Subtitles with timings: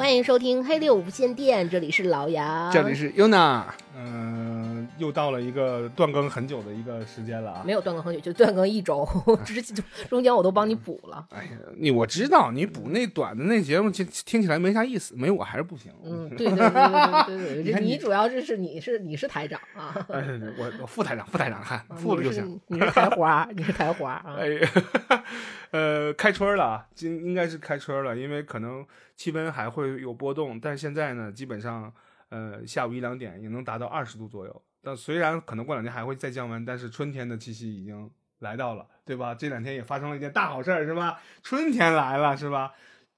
[0.00, 3.64] 欢迎收听黑六无线电，这里是老杨，这里是 UNA。
[5.00, 7.62] 嗯、又到了一个断更很久的一个时间了啊。
[7.64, 9.08] 没有断更很久，就断更一周，
[9.44, 11.26] 之前中间我都帮你补了。
[11.30, 15.92] 哎呀，你我知道你补那短的那节目听听起来没啥意思，没我还是不行。
[16.04, 20.24] 嗯，对对对对对你看你你主要就是你是你是台长啊，哎，
[20.58, 22.60] 我我副台长，副台长看啊副了就行。
[22.66, 24.36] 你是台花，你是台花啊。
[24.38, 24.68] 哎呀，
[25.70, 28.84] 呃，开春了啊，今应该是开春了，因为可能
[29.16, 31.92] 气温还会有波动，但现在呢，基本上
[32.28, 34.62] 呃下午一两点也能达到二十度左右。
[34.82, 39.34] 但虽然可能过两天还会再降温，但是春天的气息已经来到了，对吧？
[39.34, 41.20] 这两天也发生了一件大好事儿，是吧？
[41.42, 42.72] 春天来了，是吧？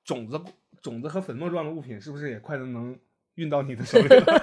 [0.05, 0.41] 种子
[0.81, 2.99] 种子和粉末状的物品是不是也快的能
[3.35, 4.43] 运到你的手里了？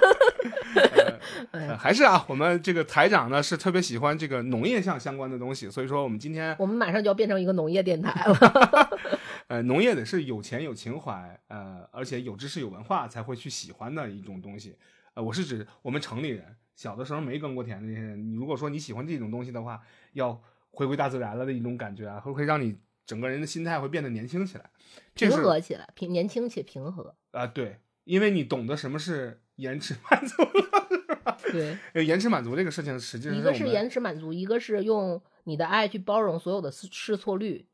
[1.52, 8.88] 哎呃还是啊，我们这个台长呢是特别喜欢这个农业项相关的东西，所以说我们今天我们马上就要变成一个农业电台了。
[9.48, 14.76] 呃，农业得是有钱有情怀，呃，而且有知识有文化才会去喜欢的一种东西。
[15.14, 19.82] 呃，我是指我们城里人，小的时候没耕过田的这些人，你如果说你喜欢这种东西的话，
[20.14, 24.70] 要回归大自然了的一种感觉啊，会会让你整个人的心态会变得年轻起来。
[25.14, 27.14] 这平是和起来，平年轻且平和。
[27.32, 31.36] 啊、对，因为你懂得什么是延迟满足了。
[31.52, 37.68] 对，呃延迟满足这个事情，实际上一个是们延迟满足，一个是用你的爱去包容所有的试试错率。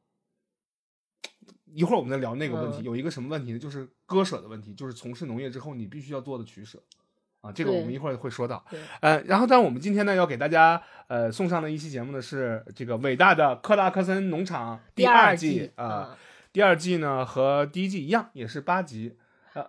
[1.66, 2.82] 一会儿我们再聊那个问题。
[2.82, 3.58] 嗯有一个什么问题呢？
[3.60, 6.82] 就是割舍的问题，就是从事农业之后你必须要做的取舍
[7.46, 7.52] 啊。
[7.54, 8.64] 这个我们一会儿会说到。
[8.70, 16.16] 对，呃，然后，但我们今天呢要给大家呃送上的一期节目呢是这个伟大的克拉克森农场第二季啊、嗯
[16.52, 19.18] 第二季呢和第一季一样，也是八集。
[19.52, 19.62] 呃，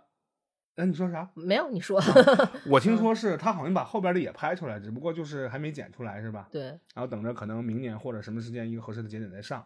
[0.77, 1.29] 哎，你说啥？
[1.33, 2.01] 没有你说，
[2.67, 6.47] 我听说是他好像把后边的也拍出来，只不过就是还没剪出来，是吧？
[6.49, 9.65] 对，然后等着可能明年或者什么时间一个合适的节点再上。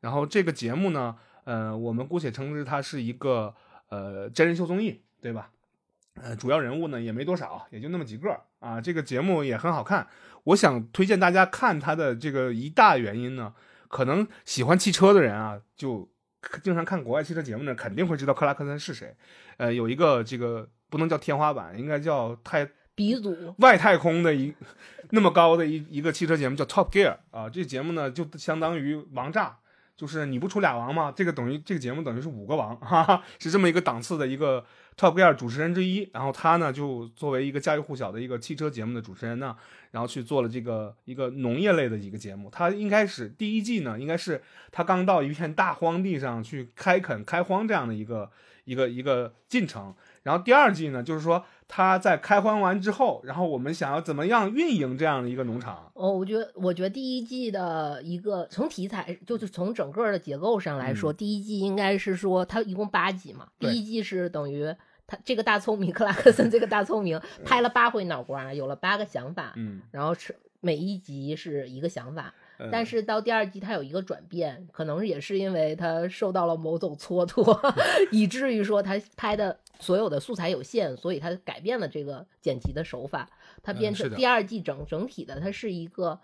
[0.00, 3.54] 然后这个节目呢，呃，我们姑且称之它是一个
[3.88, 5.52] 呃真人秀综艺，对吧？
[6.22, 8.80] 呃，主要人物呢也没多少，也就那么几个啊。
[8.80, 10.06] 这个节目也很好看，
[10.44, 13.52] 我想推荐大家看它的这个一大原因呢，
[13.88, 16.08] 可能喜欢汽车的人啊，就
[16.62, 19.14] 经常看国外汽车节目呢，肯定会知道克拉克森是谁。
[19.58, 23.54] 呃，有一个这个不能叫天花板，应该叫太鼻祖。
[23.58, 24.54] 外太空的一
[25.10, 29.58] 那么高的一一个汽车节目叫 Top Gear 啊，这节目呢就相当于王炸，
[29.96, 31.12] 就是你不出俩王吗？
[31.14, 34.64] 这个等于这个节目等于是五个王，哈哈，是这么一个档次的一个
[34.96, 36.08] Top Gear 主持人之一。
[36.12, 39.56] 然后他呢就作为一个家喻户晓的一个汽车节目的主持人呢，
[39.90, 42.48] 然后去做了这个一个农业类的一个节目。
[42.50, 44.42] 他应该是第一季呢，应该是
[44.72, 48.30] 他刚到一片大荒地上去开垦开荒这样的一个
[48.64, 49.94] 一个一个进程。
[50.22, 55.90] 然后第二季呢，就是说他在开荒完之后，然后我们想要怎么样运营这样的一个农场。
[55.94, 64.72] 哦，我觉得，我觉得第一季的一个从题材，就是从整个的结构上来说，第一季应该是说它一共八集嘛，第一季是等于
[65.06, 77.74] 他这个大聪明克拉克森这个大聪明拍了八回脑瓜，有了八个想法，嗯，然后是每一集是一个想法，呃但是到第二季它有一个转变，可能也是因为他受到了某种蹉跎，
[78.10, 83.28] 以至于说他拍的所有的素材有限，所以他改变了这个剪辑的手法，
[83.62, 86.18] 他变成第二季整整体的，它是一个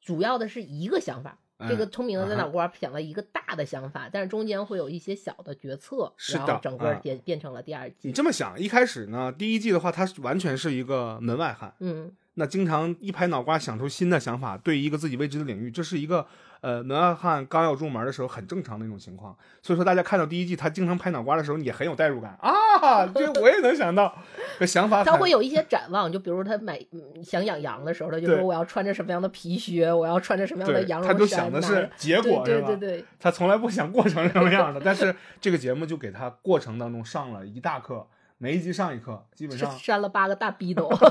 [0.00, 1.38] 主要的是一个想法。
[1.66, 8.08] 这个嗯聪明的在脑瓜想了一个大的想法，但是中间会有一些小的决策，是的然后整个变成了第二季。
[8.08, 16.26] 你这么想，一开始呢，第一季的话，他完全是一个门外汉，嗯，那经常一拍脑瓜想出新的想法，对一个自己未知的领域，这是一个
[16.60, 19.34] 呃门外汉刚要入门的时候很正常的一种情况。
[19.62, 24.14] 所以说，大家看到第一季他经常拍脑瓜的时候，也很有代入感啊，这我也能想到，
[24.58, 32.60] 这想法他会有一些展望，就比如他买嗯想养羊的时候，他就说我要穿着什么样的皮靴，我要穿着什么样的，羊绒他就想的是结果对？
[32.60, 39.70] 对对对，他从来不想过程什么样的，但是这个节目就给他过程当中上了一大课，每一集上一课，基本上。
[39.78, 40.90] 扇了八个大逼斗。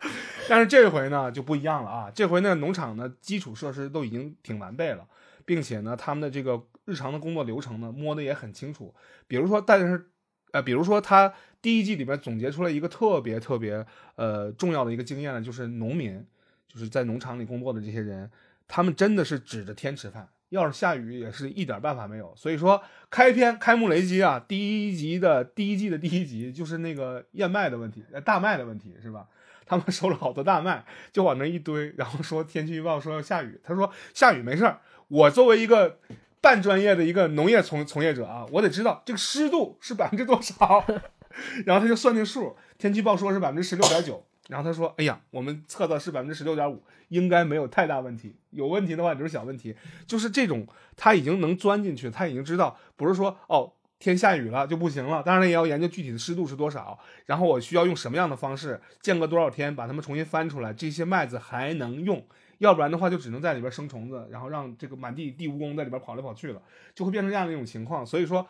[0.48, 5.06] 但是这回呢就不一样了啊，这回呢农场的基础设施都已经挺完备了，
[5.44, 8.94] 并且呢他们的这个日常的工作流程呢摸得也很清楚，
[9.26, 10.10] 比如说，但是
[10.52, 11.32] 呃，比如说他
[11.62, 13.86] 第一季里边总结出来一个特别特别
[14.16, 16.26] 呃重要的一个经验呢，就是农民，
[16.66, 18.28] 就是在农场里工作的这些人，
[18.66, 20.28] 他们真的是指着天吃饭。
[20.48, 29.28] 要是下雨也是一点办法没有，所以说开篇开幕雷击啊，第一集的第一季的第一集就是那个燕麦的问题，呃大麦的问题是吧？
[29.70, 36.00] 他们收了好多大麦，就往那一堆，然后说天气预报说要下雨，他说下雨没事儿，我作为一个
[36.40, 40.84] 半专业的一个农业从从业者啊，我得知道这个湿度是百分之多少，
[41.64, 50.66] 然后他就算那数，天气预报说是百分之十六点九，然后他说，哎呀，我们测的是百分之十六点五，应该没有太大问题，有问题的话就是小问题，就是这种
[50.96, 53.74] 他已经能钻进去，他已经知道，不是说哦。
[54.00, 62.26] 天下雨了就不行了，当然也要研究具体的湿度是多少，然后我需要用什么样的方式，间隔多少天把它们重新翻出来，这些麦子还能用，
[62.58, 66.62] 要不然的话就只能在里边生虫子，然后让这个满地地蜈蚣在里边跑来跑去了，
[66.94, 68.04] 就会变成这样的一种情况。
[68.04, 68.48] 所以说，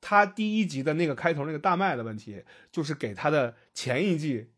[0.00, 4.48] 他第一集的那个开头那个大麦的问题，就是给他的前一季。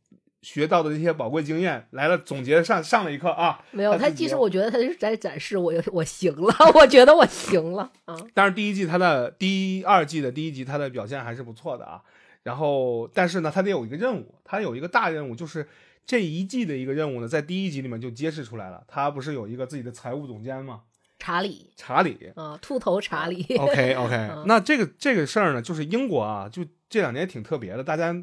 [0.47, 3.59] 学到的这些宝贵经验来了，总结上上了一课啊。
[3.73, 8.17] 没有，他他自己其实我觉得他是在展示我我行了， 我觉得我行了啊。
[8.33, 12.01] 但是第一季他的第二季的第一集他的表现还是不错的啊。
[12.45, 15.67] 然后，但是呢，他得有一个任务，他有一个大任务，就是
[16.07, 18.85] 这一季的一个任务呢，在第一集里面就揭示出来了。
[18.87, 20.83] 他不是有一个自己的财务总监吗？
[21.19, 22.31] 查理查理。
[22.37, 23.45] 啊，秃头查理。
[23.59, 27.83] OK OK，嗯那这个这个事儿呢，就是英国啊，就这两年挺特别的。
[27.83, 28.15] 大家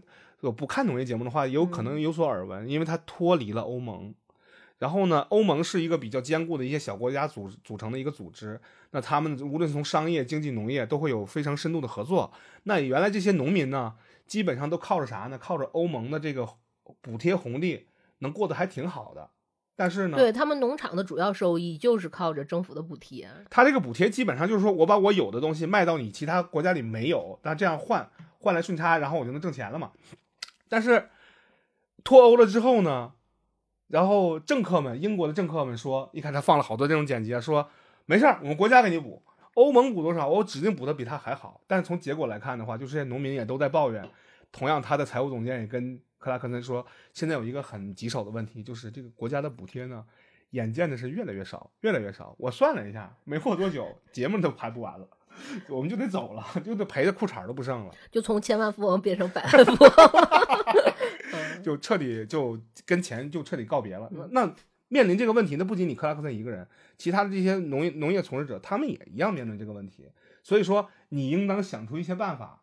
[0.43, 4.13] 有不看农业节目的话，有可能有所耳闻，因为它脱离了欧盟。
[4.77, 8.59] 然后呢，欧盟是一个比较坚固的一些小国家组组成的一个组织。
[8.91, 12.33] 那他们无论从商业、经济、农业都会有非常深度的合作。
[12.63, 13.93] 那原来这些农民呢，
[14.27, 15.37] 基本上都靠着啥呢？
[15.37, 16.45] 靠着欧盟的这个
[16.99, 17.87] 补贴红利，
[18.19, 19.29] 能过得还挺好的。
[19.77, 23.29] 但是呢，对他们农场的主要收益就是靠着政府的补贴。
[23.49, 29.91] 他这个补贴基本上就是说我把我有的东西卖到你其他国家里没有，那这样换换来顺差，然后我就能挣钱了嘛。
[30.73, 31.07] 但是
[32.03, 33.13] 脱欧了之后呢，
[33.89, 37.69] 然后政客们，英国的政客们说，一看他放了好多这种简介，说
[38.07, 39.21] 没事儿，我们国家给你补，
[39.53, 41.61] 欧盟补多少，我指定补的比他还好。
[41.67, 44.03] 但是从结果来看的话，就这些农民也都在抱怨。
[44.51, 46.83] 同样，他的财务总监也跟克拉克森说，
[47.13, 50.03] 现在有一个很棘手的问题，就是这个国家的补贴呢，
[50.49, 52.35] 眼见的是越来越少，越来越少。
[52.39, 55.07] 我算了一下，没过多久，节目都拍不完了，
[55.67, 59.91] 我们就得走了，就得赔的裤衩都不剩了，就从千万富翁变成百万富翁
[61.63, 64.09] 就彻底就跟钱就彻底告别了。
[64.11, 64.55] 那那
[64.89, 70.09] 面临这个问题，那不仅你克拉克森一个人，其他的这些农业农业从事者，他们也一样面临这个问题。
[70.43, 72.61] 所以说，你应当想出一些办法，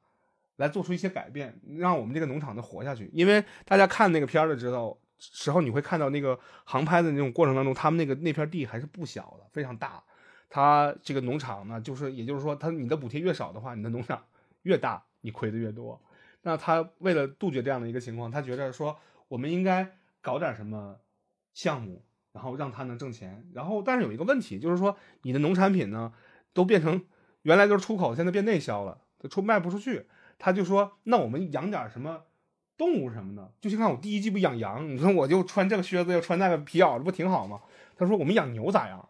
[0.57, 3.11] 来做出一些改变，让我们这个农场能活下去。
[3.13, 10.03] 因为大家看那个片儿的知道时候，你会看到那个航拍的那种过程当中，他们那个那片地还是不小的，非常大。
[10.51, 14.23] 它这个农场呢，就是也就是说，它你的补贴越少的话，你的农场
[14.63, 15.99] 越大，你亏的越多。
[16.43, 18.99] 那他为了杜绝这样的一个情况，他觉得说
[19.29, 20.97] 我们应该搞点什么
[21.55, 22.03] 项目，
[22.33, 23.47] 然后让他能挣钱。
[23.53, 26.13] 然后，但是有一个问题，就是说你的农产品呢，
[26.53, 27.05] 都变成
[27.43, 30.07] 原来都是出口，现在变内销了，出卖不出去。
[30.39, 32.23] 他就说，那我们养点什么
[32.79, 37.61] 动物什么的，就像看我第一季不养羊，你说我就穿这个靴子，又穿那个皮袄，这不挺好吗？
[37.97, 39.07] 他说我们养牛咋样？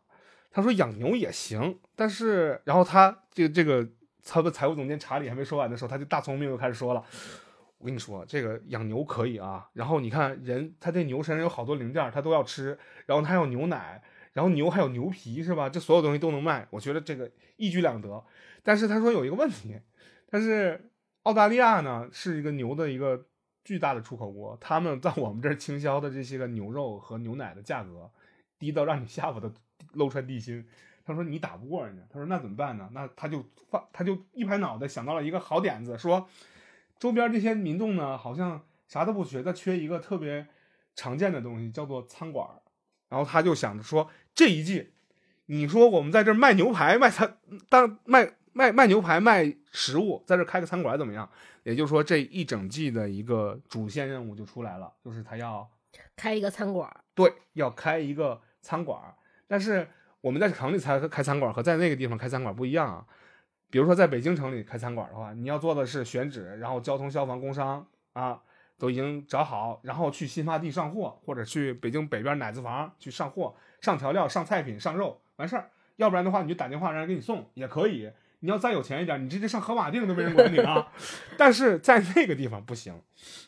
[0.51, 3.89] 他说养牛也行，但是然后他这个这个
[4.25, 7.05] 他的财务总监查理还没说完的时候，他就大聪明又开始说了。
[7.79, 14.03] 我跟你说，这个养牛可以啊，然后你看人，他这牛身上有好多零件，他都要吃，然后他有牛奶，
[14.35, 15.67] 然后牛还有牛皮，是吧？
[15.67, 18.23] 这所有东西都能卖，我觉得这个一举两得。
[18.63, 19.81] 但是他说有一个问题，
[20.29, 20.91] 但是
[21.23, 23.25] 澳大利亚呢是一个牛的一个
[23.65, 28.11] 巨大的出口国，他们在我们这儿倾销的这些个牛肉和牛奶的价格
[28.59, 29.51] 低到让你下巴都
[29.93, 30.67] 露穿地心。
[31.05, 32.89] 他说你打不过人家，他说那怎么办呢？
[32.93, 36.29] 那他就放，他就一拍脑袋想到了一个好点子，说
[36.99, 40.47] 周边这些民众呢好像啥都不缺，他缺一个特别
[40.95, 42.49] 常见的东西，叫做餐馆。
[43.09, 44.93] 然后他就想着说这一季，
[45.47, 51.29] 你说我们在这儿卖牛排、卖餐、当卖卖卖牛排、卖食物，在这儿开个餐馆怎么样？
[51.65, 55.69] 也就是说，这一整季的一个主线任务就出来了，就是他要
[56.15, 59.15] 开一个餐馆，对，要开一个餐馆儿。
[59.51, 59.89] 但是
[60.21, 63.05] 我们在城里才开餐馆和在那个地方开餐馆不一样啊。
[63.69, 68.41] 比如说在北京城里开餐馆的话，你要做的是选址，然后交通、消防、工商啊
[68.79, 75.69] 都已经找好，然后去新发地上货，或者去北京北边奶子房去上货、上调料、上菜品、上肉，完事儿。
[75.97, 78.09] 要不然的话，你就打电话让人给你送也可以。
[78.43, 80.91] 你要再有钱一点，你直接上河马定都没人管你啊。
[81.37, 83.03] 但是在那个地方不行，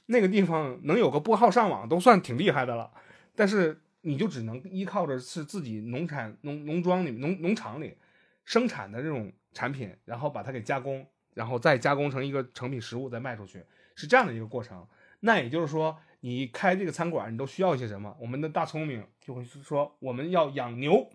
[0.07, 2.91] 那个地方能有个拨号上网都算挺厉害的了。
[3.35, 7.97] 但是你就只能依靠着是自己农产农农庄里农农场里
[8.45, 14.87] 生产的这种产品，然后把它给加工，然后再加工成一个成品食物再卖出去，是这样的一个过程。
[15.21, 18.17] 那也就是说，你开这个餐馆，你都需要一些什么？
[18.21, 21.09] 我们的大聪明就会说，我们要养牛，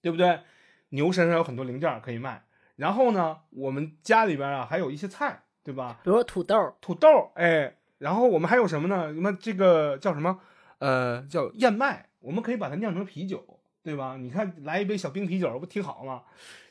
[0.00, 0.40] 对不对？
[0.90, 2.44] 牛身上有很多零件可以卖。
[2.76, 6.00] 然后呢，我们家里边啊还有一些菜，对吧？
[6.02, 9.12] 比如说土豆，土豆，哎，然后我们还有什么呢？
[9.12, 10.40] 什么这个叫什么？
[10.80, 14.16] 呃，叫燕麦，我们可以把它酿成啤酒，对吧？
[14.18, 16.24] 你看，来一杯小冰啤酒不挺好吗？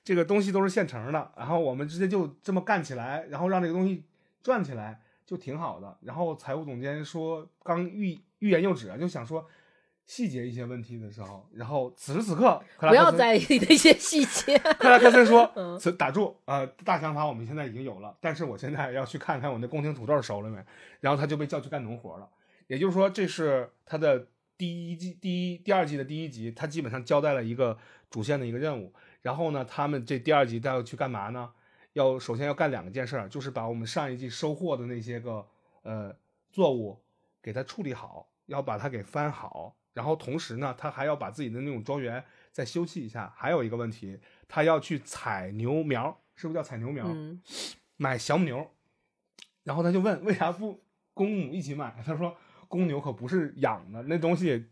[0.03, 4.03] 这个东西都是现成的，然后我们直接就这么干起来，然后让这个东西
[4.43, 5.97] 转起来，就挺好的。
[6.01, 9.45] 然后财务总监说，刚欲欲言又止啊，就想说，
[10.05, 14.57] 细节一些问题的时候，然后此时此刻，不要在意那些细节。
[14.57, 20.57] 克拉克森说 嗯：“此打住，呃，大想法我们现在已经有了，但是我现在要去看看我那宫廷土豆熟了没。”
[20.99, 22.27] 然后他就被叫去干农活了。
[22.69, 27.75] 也就是说，这是他的第一季、第一、第二季的第一集，他基本上交代了一个
[28.11, 28.93] 主线的一个任务。
[29.23, 31.51] 然后呢，他们这第二集他要去干嘛呢？
[31.93, 35.45] 要首先要干两件事儿，就是把我们上一季收获的那些个
[35.81, 36.15] 呃
[36.51, 37.01] 作物
[37.41, 39.75] 给它处理好，要把它给翻好。
[39.93, 43.33] 然后同时呢，他还要把自己的那种庄园再修葺一下。
[43.35, 47.07] 还有一个问题，他要去采牛苗，是不是叫采牛苗？
[47.07, 47.41] 嗯，
[47.97, 48.69] 买小母牛。
[49.63, 50.83] 然后他就问为啥不
[51.15, 52.01] 公母一起买？
[52.05, 52.37] 他说
[52.69, 54.67] 公牛可不是养的，那东西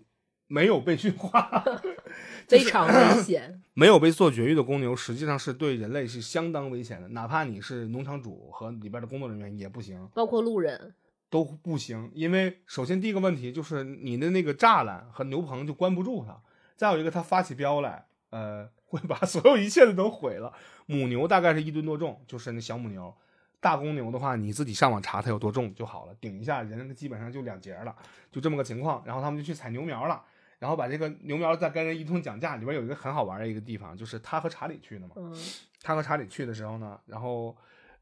[0.48, 1.62] 没有被驯化，
[2.48, 3.62] 非常危险。
[3.74, 10.08] 没有被做绝育的公牛，实际上是对人类是相当危险的，哪怕你是农场主和里边的工作人员也不行。
[10.14, 10.96] 包括路人，
[11.30, 16.40] 都不行，因为首先第一个问题就是你的那个栅栏和牛棚就关不住它，
[16.76, 20.54] 再有一个它发起飙来，呃，会把 所有一切的都毁了。
[20.86, 23.14] 母牛大概是一吨多重，就是那小母牛，
[23.60, 27.96] 大公牛的话你自己上网查它有多重就好了，顶一下人基本上就两截了，
[28.32, 29.02] 就这么个情况。
[29.06, 30.22] 然后他们就去采牛苗了，
[30.60, 32.56] 然后把这个牛苗再跟人一通讲价。
[32.58, 35.36] 里边有一个很好玩的一个地方，就是他和查理去的嘛，嗯，
[35.82, 37.56] 他和查理去的时候呢，然后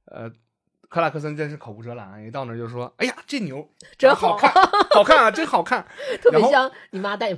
[0.06, 0.30] 呃，
[0.90, 4.52] 克拉克森真是口无遮拦，一到那儿就说：“哎呀，这牛 真好看，
[4.94, 5.86] 好看啊，真好看。
[6.22, 7.36] 特别像你妈带，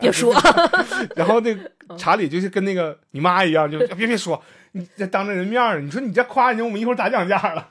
[0.00, 0.34] 别说，
[1.14, 1.56] ”然后那
[1.96, 4.42] 查理就是跟那个你妈一样，就别别说，
[4.78, 7.70] 你这当着人面儿，你说你这夸人家，我们一会儿打讲价了。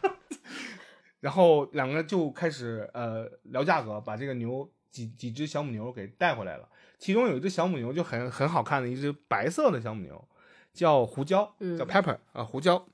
[1.21, 6.67] 然后两个人就开始呃聊价格，把这个牛几几只小母牛给带回来了。
[6.99, 10.27] 其中有一只小母牛就很很好看的一只白色的小母牛，
[10.73, 12.85] 叫胡椒，嗯叫 Pepper 啊，胡椒。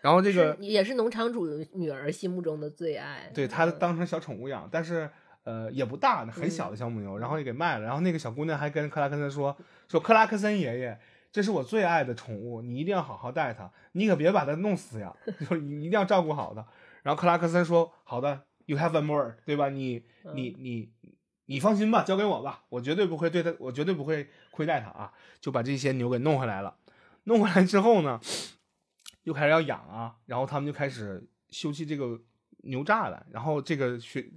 [0.00, 3.30] 然后这个是也是农场主女儿心目中的最爱。
[3.32, 5.08] 对，他嗯当成小宠物养，但是
[5.44, 7.84] 呃也不大，很小的小母牛，然后也给卖了。
[7.84, 9.56] 然后那个小姑娘还跟克拉克森说
[9.88, 10.98] 说克拉克森爷爷，
[11.32, 16.64] 这是我最爱的宠物，你一定要好好带它，你可别把它弄死呀， 就是你一定要照顾好它。
[17.02, 19.70] 然后克拉克森说好的，You have one more，对吧？
[19.70, 20.92] 你你你
[21.46, 26.76] 你放心吧，交给我吧，我绝对不会对它，我绝对不会亏待它啊，就把这些牛给弄回来了。
[27.24, 28.20] 弄回来之后呢，
[29.22, 32.20] 又开始要养啊，然后他们就开始修葺这个
[32.64, 34.30] 牛栅栏，然后这个学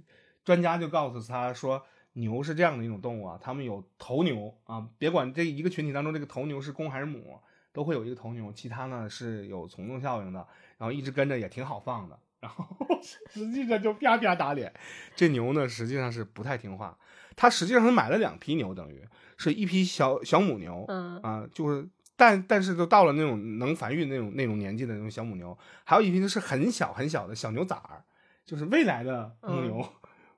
[0.44, 1.84] 专家就告诉他说，
[2.16, 7.38] 牛是这样的一种动物啊，它们有头牛啊，别管这一个群体当中这个头牛是公还是母，
[7.72, 10.46] 都会有一个头牛，其他呢是有从众效应的，
[10.78, 12.66] 然后一直跟着也挺好放的，然后
[13.02, 14.72] 实际上就啪啪打脸，
[15.14, 16.98] 这牛呢实际上是不太听话，
[17.36, 19.06] 它实际上是买了两批牛，等于
[19.36, 28.02] 是一批小小母牛，嗯啊，就是但但是都到了那种能繁育那种那种年纪的那种小母牛，还有一批就是很小很小的小牛崽儿，
[28.46, 29.86] 就是未来的母牛，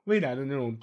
[0.03, 0.77] 未来的那种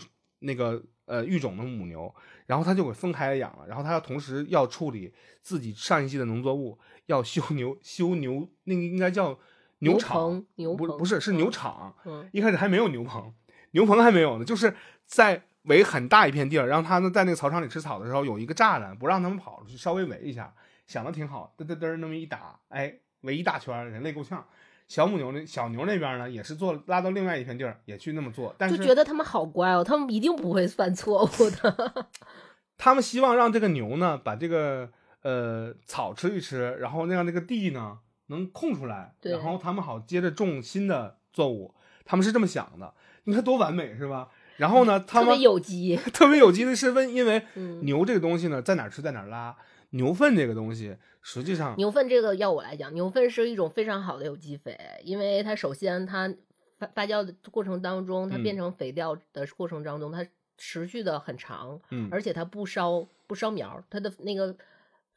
[0.47, 2.15] 那个呃育种的母牛，
[2.47, 5.13] 然后他就给分开养了，然后他要同时要处理
[5.43, 9.39] 自己上一季的农作物，要修牛修牛，那个应该叫
[9.81, 13.35] 牛场，棚牛棚不不是是牛场，嗯一开始还没有牛棚，
[13.73, 14.75] 牛棚还没有呢，就是
[15.05, 20.55] 在围很大一片地儿，让他们在那个草场里吃草的时候有一个栅栏，不让他们跑出去，稍微围一下，
[20.87, 24.47] 想的挺好，嘚嘚嘚那么一打，哎，围一大圈，人累够呛。
[24.89, 32.07] 小母牛那小牛那边呢，也是做拉到另外一片地儿，也去那么做，但是就觉得他们好乖哦，他们一定不会犯错误的。
[32.79, 34.91] 他们希望让这个牛呢，把这个
[35.23, 41.75] 呃草吃一吃，然后让这个地呢能空出来，然后他们好接着种新的作物。
[42.05, 44.29] 他们是这么想的，你看多完美是吧？
[44.59, 49.57] 然后呢，他特别们有机， 特别有机的是问，因为嗯，牛这个东西呢，在哪儿吃在哪儿拉。
[49.97, 56.33] 牛粪这个东西，实际上牛粪这个要我来讲，牛粪是一种非常好的有机肥，因为它首先它
[56.79, 60.27] 发发酵的过程当中，它嗯变成肥料的过程当中，它
[60.57, 64.55] 持续的很长，嗯，而且它不烧不烧苗，它的那个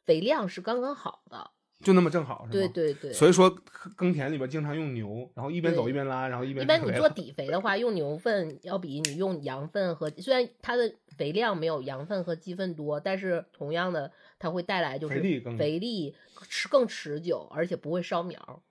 [0.04, 1.50] 肥量是刚刚好的。
[1.82, 2.52] 就那么正好是吗？
[2.52, 3.50] 对对对，所以说
[3.96, 16.14] 耕田里边经常用牛，然后一边走一边拉，然后一边一般你做底肥的话，用牛粪要比你用羊粪和虽然它的肥量没有羊粪和鸡粪多，但是同样的它会带来就是肥力更肥力
[16.48, 18.62] 持更持久，而且不会烧苗。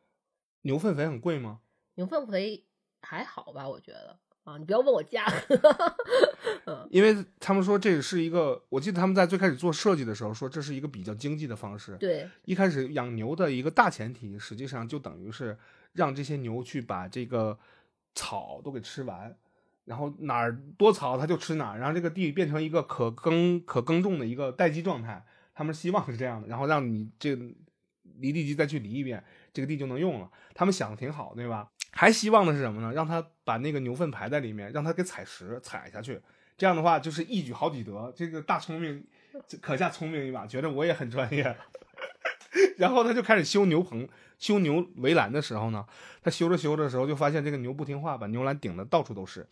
[0.61, 1.61] 牛粪肥很贵吗？
[1.95, 2.65] 牛粪肥
[3.01, 5.95] 还好吧，我觉得啊，你不要问我价格。
[6.89, 11.95] 因为他们说这是一个，我记得他们在最开始做设计的时候说这是一个比较经济的方式。
[11.97, 15.55] 对，一开始养牛的一个大前提，实际上就等于是
[15.93, 17.57] 让这些牛去把这个
[18.15, 19.35] 草都给吃完，
[19.85, 25.23] 然后哪儿多草它就吃哪儿，然后这个地变成一个可耕可耕种的一个待机状态。
[25.53, 27.43] 他们希望是这样的，然后让你这个
[28.17, 30.31] 犁地机再去犁一遍，这个地就能用了。
[30.55, 31.69] 他们想的挺好，对吧？
[31.99, 32.93] 还希望的是什么呢？
[32.93, 36.17] 让他把那个牛粪排在里面，让它给踩实踩下去，
[36.57, 39.05] 这样的话就是一举好几得，这个大聪明
[39.59, 41.57] 可下聪明一把，觉得我也很专业。
[42.79, 45.85] 然后他就开始修牛棚、修牛围栏的时候呢，
[46.23, 49.45] 他修着修着的时候就发现这个牛不听话，把牛栏顶的到处都是，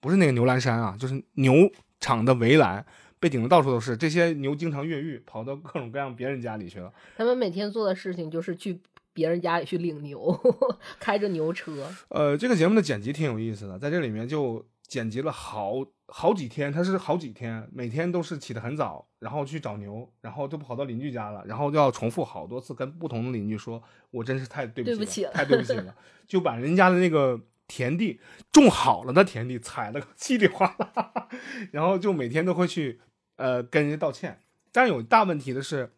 [0.00, 1.54] 不是那个牛栏山啊，就是牛
[1.98, 2.84] 场的围栏
[3.18, 3.96] 被顶的到处都是。
[3.96, 6.92] 这些牛经常越狱，跑到各种各样别人家里去了。
[7.16, 8.82] 他们每天做的事情就是去
[9.14, 10.38] 别人家里去领牛，
[11.00, 11.90] 开着牛车。
[12.08, 15.74] 呃，这个节目的剪辑挺有意思的，在这里面就剪辑了好
[16.08, 25.94] 好几天，他是好几天，每天都是起得很早，然后去找牛，然后就跑到邻居家了，然后就要重复好多次，跟不同的邻居说：“我真是太对不起太对不起了。
[26.26, 28.20] ”就把人家的那个田地
[28.52, 31.28] 种好了的田地踩了个稀里哗啦，
[31.72, 33.00] 然后就每天都会去
[33.36, 34.40] 呃跟人家道歉。
[34.72, 35.92] 但有大问题的是，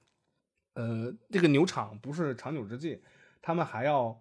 [0.76, 3.00] 呃，这个牛场不是长久之计，
[3.40, 4.20] 他们还要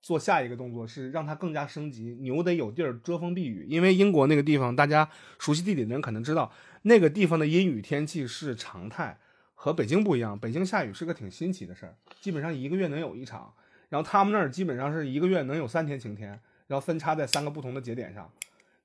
[0.00, 2.16] 做下一个动作，是让它更加升级。
[2.20, 6.52] 牛得有地儿遮风避雨，因为英国那个地方，大家熟悉地理的人可能知道，
[6.82, 9.18] 那个地方的阴雨天气是常态，
[9.56, 10.38] 和北京不一样。
[10.38, 13.52] 北京下雨是个挺新奇的事儿，基本上一个月能有一场，
[13.88, 16.30] 然后他们那儿基本上是一个月能有三天晴天，
[16.68, 18.30] 然后分插在三个不同的节点上，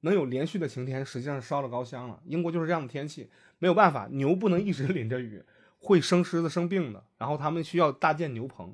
[0.01, 2.19] 能有连续的晴天，实际上烧了高香了。
[2.25, 3.29] 英国就是这样的天气，
[3.59, 5.43] 没有办法，牛不能一直 淋着雨。
[5.83, 8.73] 会生虱子、生病的，然后他们需要搭建牛棚，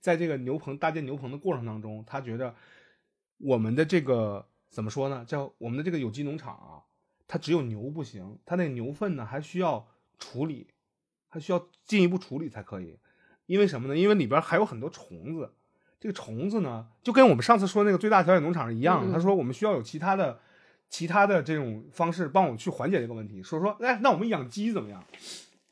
[0.00, 2.54] 在这个牛棚搭建牛棚的过程当中，他觉得
[3.36, 5.22] 我们的这个怎么说呢？
[5.26, 6.80] 叫我们的这个有机农场啊，
[7.26, 9.86] 它只有牛不行，它那牛粪呢还需要
[10.18, 10.68] 处理，
[11.28, 12.98] 还需要进一步处理才可以。
[13.44, 13.96] 因为什么呢？
[13.96, 15.52] 因为里边还有很多虫子，
[16.00, 19.06] 这个虫子呢就跟我们上次说那个最大小野农场是一样。
[19.06, 20.40] 嗯嗯他说我们需要有其他的、
[20.88, 23.42] 其他的这种方式帮我们去缓解这个问题。
[23.42, 25.04] 说说，哎，那我们养鸡怎么样？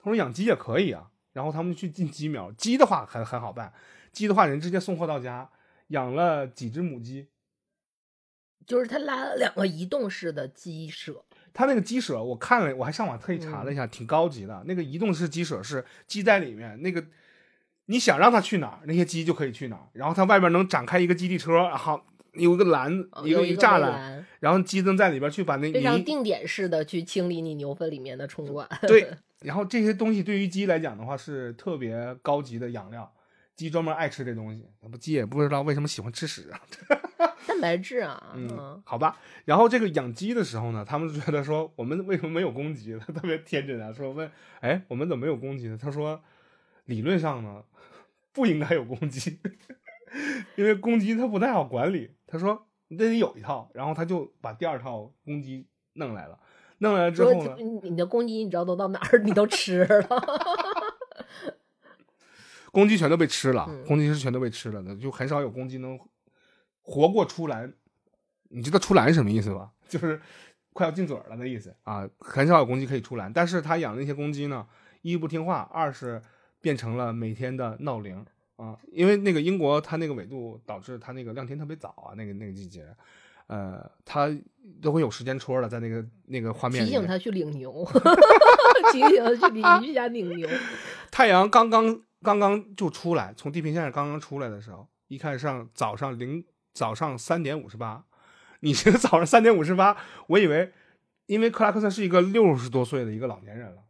[0.07, 3.73] 他说养鸡也可以啊，然后他们去进鸡苗，鸡的话很很好办，
[4.13, 5.51] 鸡的话人直接送货到家，
[5.89, 7.27] 养了几只母鸡，
[8.65, 14.63] 就是他拉了两个移动式的鸡舍，他那个鸡舍我看了，我还上网特意查了一下，挺高级的。
[14.69, 17.05] 那个移动式鸡舍是鸡在里面，那个
[17.87, 22.01] 你想让它去哪儿，那些鸡就可以去哪儿，然后它外边能展开一个基地车，然后
[22.37, 22.93] 有一个篮，
[23.25, 28.69] 一个一个栅栏，然后鸡能在里边去把那非常泥定点式的去清理你牛粪里面的虫卵。
[28.87, 33.13] 对，然后这些东西对于鸡来讲的话是特别高级的养料，
[33.55, 36.61] 鸡专门爱吃这东西，那不鸡也不知道为什么喜欢吃屎啊。
[37.47, 39.19] 蛋白质啊， 嗯，好吧。
[39.45, 42.99] 然后这个养鸡的时候呢，他们就觉得说我们为什么没有公鸡？
[42.99, 45.79] 他特别天真啊，说问，哎，我们怎么没有公鸡呢？
[45.81, 46.21] 他说，
[46.87, 47.63] 理论上呢
[48.33, 49.39] 不应该有公鸡，
[50.57, 52.11] 因为公鸡它不太好管理。
[52.27, 56.39] 他说你得有一套，然后他就把第二套公鸡弄来了。
[56.79, 59.19] 弄来了之后呢，你你的公鸡你知道都到哪儿？
[59.21, 60.07] 你都吃了。
[62.71, 65.99] 公鸡全都被吃了，嗯公鸡是全都被吃了的，就很少有公鸡能
[66.83, 67.73] 活过出栏。
[68.51, 69.71] 你知道出栏是什么意思吧？
[69.89, 70.21] 就是
[70.75, 72.07] 快要进嘴儿了的意思啊。
[72.19, 74.67] 很少有公鸡可以出栏，但是他养的那些公鸡呢，
[75.01, 76.21] 一不听话，二是
[76.61, 78.23] 变成了每天的闹铃
[78.57, 78.77] 啊。
[78.91, 82.87] 因为那个英国它那个纬度导致它那个亮天特别早啊，那个那个季节，
[83.47, 84.29] 呃，它
[84.83, 86.83] 都会有时间戳的，在那个那个画面。
[86.85, 87.87] 提醒他去领牛，
[88.93, 90.49] 提醒他去邻居家领牛。
[91.11, 98.05] 太阳刚刚刚刚就出来，从地平线上刚刚出来的时候，一看上早上零早上三点五十八，
[98.61, 100.73] 你这个早上三点五十八，我以为，
[101.27, 103.83] 因为克拉克森是一个六十多岁的一个老年人了，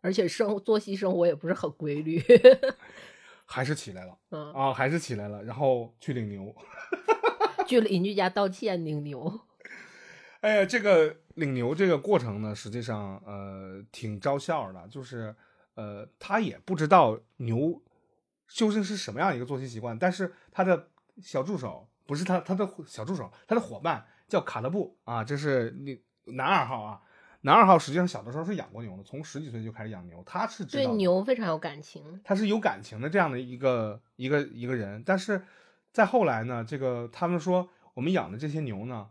[0.00, 2.22] 而且生作息生活也不是很规律。
[3.52, 6.54] 还是起来了嗯，啊，还是起来了，然后去领牛。
[7.68, 9.40] 去邻居家道歉领牛。
[10.40, 15.36] 哎呀，这个领牛这个过程呢，实际上呃挺招笑的，就是
[15.74, 17.82] 呃他也不知道牛
[18.48, 20.88] 究竟是什么样一个作息习惯，但是他的
[21.20, 27.00] 小助手不是他他的小助手，他的伙伴叫卡勒布啊，这是那男二号啊，
[27.42, 32.20] 男二号实际上小的时候是养过牛的，从十几岁就开始养牛，他是对牛非常有感情。
[32.24, 35.42] 他是有感情的这样的一个一个一个人，但是
[35.92, 39.10] 再后来呢，这个他们说我们养的这些牛呢，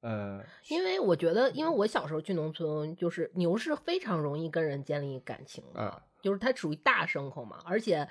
[0.00, 8.08] 呃，因为我觉得，因为我小时候去农村，就是牛是非常容易跟人建立感情的，啊就是它属于大牲口嘛，而且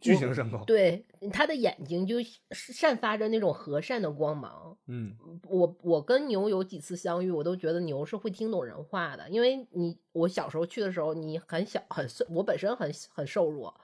[0.00, 2.16] 巨型牲口，对它的眼睛就
[2.50, 4.76] 散发着那种和善的光芒。
[4.86, 5.16] 嗯。
[5.48, 13.74] 我我跟牛有几次相遇，我都觉得牛是会听懂人话的，因为你我小时候去的时候，你很小很瘦，我本身很很瘦弱，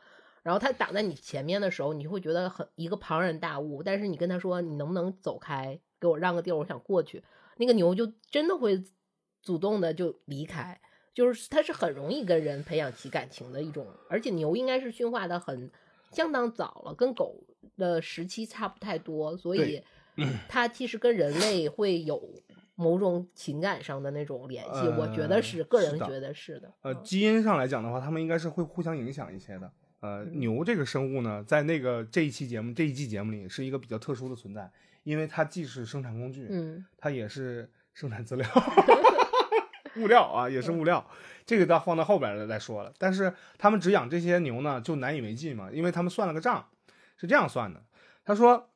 [0.43, 7.23] 然后它挡在你前面的时候，你会觉得很一个庞然大物，但是你跟他说你能不能走开，给我让个地儿，我想过去，
[7.59, 8.83] 那个牛就真的会
[9.43, 10.81] 主动的就离开，
[11.13, 15.71] 就是它是很容易跟人培养起感情的一种，而且牛应该是驯化的很
[16.13, 17.43] 相当早了，跟狗
[17.77, 19.83] 的时期差不太多，所以
[20.49, 22.23] 它其实跟人类会有
[22.75, 26.73] 某种情感上的那种联系，我觉得呃是，个人觉得是的。
[26.83, 29.73] 呃，嗯基因上来讲的话，它们应该是会互相影响一些的。
[30.01, 34.71] 呃，嗯牛这个生物呢，在那个这一期节目这一季节目里是一个比较特殊的存在，
[35.05, 38.47] 因为它既是生产工具，嗯它也是生产资料，
[39.99, 41.05] 物料啊，也是物料。
[41.45, 42.93] 这个到放到后边儿再说了。
[42.99, 46.67] 但是他们只养这些牛呢，就难以为继嘛，因为他们算了个账，
[47.17, 47.81] 是这样算的。
[48.25, 48.71] 他说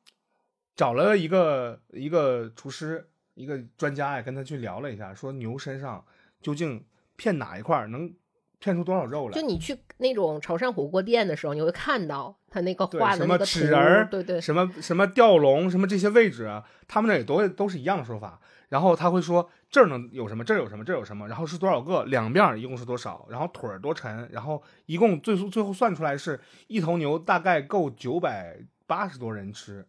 [0.75, 6.03] 找了一个一个厨师，一个专家呀，跟他去聊了一下，说牛身上
[6.41, 6.85] 究竟
[7.17, 8.13] 骗哪一块儿能
[8.59, 9.45] 骗出多少肉来就。
[9.45, 18.39] 你去那种潮汕火锅店的时候，你会看到他那个画的那个图齿人儿对对，什么什么吊龙，什么这些位置啊，他们那也都都是一样的说法。
[18.69, 29.87] 然后他会说这儿能有什么，这儿有什么，这儿有什么，然后是多少个，两面一共是多少，然后腿儿多沉，然后一共最后最后算出来是一头牛大概够九百八十多人吃，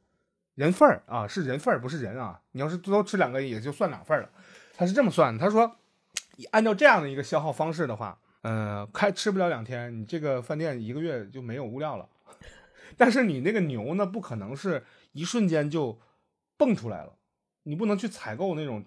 [0.55, 4.31] 人份儿啊是人份儿不是人啊，你要是多吃两个也就算两份儿了，
[4.77, 5.41] 他是这么算的。
[5.41, 5.77] 他说
[6.53, 12.09] 按照这样的一个消耗方式的话，呃，开吃不了两天，你这个饭店一个月就没有物料了。
[12.97, 15.99] 但是你那个牛呢，不可能是一瞬间就
[16.57, 17.15] 蹦出来了，
[17.65, 18.85] 你不能去采购那种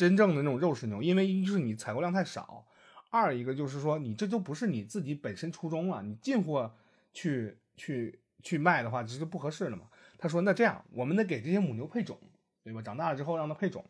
[0.00, 2.64] 真正的那种肉食牛，因为一是你采购量太少，
[3.10, 6.74] 二一个就是说你这就不是你自己本身初衷了，你进货
[7.12, 9.82] 去去去卖的话，这就不合适了嘛。
[10.16, 12.18] 他说那这样，我们得给这些母牛配种，
[12.64, 12.80] 对吧？
[12.80, 13.84] 长大了之后让它配种，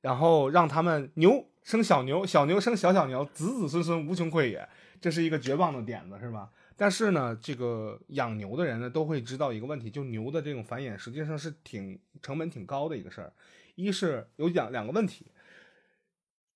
[0.00, 4.68] 然后让他们牛生小牛，小牛生小小牛，子子孙孙无穷匮也，
[5.00, 6.52] 这是一个绝棒的点子，是吧？
[6.76, 13.32] 但是呢，这个养牛的人呢，都会知道一个问题，就牛的这种繁衍实际上是挺成本挺高的一个事儿。
[13.74, 15.31] 一是有两两个问题，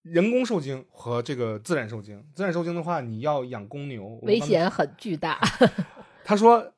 [0.09, 2.25] 人工受精和这个自然受精。
[2.35, 5.39] 自然受精的话，你要养公牛，危险很巨大。
[6.25, 6.73] 他说，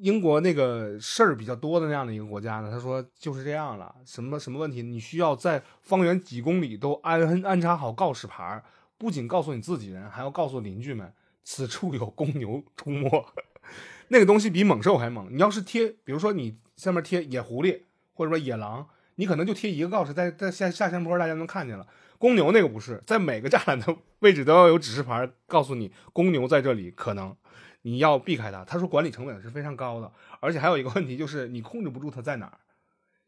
[0.00, 3.94] 英国那个事儿比较多的那样的一个国家呢，他说就是这样了。
[4.04, 4.82] 什么什么问题？
[4.82, 8.64] 你需要在方圆几公里都安安插好告示牌儿，
[8.98, 13.26] 不仅告诉你自己人，还要告诉邻居们此处有公牛出没。
[14.08, 15.28] 那个东西比猛兽还猛。
[15.30, 17.82] 你要是贴，比如说你下面贴野狐狸
[18.12, 21.86] 或者说野狼，你可能就贴一个告示，在在下下山坡大家能看见了。
[22.18, 27.36] 公牛那个不是，在每个栅栏的位置都要有指示牌告诉你公牛在这里，可能
[27.82, 28.64] 你要避开它。
[28.64, 32.58] 他说管理成本是非常高的，而且还有一个问题就是你控制不住它在哪儿。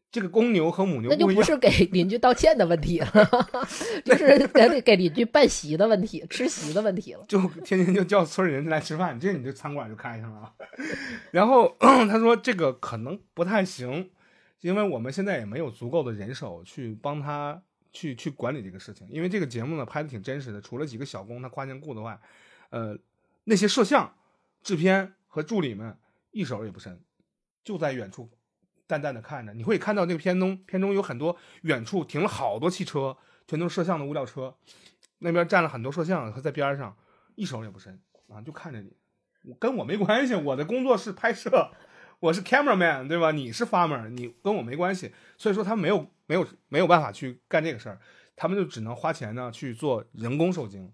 [0.09, 3.11] 这个公牛和母牛那就不是给邻居道歉的问题了，
[4.05, 7.25] 就是给给邻居办席的问题、吃席的问题了。
[7.27, 10.53] 就天天就叫村里人来吃饭，这你这餐馆就开上了。
[11.31, 14.09] 然后 他说这个可能不太行，
[14.61, 17.61] 因为我们现在也没有足够的人手去帮他
[17.97, 19.07] 去去管理这个事情。
[19.09, 22.19] 因为这个节目呢拍的挺真实的，除了几个小工他夸肩顾的外，
[22.69, 22.95] 呃，
[23.45, 24.13] 那些摄像、
[24.61, 25.97] 制片和助理们
[26.29, 27.01] 一手也不伸，
[27.63, 28.29] 就在远处
[28.85, 29.53] 淡淡的看着。
[29.53, 34.55] 你会看到那个片中片中有很多远处停了好多汽车，全都是摄像的物料车，
[35.17, 36.95] 那边站了很多摄像，他在边上
[37.35, 38.95] 一手也不伸啊，就看着你。
[39.59, 41.71] 跟我没关系，我的工作是拍摄，
[42.19, 43.31] 我是 cameraman，对吧？
[43.31, 47.99] 你是 farmer，你跟我没关系，所以说他没有没有没有办法去干这个事儿，
[48.35, 50.91] 他们就只能花钱呢去做人工受精。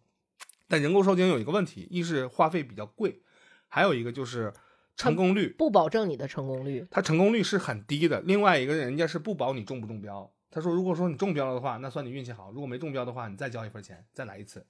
[0.68, 3.22] 但人工受精有一个问题，一是花费比较贵，
[3.70, 4.52] 还有一个就是
[4.98, 6.86] 成功率，不保证你的成功率。
[6.92, 8.20] 它成功率是很低的。
[8.22, 14.66] 另外一个人家是不保你中不中标，他说如果说你中标了的话，那算你运气好；如果没中标的话，你再交一份钱，再来一次，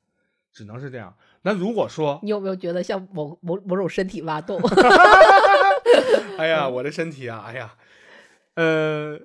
[0.51, 1.15] 只能是这样。
[1.41, 4.61] 那如果说你有没有觉得像某某某种身体挖洞？
[6.37, 7.77] 哎呀，我的身体啊，哎呀，
[8.55, 9.19] 呃，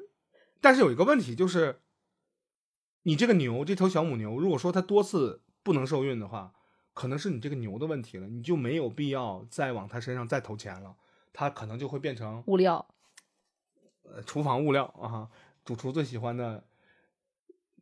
[0.60, 1.80] 但是有一个问题就是，
[3.02, 6.52] 你这个牛，这头小母牛，如果说它多次不能受孕的话，
[6.94, 10.96] 可能是你这个牛的问题了，你就没有必要再往它身上再投钱了，
[11.32, 12.86] 它可能就会变成物料
[14.02, 15.28] 呃厨房物料啊，
[15.64, 16.64] 主厨最喜欢的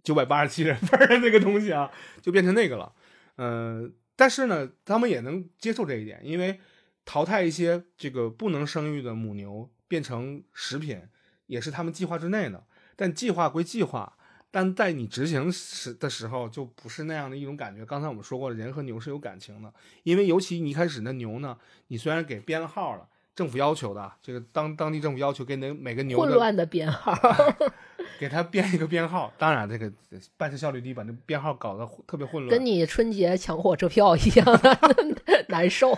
[0.02, 2.94] 九百八十七人份的那个东西啊，就变成那个了。
[3.36, 6.60] 呃，但是呢，他们也能接受这一点，因为
[7.06, 11.00] 淘汰一些这个不能生育的母牛变成食品，
[11.46, 12.64] 也是他们计划之内的。
[12.96, 14.18] 但计划归计划，
[14.50, 17.86] 但在你执行时的时候，就不是那样的一种感觉。
[17.86, 23.08] 刚才我们说过了，人和牛是有感情的，因为尤其你一开始那牛呢，你虽然给编了号了。
[23.36, 27.14] 政府要求的，这个当当地政府要求给那每个牛混乱的编号
[28.18, 29.30] 给他编一个编号。
[29.36, 29.92] 当然，这个
[30.38, 32.48] 办事效率低，把那编号搞得特别混乱。
[32.48, 34.60] 跟你春节抢火车票一样
[35.48, 35.92] 难受。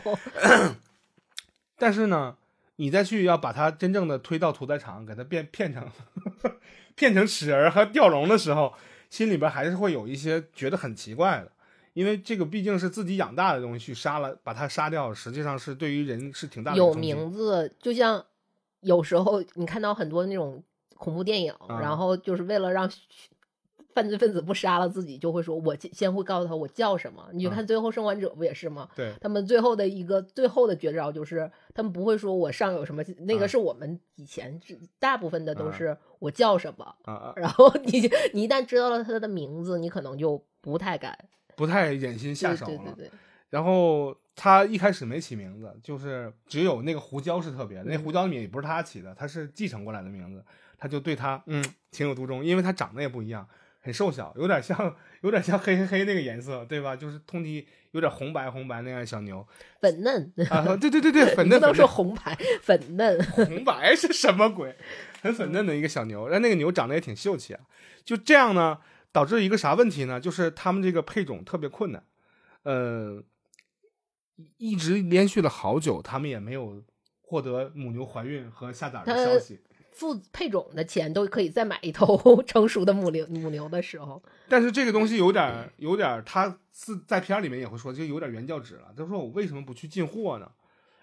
[1.78, 2.36] 但是呢，
[2.76, 5.88] 你再去要把它真正的推到屠宰场，给它变骗成
[6.94, 8.74] 骗成齿儿和吊笼的时候，
[9.08, 11.52] 心里边还是会有一些觉得很奇怪的。
[11.94, 18.24] 因为这个毕竟是自己养大的东西，去杀了把它杀掉，实际上是对于人是挺大的有名字，就像
[18.80, 20.62] 有时候你看到很多那种
[20.96, 22.88] 恐怖电影，啊然后就是为了让
[23.94, 27.28] 犯罪分子不杀了自己，就会说我先会告诉他我叫什么。
[27.32, 28.88] 你就看最后生还者不也是吗？
[28.94, 38.00] 对，他们最后的一个最后的绝招就是，他们不会说我上有什么，那啊个是我们以前是大部分的都啊是我叫什么，啊啊，然后你
[38.32, 41.18] 你一旦知道了他的名字，你可能就不太敢
[41.56, 42.76] 不太忍心下手了。
[42.76, 43.10] 对对对，
[43.50, 50.44] 然后他一开始没起名字，就是只有那个胡椒是特别的，那嗯胡椒的名也不是他起的，他是继承过来的名字，
[50.76, 53.48] 他就对他嗯情有独钟，因为他长得也不一样，
[53.80, 56.96] 很瘦小，有点像有点像黑黑黑那个颜色，对吧？
[56.96, 59.46] 就是通体有点红白红白那样的小牛
[59.80, 64.76] 粉嫩，啊，对对对对， 粉你不能说嫩都是，红牌粉嫩，红白是什么鬼？
[65.22, 67.60] 很粉嫩的一个小牛，然后那个牛长得也挺秀气啊，
[68.04, 68.78] 就这样呢，
[69.12, 70.20] 导致一个啥问题呢？
[70.20, 72.04] 就是他们这个配种特别困难，
[72.64, 73.22] 呃，
[74.56, 76.82] 一直连续了好久，他们也没有
[77.20, 79.60] 获得母牛怀孕和下崽的消息。
[79.98, 88.94] 付配种的钱都可以再买一头 成熟的母牛母牛的时候，但是这个东西有点儿有点儿，他是在片里面也会说，就有点原教旨了。
[88.96, 90.48] 他说我为什么不去进货呢？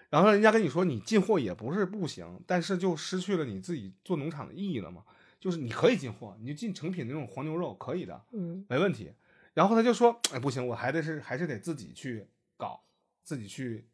[0.08, 5.02] 然后人家跟你说你进货也不是不行，但是就失去了你自己做农场的意义了嘛。
[5.38, 9.12] 就是你可以进货，你就进成品那种黄牛肉可以的，嗯，没问题。
[9.52, 12.82] 然后他就说，哎，不行，我还得是还是得自己去搞，
[13.22, 13.86] 自己去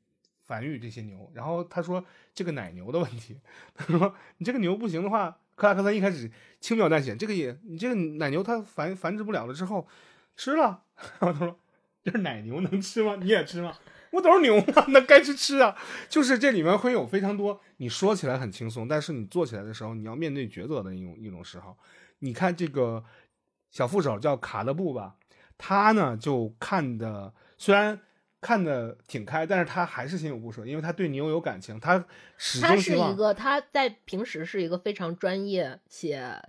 [0.52, 1.32] 繁育这些牛。
[1.34, 3.40] 然后他说这个奶牛的问题，
[3.74, 9.88] 他说你这个牛不行的话，克拉克森一开始轻描淡写，这个也你这个奶牛它繁繁殖不了了之后
[10.36, 10.82] 吃了，
[11.18, 11.58] 然后他说
[12.04, 13.16] 这奶牛能吃吗？
[13.18, 13.74] 你也吃吗？
[14.10, 15.74] 我都是牛嘛，那该吃吃啊。
[16.10, 21.74] 就是这里面会有非常多，你说起来很轻松，但是你做起来的时候，你要面对抉择的一种一种时候。
[22.18, 23.02] 你看这个
[23.70, 25.16] 小副手叫卡勒布吧，
[25.56, 27.98] 他呢就看的虽然
[28.42, 32.04] 看的挺开，但是他还是心有不舍，因为他对牛有感情，他
[32.36, 36.42] 始他是终希望一个他在平时是一个非常专业且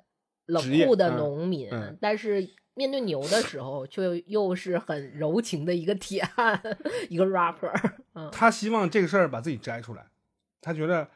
[0.47, 6.59] 冷酷的嗯农民，嗯但是面对牛的时候却又是很柔情的一个铁汉，
[7.09, 7.71] 一个 rapper。
[8.15, 10.07] 嗯，他希望这个事儿把自己摘出来，
[10.61, 11.07] 他觉得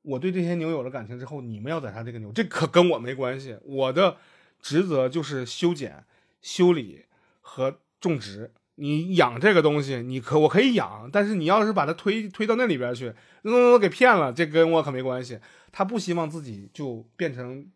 [0.00, 4.16] 我对这些牛有了感情之后，你们要宰杀这个牛，这可跟我没关系，我的
[4.62, 6.06] 职责就是修剪、
[6.40, 7.04] 修理
[7.42, 8.50] 和种植。
[8.76, 15.38] 你养这个东西，你可我可以养，但是你要是把它推推到那里边去，弄弄，给骗了，这跟我可没关系。
[15.70, 17.66] 他不希望自己就变成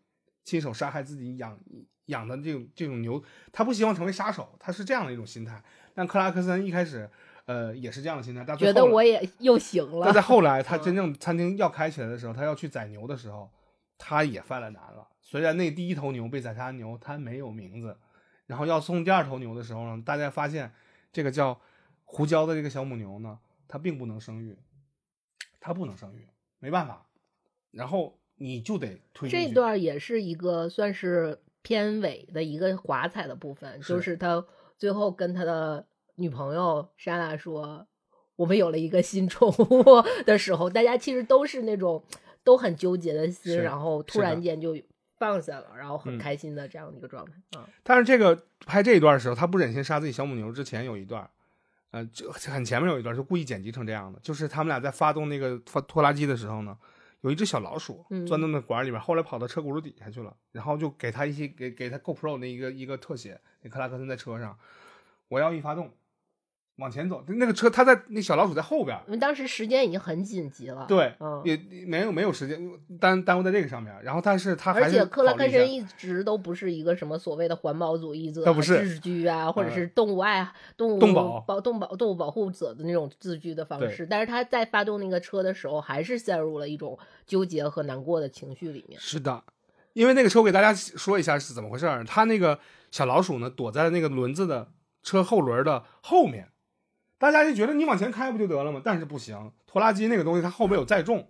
[0.43, 1.57] 亲手杀害自己养
[2.05, 5.61] 养的这种这种牛，他不希望成为杀手，他是这样的一种心态。
[5.93, 7.09] 但克拉克森一开始，
[7.45, 8.43] 呃，也是这样的心态。
[8.45, 10.13] 但最觉得后我也又行了但。
[10.13, 13.49] 在后来，他嗯 真正餐厅要开起来的时候，他要去宰牛的时候，
[13.97, 15.07] 他也犯了难了。
[15.21, 17.97] 虽然那第一头牛被宰杀牛他没有名字，
[18.45, 20.71] 然后要送第二头牛的时候呢，大家发现
[21.11, 21.59] 这个叫
[22.03, 24.57] 胡椒的这个小母牛呢，它并不能生育，
[25.59, 26.27] 它不能生育，
[26.59, 27.07] 没办法。
[27.71, 34.45] 然后你就得推这段也是一个算是片尾的一个华彩的部分，是就是他
[34.77, 37.85] 最后跟他的女朋友莎拉说
[38.37, 39.83] ：“我们有了一个新宠物”
[40.25, 42.03] 的时候，大家其实都是那种
[42.43, 44.75] 都很纠结的心，然后突然间就
[45.17, 47.67] 放下了，然后很嗯开心的这样的一个状态啊。
[47.83, 51.29] 但是这个拍这一段的时候，他不忍心杀自己小母牛之前有一段，
[51.91, 56.77] 呃，就很前面有一段是故意剪辑成这样的，就是他们俩在发动那个拖拖拉机的时候呢，
[57.21, 64.57] 有一只小老鼠嗯钻到那管里边，后来跑到车轱辘底下去了，然后就给他一些给给他 GoPro 那一个一个特写，那克拉克森在车上，
[65.27, 65.91] 我要一发动，
[66.77, 71.41] 往前走，那个车他在那小老鼠在后边，因为当时时间已经很紧急了，对，嗯。
[71.43, 84.05] 也没有没有时间耽耽误在这个上面，然后但是他而且克拉克森一直都不是一个什么所谓的环保主义者、自居啊，或者呃是动物爱、动物动保保动保动物保护者的那种自居的方式。
[84.05, 88.99] 但是他在发动那个车的时候，还是陷入了一种纠结和难过的情绪里面。
[88.99, 89.43] 是的，
[89.93, 92.03] 因为那个车我给大家说一下是怎么回事儿。
[92.03, 92.59] 它那个
[92.91, 94.69] 小老鼠呢，躲在那个轮子的
[95.01, 96.49] 车后轮的后面，
[97.17, 98.81] 大家就觉得你往前开不就得了吗？
[98.83, 101.27] 但是不行，拖拉机那个东西它后边有载重，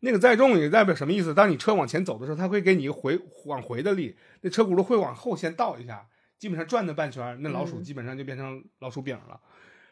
[0.00, 1.32] 那个载重也代表什么意思？
[1.32, 6.06] 当你车往前走的时候，它会给你一个回往回的力，那车轱辘会往后先倒一下，
[6.38, 9.40] 基本上转那半圈，那老鼠嗯基本上就变成老鼠饼了。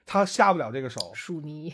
[0.05, 1.73] 它下不了这个手，鼠泥，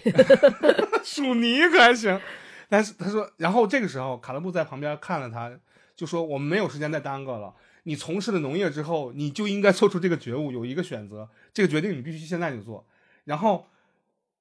[1.04, 2.20] 鼠泥可还行。
[2.68, 5.52] 但是他说，然后这个时候卡勒布在旁边看了他，
[5.94, 7.54] 就说我们没有时间再耽搁了。
[7.84, 12.84] 你从事了农业之后，你就应该做出这个觉悟，有一个选择，这个决定你必须现在就做。
[13.24, 13.66] 然后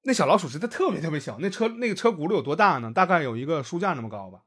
[0.03, 2.91] 那小老鼠实在特别特别小，那车那个车轱辘有多大呢？
[2.93, 4.41] 大概有一个书架那么高吧，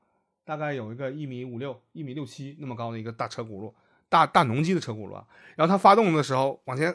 [0.45, 3.73] 大概有一个一米五六、一米六七那么高的一个大车轱辘，
[4.09, 5.27] 大大农机的车轱辘啊。
[5.57, 6.95] 然后它发动的时候往前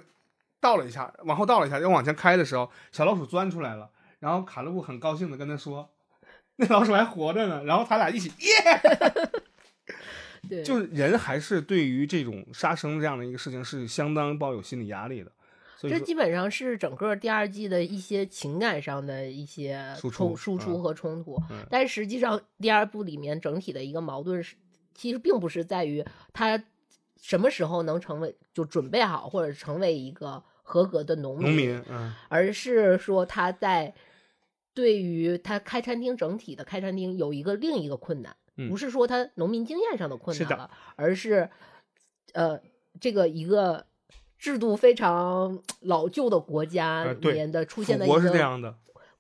[0.60, 3.90] 倒了一下，往后倒了一下，要往前开的时候，小老鼠钻出来了。
[4.20, 5.90] 然后卡勒布很高兴的跟他说
[6.58, 9.42] ：“那老鼠还活着呢。”然后他俩一起耶，
[10.48, 15.32] 对，就是人还是对于这种杀生这样的一个事情是相当抱有心理压力的。
[15.90, 21.66] 这基本上是整个第二季的一些情感上的一些冲出输出嗯和冲突，嗯。
[21.70, 24.56] 但实际上第二部里面整体的一个矛盾是，
[24.94, 26.64] 其实并不是在于他
[27.20, 32.14] 什么时候能成为就准备好或者成为一个合格的农农民，嗯。
[32.30, 33.94] 而是说他在
[34.74, 38.70] 对于他开餐厅整体的开餐厅有一个另一个困难，嗯。
[38.70, 41.50] 不是说他农民经验上的困难了，而是
[42.34, 42.60] 呃
[43.00, 43.86] 这个一个
[44.42, 48.06] 制度非常老旧的国家里面的出现的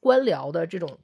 [0.01, 0.97] 官僚的这种。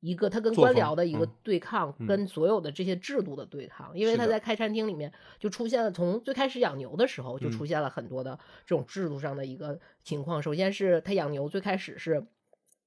[0.00, 10.40] 一个他跟官僚的一个嗯对抗，嗯跟所有的这些制度的对抗，因为他在开餐厅里面就出现了，从最开始养牛的时候就嗯出现了很多的这种制度上的一个情况。
[10.40, 12.24] 首先是他养牛最开始是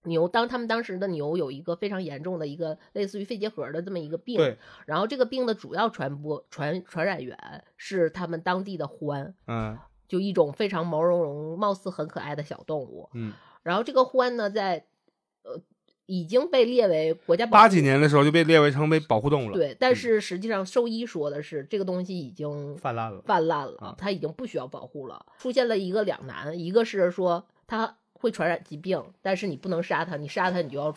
[0.03, 4.39] 牛，当他们当时的牛有一个非常严重的一个类似于肺结核的这么一个病，
[4.85, 7.38] 然后这个病的主要传播传传染源
[7.75, 9.77] 是他们当地的獾，嗯
[10.10, 13.10] 就一种非常毛茸茸、貌似很可爱的小动物。
[13.13, 13.32] 嗯，
[13.63, 14.84] 然后这个獾呢，在
[15.43, 15.58] 呃
[16.08, 25.24] 已经被列为国家保护八几年的时候就被列为成为保护动物了，对，但嗯是实际上兽医说的是这个东西已经泛滥了，泛滥了啊，它已经不需要保护了。
[25.38, 30.93] 出现了一个两难，一个是说它会传染疾病，但是你不能杀它，你杀它你就要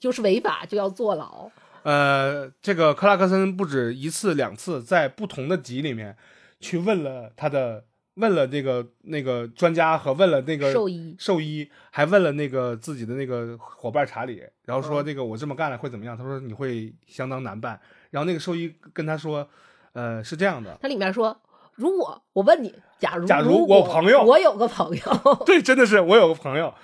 [0.00, 1.50] 就是违法，就要坐牢。
[1.82, 6.16] 呃，这个克拉克森不止一次两次在不同的集里面
[6.58, 7.84] 去问了他的
[8.18, 16.16] 问了这个那个专家和问了那个兽医兽医，还问了那个自己的那个伙伴查理，然后说嗯这个我这么干了会怎么样？
[16.16, 17.80] 他说你会相当难办。
[18.10, 19.48] 然后那个兽医跟他说，
[19.92, 21.38] 呃，是这样的，他里面说，
[21.74, 25.02] 如果我问你，假如假如我朋友我有个朋友，
[25.46, 26.74] 对，真的是我有个朋友，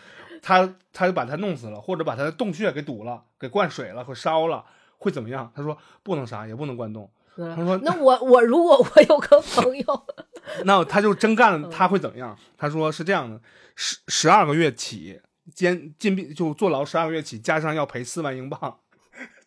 [0.43, 4.65] 他他就把他弄死了，或者把他的洞穴给堵了，给灌水了或烧了，
[4.99, 5.51] 会怎么样？
[5.55, 7.11] 他说不能杀，也不能灌洞。
[7.37, 10.07] 他说那我我如果我有个朋友，
[10.65, 12.39] 那他就真干了，嗯他会怎么样？
[12.57, 13.41] 他说是这样的，
[13.75, 15.21] 十十二个月起，
[15.53, 18.79] 监禁闭就坐牢十二个月起，加上要赔四万英镑，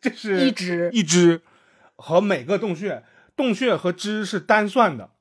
[0.02, 1.41] 这是一只一只
[1.95, 3.04] 和每个洞穴，
[3.36, 5.12] 洞穴和只是单算的，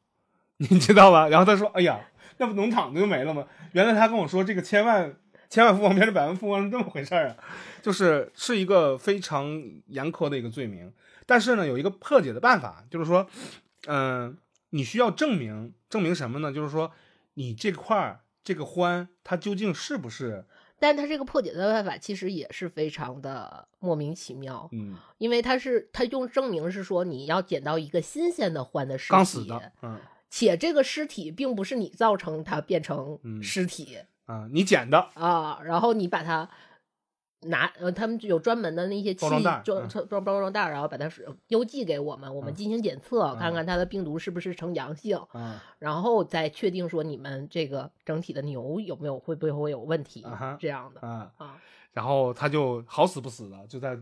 [0.56, 1.28] 你知道吧？
[1.28, 2.00] 然后他说：“哎呀，
[2.38, 5.14] 那不农场子就没了吗？”原来他跟我说这个千万
[5.48, 7.36] 千万富翁变成百万富翁是这么回事儿啊，
[7.80, 10.92] 就是是一个非常严苛的一个罪名。
[11.26, 13.26] 但是呢，有一个破解的办法，就是说，
[13.86, 14.38] 嗯、
[14.70, 16.52] 你需要证明证明什么呢？
[16.52, 16.92] 就是说，
[17.34, 20.46] 你这块儿这个獾它究竟是不是
[20.78, 29.72] 但它这个破解的办法其实也是非常的莫名其妙，嗯因为它是它用证明是说你要捡到一个新鲜的獾的尸体，刚死的？
[29.82, 36.50] 嗯且这个尸体并不是你造成它变成嗯尸体、啊，你捡的，啊，然后你把它
[37.42, 41.10] 拿，呃，他们有专门的那些器装袋装包装袋，然后把它
[41.48, 51.58] 邮寄给我们，我们嗯进行检测，嗯看看它的病毒是不是呈阳性，啊然后再确定说你们这个整体的牛有没有会不会有问题，啊这样的啊，啊，
[51.92, 53.98] 然后他就好死不死的就在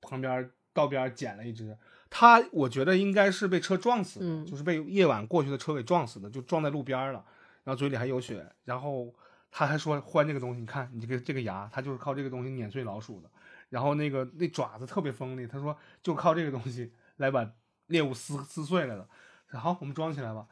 [0.00, 1.76] 旁边道边捡了一只。
[2.08, 7.24] 他我觉得应该是被车撞死的，嗯就是被夜晚过去的车给撞死的，就撞在路边了，
[7.64, 9.12] 然后嘴里还有血，然后
[9.58, 13.30] 他还说换这个东西，你看你这个这个牙，它就是靠这个东西碾碎老鼠的，
[13.70, 17.50] 然后那个那爪子特别锋利，他说就靠这个东西来把
[17.86, 19.58] 猎物撕撕碎了的。
[19.58, 20.46] 好，我们装起来吧。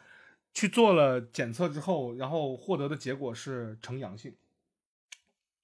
[0.55, 4.35] 去做了检测之后，然后获得的结果是呈阳性，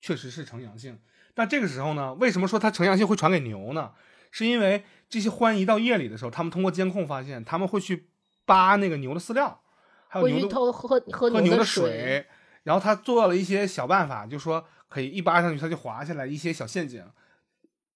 [0.02, 1.00] 确实是呈阳性。
[1.32, 3.92] 但这个时候呢，为什么说它呈阳性会传给牛呢？
[4.30, 8.10] 是因为这些獾一到夜里的时候，他们通过监控发现，他们会去
[8.44, 9.62] 扒那个牛的饲料，
[10.08, 12.26] 还有牛的偷喝喝喝牛的，水。
[12.62, 17.04] 然后他做了一些小办法，就说可以一扒上去他就滑下来一些小陷阱，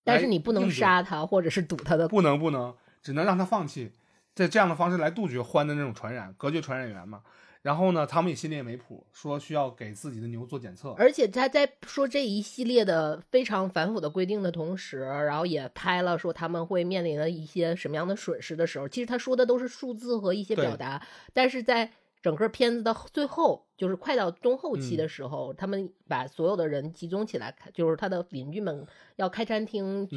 [0.03, 3.93] 但是你不能杀他，或者是堵他的不能不能，只能让他放弃，
[4.35, 7.23] 在这样的方式来杜绝獾的那种传染，隔绝传染源嘛。
[7.63, 10.91] 然后呢，他们也心里也没谱，说需要给自己的牛做检测。
[10.99, 21.01] 而且他在说这一系列的非常反腐的规定的同时，然后也拍了说他们会面临的一些什么样的损失的时候，其实他说的都是数字和一些表达，
[21.33, 21.91] 但是在
[22.25, 24.97] 整个片子的最后，就是快到中后期嗯。
[24.97, 28.87] 的时候，他们把所有的人集中起来，开，就是他的邻居们
[29.17, 30.17] 要开餐厅，就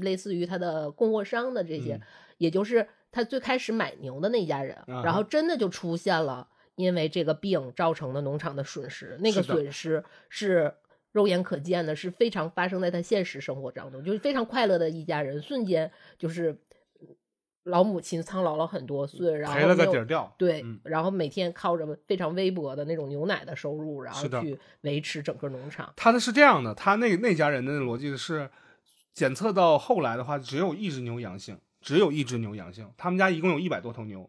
[0.00, 2.00] 类似于他的供货商的这些，嗯。
[2.38, 6.48] 也就是他最开始买牛的那家人，啊然后真的就出现了。
[6.76, 10.74] 因为这个病造成的农场的损失，那个损失是
[11.12, 16.56] 肉眼可见的，是非常发生在他现实生活当中，就是非常快乐的一家人，瞬间就是
[17.64, 20.34] 老母亲苍老了很多岁，然后赔了个底儿掉。
[20.36, 25.92] 对，嗯然后每天靠着非常微薄的那种牛奶的收入，然后去维持整个农场。
[25.96, 28.50] 他的是这样的，他那那家人的逻辑是，
[29.14, 32.90] 检测到后来的话，只有一只牛阳性，只有一只牛阳性。
[32.96, 34.28] 他们家一共有一百多头牛，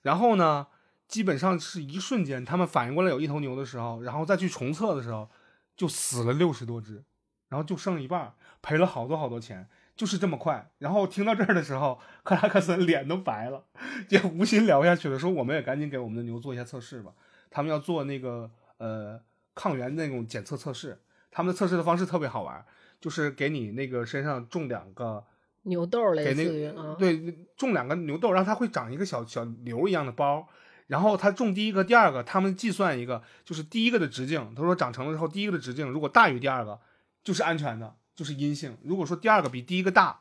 [0.00, 0.68] 然后呢，
[1.06, 5.28] 基本上是一瞬间，他们反应过来有一头牛的时候，然后再去重测的时候，
[5.76, 7.04] 就死了六十多只，
[7.50, 9.68] 然后就剩一半，赔了好多好多钱。
[10.00, 13.62] 就是这么快，然后听到这儿的时候，克拉克森脸都白了，
[14.08, 15.18] 就无心聊下去了。
[15.18, 17.12] 说我们也赶紧给我们的牛做一下测试吧。
[17.50, 19.20] 他们要做那个呃
[19.54, 20.98] 抗原那种检测测试，
[21.30, 22.64] 他们的测试的方式特别好玩，
[22.98, 25.22] 就是给你那个身上种两个
[25.64, 30.48] 牛痘，类似于对种两个牛痘，让它会长一个小小瘤一样的包。
[30.86, 36.80] 然后他种第一个、第二个，他们计算一个，就是第一个的直径，他说长成了之后，第一个的直径如果大于第二个，
[37.22, 37.96] 就是安全的。
[38.20, 38.76] 就是阴性。
[38.82, 40.20] 如果说第二个比第一个大，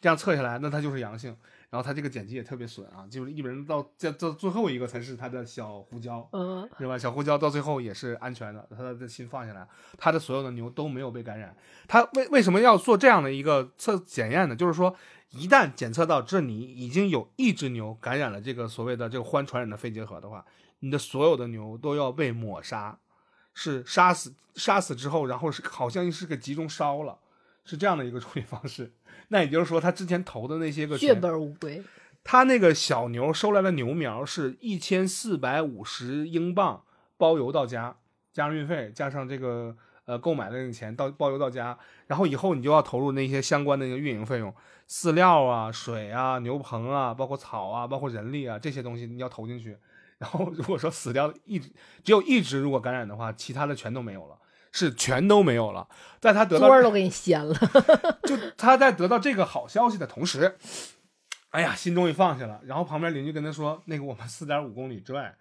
[0.00, 1.36] 这样测下来，那它就是阳性。
[1.70, 6.96] 然后它这个碱基也特别损啊，就是一人到这到最后一个才是它的小胡椒，嗯，对吧？
[6.96, 9.66] 小胡椒到最后也是安全的，它的心放下来，
[9.98, 11.56] 它的所有的牛都没有被感染。
[11.88, 14.54] 它为为什么要做这样的一个测检验呢？
[14.54, 14.94] 就是说，
[15.30, 20.44] 一旦检测到这里已经有一只牛感染了这个所谓的这个欢传染的肺结核的话，
[20.78, 22.98] 你的所有的牛都要被抹杀，
[23.54, 27.18] 是杀死杀死之后，然后是好像是个集中烧了。
[27.64, 28.92] 是这样的一个处理方式，
[29.28, 31.82] 那也就是说，他之前投的那些个血本无归。
[32.24, 36.84] 他那个小牛收来的牛苗是一千四百五十英镑，
[37.16, 37.96] 包邮到家，
[38.32, 41.76] 加上运费，加上这个呃购买的那个钱到包邮到家。
[42.06, 44.54] 然后以后你就要投入那些相关的那个运营费用，
[44.88, 49.76] 饲料啊、水啊、牛棚啊、包括草啊、包括人力啊这些东西你要投进去。
[50.18, 51.72] 然后如果说死掉一只
[52.04, 54.36] 有一只如果感染的话，其他的全都没有了。
[54.72, 55.86] 是全都没有了，
[56.18, 57.54] 在他得到桌都给你掀了，
[58.24, 60.56] 就他在得到这个好消息的同时，
[61.50, 62.60] 哎呀，心终于放下了。
[62.64, 65.36] 然后旁边邻居跟他说：“那个我们四点五公里之外，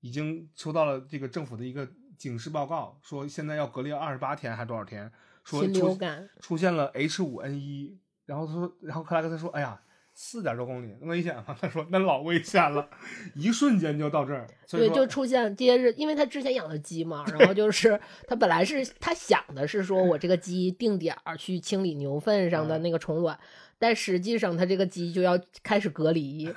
[0.00, 5.10] 已经收到了这个政府的一个警示报告，说现在要隔离二十八天还多少天？
[5.42, 5.98] 说出
[6.40, 7.98] 出现了 H 五 N 一。
[8.26, 9.80] 然后他说，然后克拉克他说：哎呀。”
[10.20, 11.56] 四点多公里，危险吗？
[11.60, 12.90] 他说那老危险了，
[13.36, 14.48] 一瞬间就到这儿。
[14.68, 23.38] 对，就出现这些日，因为他之前养的鸡嘛，然后就是 他本来是他想的是说我这个鸡 定点儿去清理牛粪上的那个虫卵，
[23.78, 26.52] 但实际上他这个鸡就要开始隔离，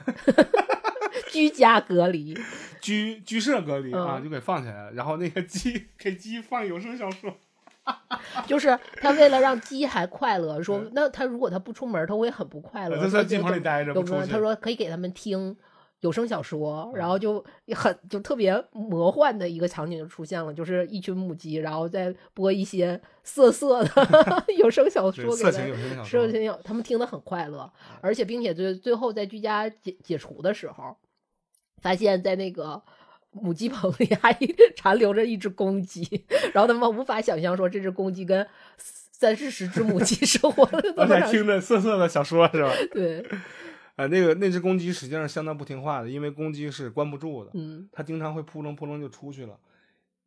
[1.30, 2.36] 居家隔离，
[2.82, 4.94] 居居舍隔离啊，就给放起来了。
[4.94, 7.38] 然后那个鸡给鸡放有声小说。
[8.46, 12.98] 就是他为了让鸡还快乐，说那他如果他不出门，他会很不快乐。
[12.98, 13.94] 他在鸡棚里待着，
[14.28, 15.56] 他说可以给他们听
[16.02, 17.44] 有声小说，然后就
[17.76, 27.72] 很就特别魔幻的一个场景就出现了，就是一群母鸡，然后再播一些色色的 有声小说，色情有声小说，色情他们听得很快乐，
[28.02, 30.96] 而且并且最最后在居家解解除的时候，
[31.82, 32.82] 发现在那个。
[33.32, 34.38] 母鸡棚里还
[34.76, 38.46] 残留着一只公鸡，然后他们无法想象说这只公鸡跟
[38.78, 42.72] 三四十只母鸡 生活了而且听着涩涩的小说是吧？
[42.92, 43.26] 对，
[43.96, 49.58] 呃，那个那只公鸡实际上相当不听话的，因为公鸡是关不住的，嗯，它经常会扑棱扑棱就出去了。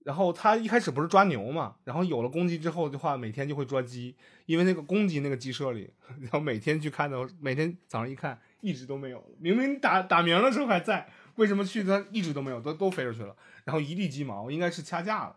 [0.04, 5.90] 然后它一开始不是抓牛嘛，然后有了公鸡之后的话，每天就会抓鸡，因为那个公鸡那个鸡舍里，
[6.20, 11.08] 然后每天去看的，每天早上一看，一直都没有了，明明打打鸣的时候还在。
[11.36, 15.36] 为什么去它一直都没有，都都飞出去了，然后一地鸡毛，应该是掐架了。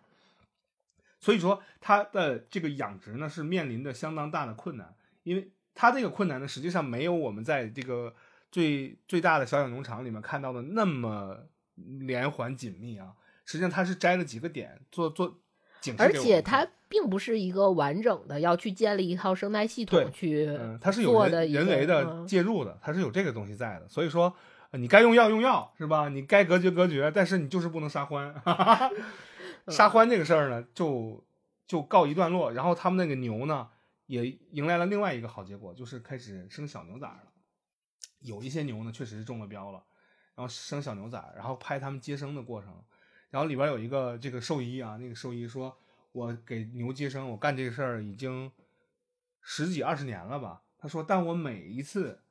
[1.19, 4.93] 所以说它的这个养殖呢是面临着相当大的困难，
[5.23, 8.13] 因为它这个困难呢实际上没有我们在这个
[8.51, 11.35] 最最大的小养农场里面看到的那么
[11.75, 13.13] 连环紧密啊。
[13.45, 15.39] 实际上它是摘了几个点做做
[15.81, 24.35] 警示，而且它并不是一个完整的要去建立一套生态系统去，嗯，它是有人人为的介入的，它是有这个东西在的，所以说。
[24.73, 26.09] 你该用药用药是吧？
[26.09, 28.35] 你该隔绝隔绝，但是你就是不能杀欢。
[29.69, 31.25] 杀欢这个事儿呢，就
[31.65, 32.51] 就告一段落。
[32.51, 33.69] 然后他们那个牛呢，
[34.05, 37.23] 也迎来了另外一个好结果，就是开始生小牛崽了。
[38.19, 39.83] 有一些牛呢，确实是中了标了，
[40.35, 42.83] 然后生小牛崽，然后拍他们接生的过程。
[43.29, 45.77] 然后里边有一个这个兽医啊，那个兽医说
[46.11, 48.51] ：“我给牛接生，我干这个事儿已经
[49.41, 52.21] 十几二十年了吧？”他说：“但我每一次。”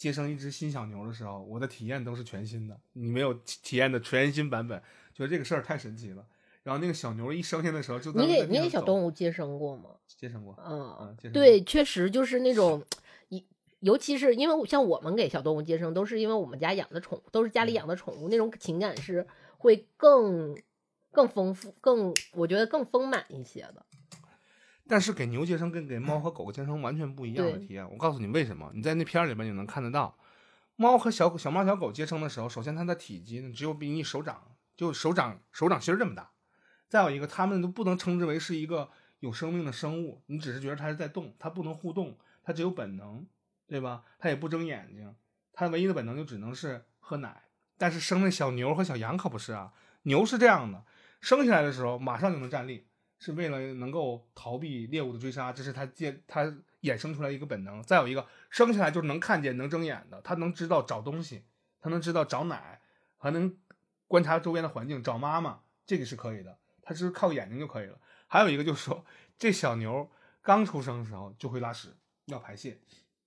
[0.00, 2.80] 接生一只新小牛的时候，我的体验都是全新的。
[2.94, 4.80] 你没有体验的全新版本，
[5.12, 6.26] 觉得这个事儿太神奇了。
[6.62, 9.90] 然后那个小牛一生下的时候，就你给你给小动物接生过吗？
[10.06, 12.82] 接生过，嗯嗯，对，确实就是那种，
[13.28, 13.44] 一
[13.80, 19.26] 尤其是因为像我们给小动物接生，都是因为我们家养的宠物，都是家里养的宠物，那种情感是
[19.58, 20.56] 会更
[21.12, 23.84] 更丰富、更我觉得更丰满一些的。
[24.90, 27.88] 但是给牛接生跟给猫和狗接生完全不一样的体验。
[27.88, 28.68] 我告诉你为什么？
[28.74, 30.18] 你在那片儿里边你能看得到，
[30.74, 34.42] 猫和小小猫小狗接生的时候，首先它的体积呢只有比你手掌
[34.76, 36.32] 就手掌手掌心这么大，
[36.88, 43.24] 再有一个它们都不能称之为是一个有生命的生物，你只是觉得它是在动，它不能互动，它只有本能，
[43.68, 44.02] 对吧？
[44.18, 45.14] 它也不睁眼睛，
[45.52, 47.44] 它唯一的本能就只能是喝奶。
[47.78, 49.72] 但是生那小牛和小羊可不是啊，
[50.02, 50.84] 牛是这样的，
[51.20, 52.88] 生下来的时候马上就能站立，
[53.20, 56.44] 是为了能够逃避猎物的追杀，这是它借它
[56.80, 57.80] 衍生出来一个本能。
[57.84, 61.44] 再有一个，生下来就是能看见、能睁眼的，它能知道找东西，
[61.80, 62.80] 它能知道找奶，
[63.18, 63.56] 还能
[64.08, 68.00] 观察周边的环境，找妈妈，这个是可以的，它只是靠眼睛就可以了。
[68.26, 69.04] 还有一个就是说，
[69.38, 70.10] 这小牛
[70.40, 71.94] 刚出生的时候就会拉屎，
[72.24, 72.78] 要排泄，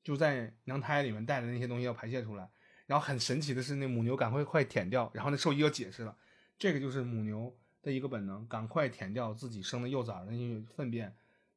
[0.03, 2.49] 就在娘胎里面带的那些东西要排泄出来。
[2.85, 5.09] 然后很神奇的是，那母牛赶快快舔掉。
[5.13, 6.17] 然后那兽医又解释了，
[6.57, 11.13] 这个就是母牛的一个本能，赶快舔掉自己生的幼崽的那些粪便，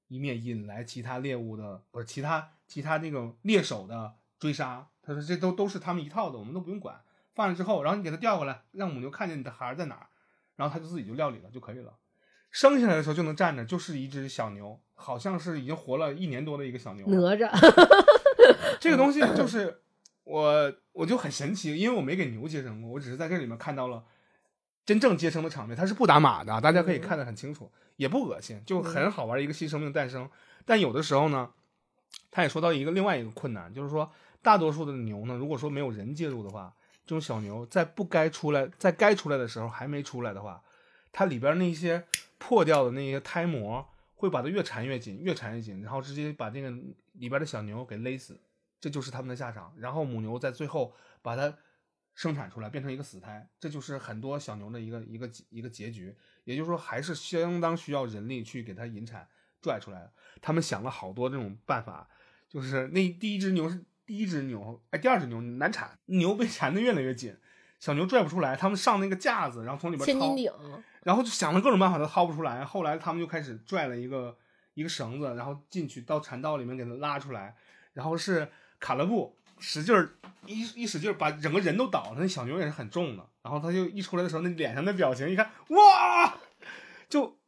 [0.08, 4.86] 以免引来其他猎物的不是其他其他那种猎手的追杀。
[5.02, 7.00] 他说这都都是他们一套的，我们都不用管。
[7.32, 10.08] 放了之后，然后你给它调过来，让母牛看见你的孩儿在哪儿，
[10.56, 11.94] 然后它就自己就料理了就可以了。
[12.50, 17.06] 生下来的时候就能站着，就是一只小牛，好像是已经活了一年多的一个小牛。
[17.06, 17.50] 哪吒，
[18.80, 19.80] 这个东西就是
[20.24, 20.74] 我。
[20.96, 24.02] 我就很神奇，因为我没给牛接生过，我只是在这里面看到了
[24.86, 25.76] 真正接生的场面。
[25.76, 30.30] 它是不打码的，大家可以看得很清楚，也不恶心，就很好玩一个新生命诞生。
[30.64, 31.50] 但有的时候呢，
[32.30, 34.10] 他也说到一个另外一个困难，就是说
[34.40, 36.72] 大多数的牛呢，如果说没有人介入的话，
[37.04, 40.62] 这种小牛在不该出来，在该出来的时候还没出来的话，
[41.12, 42.04] 它里边那些
[42.38, 46.70] 破掉的那些胎膜会把它越缠越紧，越缠越紧，然后直接把这个
[47.14, 48.38] 里边的小牛给勒死。
[48.78, 51.52] 这就是他们的下场，然后母牛在最后把它
[52.16, 56.16] 生产出来，变成一个死胎，这就是很多小牛的一个一个一个结局。
[56.44, 59.28] 也就是说，还是相当需要人力去给它引产
[59.60, 60.10] 拽出来。
[60.40, 62.08] 他们想了好多这种办法，
[62.48, 67.36] 就是那第一只牛是第一只牛，哎，第二只牛难产，牛被缠得越来越紧，
[67.78, 68.56] 小牛拽不出来。
[68.56, 70.50] 他们上那个架子，然后从里边千斤顶，
[71.02, 72.64] 然后就想了各种办法都掏不出来。
[72.64, 74.38] 后来他们就开始拽了一个
[74.72, 77.54] 一个绳子，然后进去到产道里面给它拉出来，
[77.92, 78.48] 然后是。
[78.78, 80.10] 卡勒布使劲儿
[80.46, 82.16] 一一使劲儿，把整个人都倒了。
[82.18, 86.38] 那小牛也是很重的，然后他就一出来的时候，那脸上的表情，一看，哇，
[87.08, 87.38] 就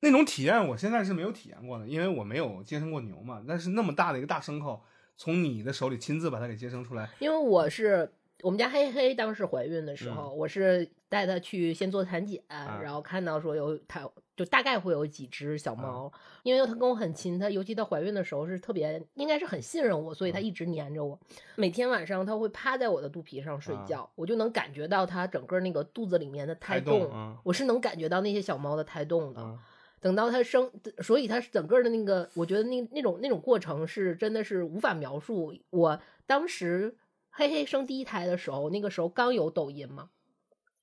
[0.00, 3.42] 那种体验，我现在是没有体验过的，因为我没有接生过牛嘛。
[3.46, 4.84] 但是那么大的一个大牲口，
[5.16, 8.12] 从你的手里亲自把它给接生出来，因为我是。
[8.42, 16.12] 我们家黑黑当时怀孕的时候，我是带它去先做产检，然后看到说有它就大概会有几只小猫，
[16.42, 21.18] 因为它跟我很亲，它尤其它怀孕的时候是特别应该是很信任我，所以它一直黏着我。
[21.54, 29.58] 每天晚上它会趴在我的肚皮上睡觉，我就能感觉到它整个那个肚子里面的胎动，我是能感觉到那些小猫的胎动的。
[29.98, 35.56] 等到它生，所以它整个的那个，我觉得那那种那种过程是真的是无法描述。
[35.70, 36.94] 我当时。
[37.36, 40.08] 黑黑生第一胎的时候，那个时候刚有抖音嘛，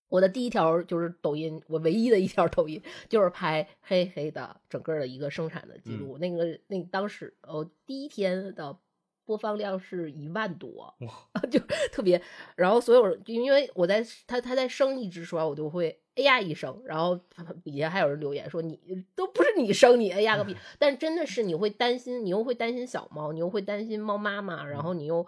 [0.08, 2.80] 我的第一条就是抖音，我唯一的一条抖音
[3.10, 6.20] 就是拍黑黑的整个的一个生产的记录。
[6.20, 8.78] 那个那当时呃第一天的
[9.26, 10.94] 播放量是一万多，
[11.50, 11.60] 就
[11.92, 12.22] 特别。
[12.56, 17.20] 然后所有人因为我在他他在生一只时候，我就会哎呀一声，然后
[17.64, 18.80] 底下还有人留言说你
[19.16, 20.56] 都不是你生你哎呀个屁。
[20.78, 25.26] 但真的是你会担心，你又会担心小猫，你又会担心猫妈妈，然后你又。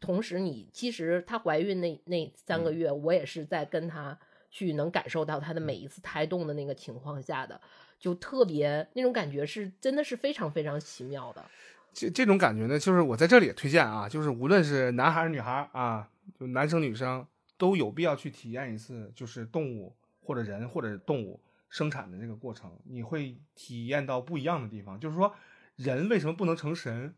[0.00, 4.18] 同时，你其实她怀孕那那三个月，我也是在跟她
[4.50, 7.60] 去能感受到她的每一次胎动的那个情况下的，
[7.98, 11.44] 就特别那种感觉是真的是非常非常奇妙的。
[11.92, 16.08] 这这种感觉呢，就是我在这里也推荐啊，就是无论是男孩女孩啊，
[16.38, 17.26] 就男生女生
[17.56, 25.00] 都有必要去体验一次，就是动物或者人或者动物生产的这个过程，你会体验到不一样的地方。
[25.00, 25.34] 就是说，
[25.76, 27.14] 人为什么不能成神？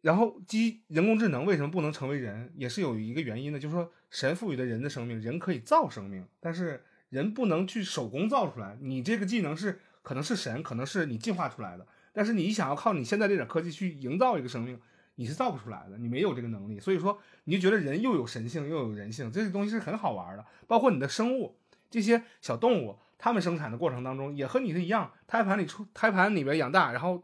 [0.00, 8.78] 然后，机人工智能为什么不能成为人，也是有一个原因的，就是说神赋予的人的生命，人可以造生命，但是人不能去手工造出来。
[8.80, 14.80] 你这个技能是可能是神，可能是你进化出来的，但是你想要靠你现在这点科技去营造一个生命，
[15.16, 16.80] 你是造不出来的，你没有这个能力。
[16.80, 20.46] 所以说，你就觉得人又有神性又有人性，这些东西是很好玩的。
[20.66, 21.58] 包括你的生物，
[21.90, 27.22] 这些小动物，它们生产的过程当中也和你的一样，胎盘里出胎盘里边养大，然后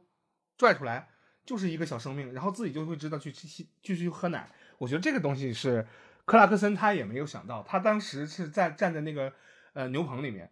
[0.59, 1.09] 拽出来。
[1.45, 4.49] 就是一个小生命，然后自己就会知道去去继续喝奶。
[4.79, 5.87] 我觉得这个东西是
[6.25, 9.33] 克拉克森他也没有想到，他当时是在站在那个
[9.73, 10.51] 呃牛棚里面，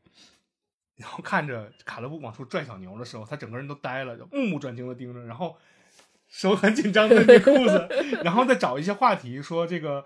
[0.97, 5.57] 然后看着卡勒布往出拽小牛的时候，他整个人都呆了，目不转睛的盯着，然后
[6.27, 7.89] 手很紧张的捏 裤子，
[8.25, 10.05] 然后再找一些话题说这个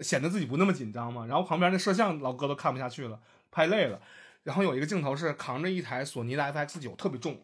[0.00, 1.26] 显得自己不那么紧张嘛。
[1.26, 3.20] 然后旁边那摄像老哥都看不下去了，
[3.50, 4.00] 拍累了。
[4.42, 7.40] 然后有一个镜头是扛着一台索尼的 FX 九，特别重。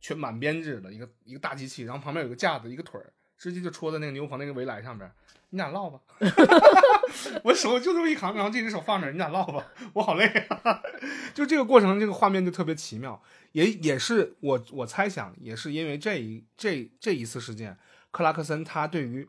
[0.00, 5.10] 全满编制的一个一个大机器，然后旁边有个架子，一个腿儿，直接就戳在那个牛棚那个围栏上边。
[5.50, 5.98] 你俩唠吧，
[7.42, 10.82] 我手就这么一扛，然后这只手放那，你俩唠吧，我好累啊。
[11.32, 13.22] 就这个过程，这个画面就特别奇妙，
[13.52, 17.78] 也也是我我猜想，也是因为这一这这一次事件，
[18.10, 19.26] 克拉克森他对于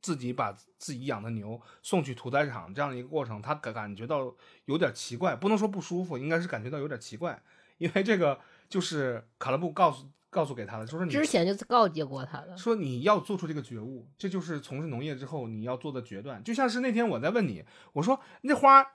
[0.00, 4.32] 自己把自己养的牛送去屠宰场这样的一个过程，他感感觉到
[4.66, 7.42] 有点奇怪，不能说不舒服，应该是感觉到有点奇怪，
[7.78, 8.38] 因为这个
[8.68, 12.56] 就是卡勒布告诉告诉给他的，就是你之前就告诫过他的。
[12.56, 16.42] 说你要做出这个觉悟，这就是从事农业之后你要做的决断。
[16.44, 17.64] 就像是那天我在问你，
[17.94, 18.86] 我说那花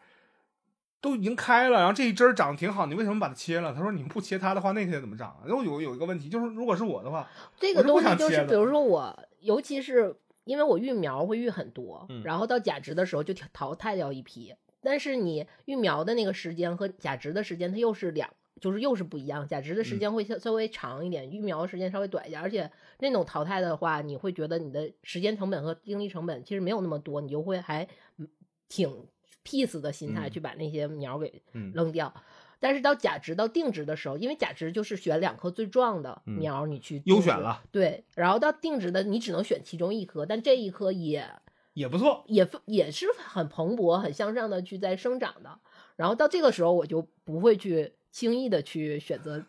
[1.00, 3.74] 都已经开了，然后这一枝儿长得挺好，你为什么把它切了？
[3.74, 5.40] 他说你不切它的话，那些怎么长啊？
[5.48, 7.28] 然后有有一个问题就是，如果是我的话，
[7.60, 14.54] 这个东西就是，比如说我，尤其是因为我育苗会育很多，嗯然后到假植的时候就淘淘汰掉一批。
[14.84, 18.28] 但是你育苗的那个时间和假植的时间，它又是两，
[18.62, 19.46] 就是又是不一样。
[19.46, 27.86] 假植的时嗯间会稍稍微长一点，育苗的时间稍微短一点，而且那种淘汰的话，你会觉得你的时间成本和精力成本其实没有那么多，你就会还
[28.18, 28.30] 嗯
[28.70, 29.06] 挺
[29.44, 32.14] peace 的心态嗯去把那些苗给嗯扔掉。
[32.60, 41.28] 但是到假植到定植的时候，因为假植就是选两棵最壮的嗯苗，你去优选了，对，然后到定植的，你只能选其中一棵，但这一棵也
[41.74, 42.24] 也不错。
[42.28, 45.58] 也也是很蓬勃、很向上的去在生长的。
[45.96, 49.42] 然后到这个时候，我就不会去轻易的去选择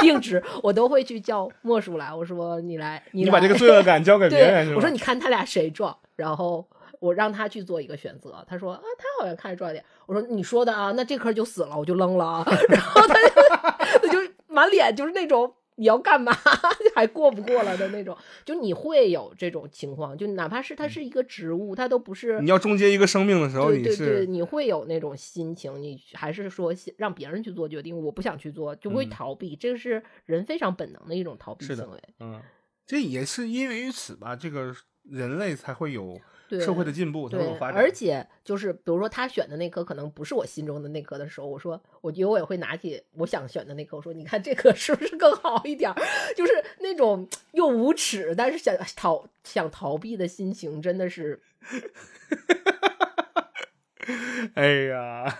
[0.00, 4.76] 定值， 我都会去叫莫叔来，我说你来，你把这个罪恶感交给 别人是，吧？
[4.76, 6.66] 我说你看他俩谁壮，然后
[6.98, 8.44] 我让他去做一个选择。
[8.48, 9.84] 他说啊，他好像看着壮一点。
[10.06, 12.44] 我说你说的啊，那这颗就死了，我就扔了啊。
[12.68, 14.18] 然后他就他就
[14.48, 16.32] 满脸就是那种你要干嘛？
[16.94, 29.10] 还过不过了的那种，就你会有这种情况，就哪怕是它是一个植物，它都不是你要终结一个生命的时候，对对对，你会有那种心情，你还是说让别人去做决定，我不想去做，就会嗯。
[29.10, 32.00] 逃避，这个是人非常本能的一种逃避行为。
[32.20, 32.40] 嗯，
[32.86, 37.80] 这也是因为于此吧，这个人类才会有对社会的进步，才有，发展。
[37.80, 45.96] 而且就是比如说他选的那颗可能不是我心中的那颗的时候，我说我觉得我也会拿起我想选的那颗，我说你看这颗是不是更好一点儿？
[46.36, 51.40] 就是那种又无耻但是想逃想逃避的心情，真的是
[54.54, 55.38] 哎呀，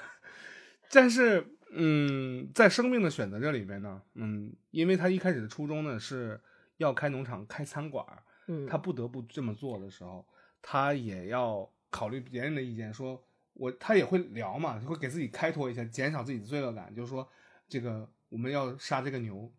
[0.91, 6.41] 但是，嗯，在生命的选择这里边呢，嗯，因为他一开始的初衷呢是
[6.79, 10.27] 要开农场、开餐馆儿，嗯，他不得不这么做的时候，
[10.67, 17.29] 他也要考虑别人的意见，说我他也会聊嘛，就会给自己开脱一下，减少自己的罪恶感，就是说
[17.69, 19.53] 这个我们要杀这个牛，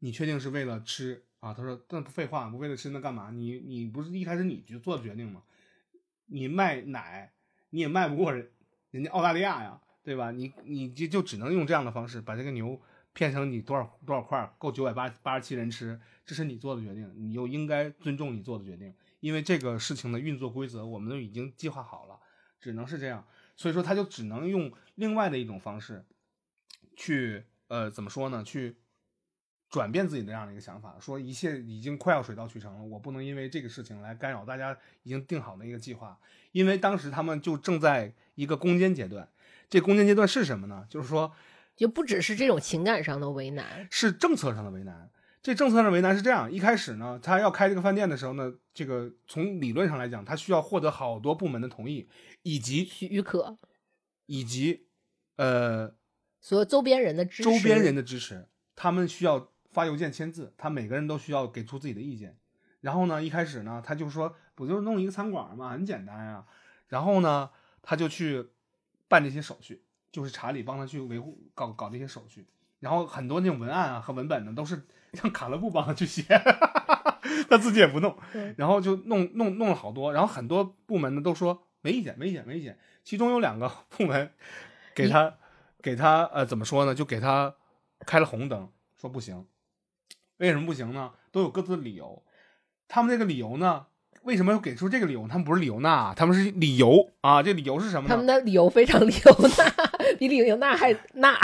[0.00, 1.54] 你确定是为了吃啊？
[1.54, 3.30] 他说那不废话，不为了吃那干嘛？
[3.30, 5.44] 你你不是一开始你就做的决定吗？
[6.26, 7.32] 你卖奶
[7.70, 8.50] 你也卖不过人
[8.90, 10.32] 人家澳大利亚呀，对吧？
[10.32, 12.80] 你你就就只能用这样的方式把这个牛
[13.12, 22.18] 骗成你多少多少块够九百八八十七人吃，这是你做的决定，你又应该尊重你做的决定，因为这个事情的运作规则我们都已经计划好了，
[22.60, 26.04] 只能是这样，所以说他就只能用另外的一种方式
[26.94, 28.44] 去呃怎么说呢？
[28.44, 28.76] 去
[29.68, 36.18] 转变自己的这样的一个想法，说一切已经快要水到渠成了，我不能因为这个事情来干扰大家已经定好的一个计划，
[36.52, 39.28] 因为当时他们就正在一个攻坚阶段，
[39.68, 40.86] 这攻坚阶段是什么呢？
[40.88, 41.32] 就是说
[41.74, 45.10] 就不只是这种情感上的为难，是政策上的为难。
[45.46, 52.08] 这政策上的为难是这样：一开始呢，他要开这个饭店的时候呢，这个从理论上来讲，他需要获得好多部门的同意，
[52.42, 53.56] 以及许可
[54.26, 54.88] 以及
[55.36, 55.94] 呃
[56.40, 62.36] 所有周边人的支持，周边人的支持，他们需要发邮件签字，他每个人都需要给出自己的意见。
[62.80, 66.44] 然后呢，一开始呢，他就说不就是弄一个餐馆嘛，很简单呀。
[66.88, 67.48] 然后呢，
[67.82, 68.48] 他就去
[69.06, 72.48] 办这些手续，就是查理帮他去维护搞搞这些手续。
[72.80, 74.86] 然后很多那种文案啊和文本呢，都是
[75.22, 76.22] 让卡勒布帮他去写，
[77.48, 78.16] 他自己也不弄。
[78.56, 82.78] 然后就弄弄弄了好多，然后很多部门呢都说没意见，没意见，没意见。
[83.02, 84.30] 其中有两个部门
[84.94, 85.34] 给他
[85.80, 87.54] 给他呃怎么说呢，就给他
[88.00, 88.68] 开了红灯，
[89.00, 89.46] 说不行。
[90.38, 91.12] 为什么不行呢？
[91.32, 92.22] 都有各自的理由。
[92.88, 93.86] 他们这个理由呢，
[94.22, 95.26] 为什么要给出这个理由？
[95.26, 97.42] 他们不是理由那，他们是理由啊。
[97.42, 98.08] 这理由是什么呢？
[98.08, 101.38] 他们的理由非常理由那， 比理由那还纳。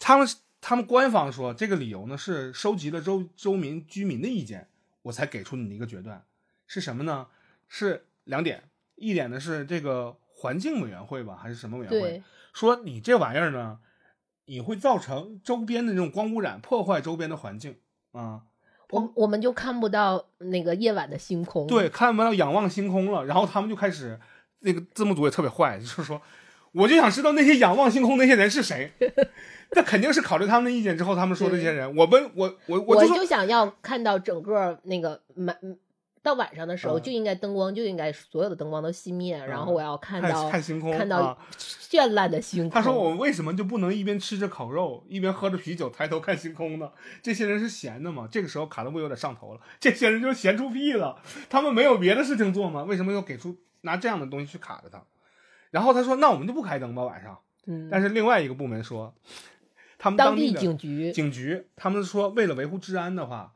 [0.00, 0.26] 他们
[0.60, 4.66] 他们官方说这个理由呢是收集了周周民居民的意见，
[5.02, 6.24] 我才给出你的一个决断，
[6.66, 7.28] 是什么呢？
[7.68, 8.64] 是两点，
[8.96, 12.22] 一点呢是这个环境委员会吧，还是什么委员会，
[12.52, 13.78] 说你这玩意儿呢，
[14.46, 17.76] 你会造成周边的这种光污染，破坏周边的环境
[18.12, 18.42] 啊。
[18.90, 21.64] 我我们就看不到那个夜晚的星空。
[21.68, 24.18] 对，看不到仰望星空了，然后他们就开始，
[24.60, 26.20] 那个字幕组也特别坏，就是说，
[26.72, 28.92] 我就想知道那些仰望星空那些人是谁。
[29.72, 35.56] 那肯定是考虑他们的意见之后，他们说这些人，我们我我我就想要看到整个那个满
[36.22, 42.70] 到晚上的时候嗯就应该灯光就应该所有的灯光都熄灭，然后嗯我要看看到看星空看到啊绚烂的星空。
[42.70, 46.90] 他说：“我们为什么就不能一边吃着烤肉，一边喝着啤酒，抬头看星空呢？
[47.22, 49.60] 这些人是闲的吗？”这个时候，卡特布有点上头了。
[49.80, 51.16] 这些人就闲出屁了，
[51.48, 52.82] 他们没有别的事情做吗？
[52.82, 55.02] 为什么要给出拿这样的东西去卡着他？
[55.70, 59.14] 然后他说：“那我们就不开灯吧，晚上。”嗯，但是另外一个部门说，
[60.02, 63.52] 他们当地警局警局，他们说为了维护治安的话，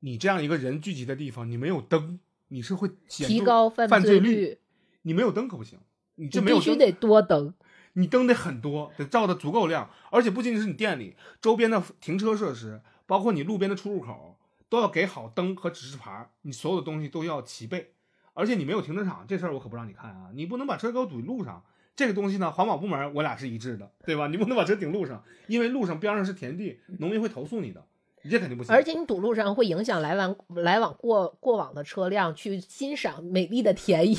[0.00, 2.18] 你这样一个人聚集的地方，你没有灯，
[2.48, 4.56] 你是会提高犯犯罪率，
[5.02, 5.78] 你没有灯可不行，
[6.14, 7.52] 你你这没有灯必须得多灯。
[7.92, 14.38] 你灯得很多，得照的足够亮，而且不仅仅是你店里周边的停车设施，包括你路边的出入口，
[14.70, 17.92] 都要给好灯和指示牌，你所有的东西都要齐备。
[18.32, 20.30] 而且你没有停车场，这事儿我可不让你看啊！
[20.34, 21.62] 你不能把车给我堵路上。
[21.94, 24.26] 这个东西呢，环保部门我俩是一致的，对吧？
[24.28, 27.84] 你不能把车顶路上，因为路上边上是田地，农民会投诉你的，
[28.22, 28.74] 你这肯定不行。
[28.74, 34.16] 而且你堵路上会影响来往来往过过往的车辆去欣赏美丽的田野。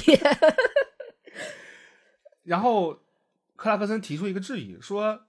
[2.43, 2.99] 然后
[3.55, 5.21] 克拉克森提出一个质疑，说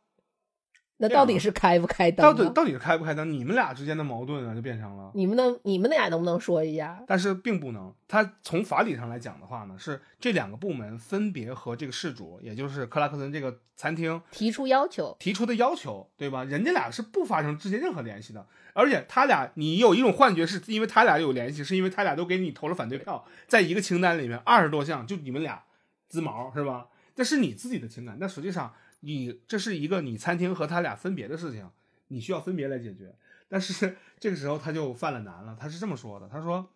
[0.96, 2.24] 那到底是开不开灯？
[2.24, 3.30] 到底到底是开不开灯？
[3.32, 5.10] 你们俩之间的矛盾啊，就变成了。
[5.14, 7.02] 你们能你们俩能不能说一下？
[7.06, 7.92] 但是并不能。
[8.06, 16.44] 他从法理上来讲的话呢，是这两个部门分别和这个事主，也就是克拉克森这个餐厅提出要求，提出的要求，对吧？
[16.44, 25.64] 人家俩是不发生之间任何联系的，而且他俩，你有一种幻觉，是因为他俩有联系，是因为他俩都给你投了反对票，在一个清单里面二十多项，就你们俩
[26.08, 26.86] 滋毛是吧？
[27.16, 28.74] 这是你自己的情感，但实际上
[29.04, 31.70] 你这是一个你餐厅和他俩分别的事情，
[32.08, 33.14] 你需要分别来解决。
[33.48, 36.68] 但是这个时候他就犯了难了，他是这么说的，他说，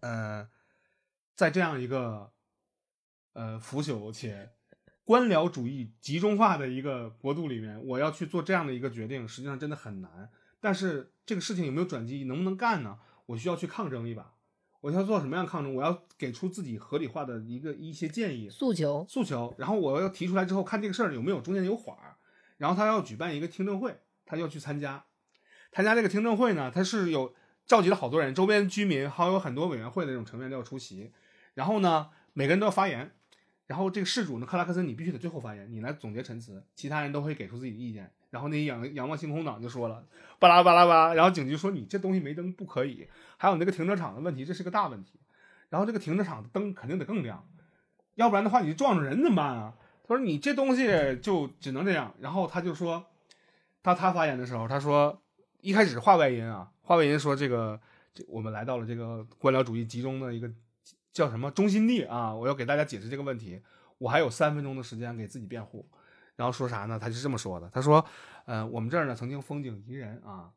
[0.00, 0.48] 呃，
[1.36, 2.32] 在这样一个
[3.34, 4.50] 呃腐朽且
[5.04, 10.30] 官僚主义集中化的一个国度里面，我要去做这样的一个决定，实际上真的很难。
[10.58, 12.98] 但是这个事情有没有转机，能不能干呢？
[13.26, 14.34] 我需要去抗争一把。
[14.80, 15.74] 我要做什么样的抗争？
[15.74, 22.16] 我要给出自己合理化的一个一些建议诉求，诉求，然后我要提出来之后，看这个事儿有没有中间有缓儿。
[22.56, 25.04] 然后他要举办一个听证会，他要去参加。
[25.72, 27.34] 参加这个听证会呢，他是有
[27.66, 31.12] 召集了好多人，周边居民还有很多委员会的这种成员都要出席。
[31.54, 33.12] 然后呢，每个人都要发言。
[33.70, 38.10] 然后这个事主呢，克拉克森，你必须得最后发言，你来总结陈词，其他人都会给出自己的意见。
[38.30, 40.04] 然后那些仰仰望星空党就说了，
[40.40, 41.14] 巴拉巴拉巴。
[41.14, 43.06] 然后警局说你这东西没灯不可以，
[43.36, 45.20] 还有那个停车场的问题，这是个大问题。
[45.68, 47.46] 然后这个停车场的灯肯定得更亮，
[48.16, 49.74] 要不然的话你撞着人怎么办啊？
[50.02, 50.88] 他说你这东西
[51.22, 52.12] 就只能这样。
[52.18, 53.06] 然后他就说，
[53.84, 55.22] 他他发言的时候，他说
[55.60, 57.80] 一开始是话外音啊，话外音说这个
[58.12, 60.50] 这我们来到了这个官僚主义集中的一个
[61.12, 63.62] 叫什么中心地啊，我要给大家解释这个问题，
[63.98, 65.88] 我还有三分钟的时间给自己辩护。
[66.36, 66.98] 然后说啥呢？
[66.98, 68.02] 他是这么说的，他说，
[68.46, 70.50] 呃，我们这儿呢曾经风景宜人啊，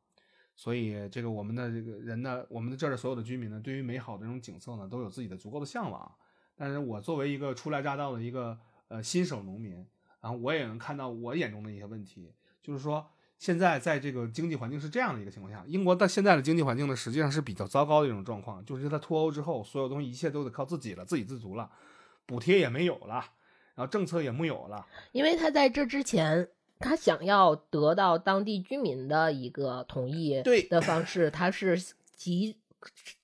[0.55, 6.09] 所以这个我们的这个人呢，我们的这儿的所有的居民呢，对于美好的这种景色呢，都有自己的足够的向往。
[6.55, 9.85] 但是我作为一个初来乍到的一个呃新手农民，
[10.21, 12.31] 然后我也能看到我眼中的一些问题，
[12.61, 13.05] 就是说
[13.43, 21.69] 现在在这个经济环境是这样的一个情况下，英国到现在的经济环境呢，实际上是比较糟糕的一种状况，就是它脱欧之后，所有东西一切都得靠自己了，自给自足了，
[22.25, 23.15] 补贴也没有了，
[23.75, 26.47] 然后政策也木有了，因为他在这之前，
[26.79, 31.77] 他想要得到当地居民的一个同意对的方式，他是
[32.15, 32.55] 集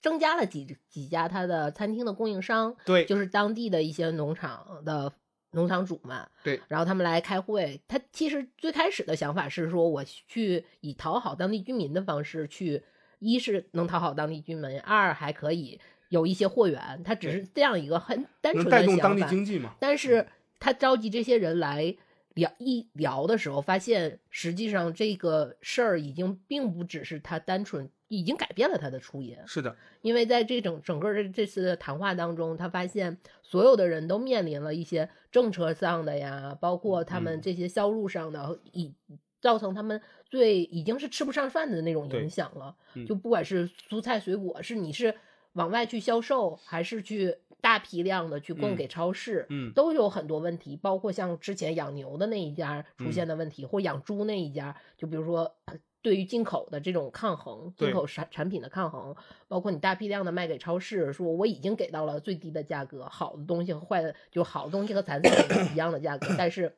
[0.02, 5.14] 增加了几几家他的餐厅的供应商，对，就是当地的一些农场的
[5.52, 7.82] 农场主们，对，然后他们来开会。
[7.88, 12.84] 他其实最开始的想法是说，我去以讨好当地居民的方式去，
[13.20, 15.80] 一是能讨好当地居民，二还可以
[16.10, 17.02] 有一些货源。
[17.04, 19.36] 他只是这样一个很单纯能的带动当地想法。
[19.36, 19.76] 经济嘛。
[19.80, 20.28] 但是
[20.60, 21.96] 他召集这些人来
[22.36, 29.48] 聊一聊的时候，发现实际上这个事儿已经并不只是他单纯，已经改变了他的初衷。
[29.48, 38.94] 是的，因为在这整整个这这次的谈话当中，他发现所有的人都面临了一些政策上的呀，包括他们嗯这些销路上的，以
[39.40, 42.76] 造成他们最已经是吃不上饭的那种影响了。
[42.96, 45.16] 嗯就不管是蔬菜水果，是你是
[45.54, 59.16] 往外去销售，还是去大批量的去供嗯给超市，嗯都有很多问题，包括像之前养牛的那一家出嗯现的问题，或养猪那一家，就比如说呃对于进口的这种抗衡，进口产产品的抗衡，
[59.48, 66.76] 包括你大批量的卖给超市，说我已经给到了最低的价格，好的东西和坏的，就好的东西和残次品是一样的价格，但是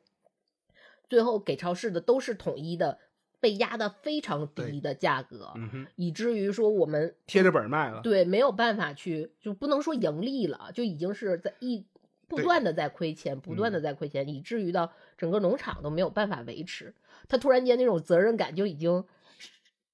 [1.08, 2.98] 最后给超市的都是统一的，
[3.38, 8.00] 被压的非常低的价格，嗯，以至于说我们贴着本儿卖了。
[8.02, 11.84] 对，没有办法去，就不能说盈利了，就已经是在一
[12.26, 16.94] 不断的在亏钱，不断的嗯在亏钱，以至于到整个农场都没有办法维持。
[17.28, 19.04] 他突然间那种责任感就已经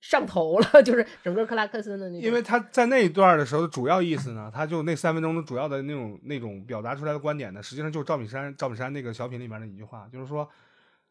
[0.00, 2.22] 上头了， 就是整个克拉克森的那种。
[2.22, 10.48] 因为他在那一段的时候的主要意思呢，他就那三分钟的主要的那种那种表达出来的观点呢，实际上就是赵本山赵本山那个小品里面的一句话，就是说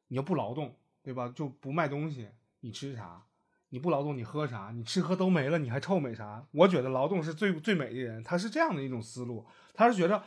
[0.07, 1.31] 你要不劳动，对吧？
[1.35, 2.27] 就不卖东西，
[2.61, 3.23] 你吃啥？
[3.69, 4.71] 你不劳动，你喝啥？
[4.73, 6.45] 你吃喝都没了，你还臭美啥？
[6.51, 10.23] 我觉得劳动是最最美的人，他是这样的一种思路，他是觉得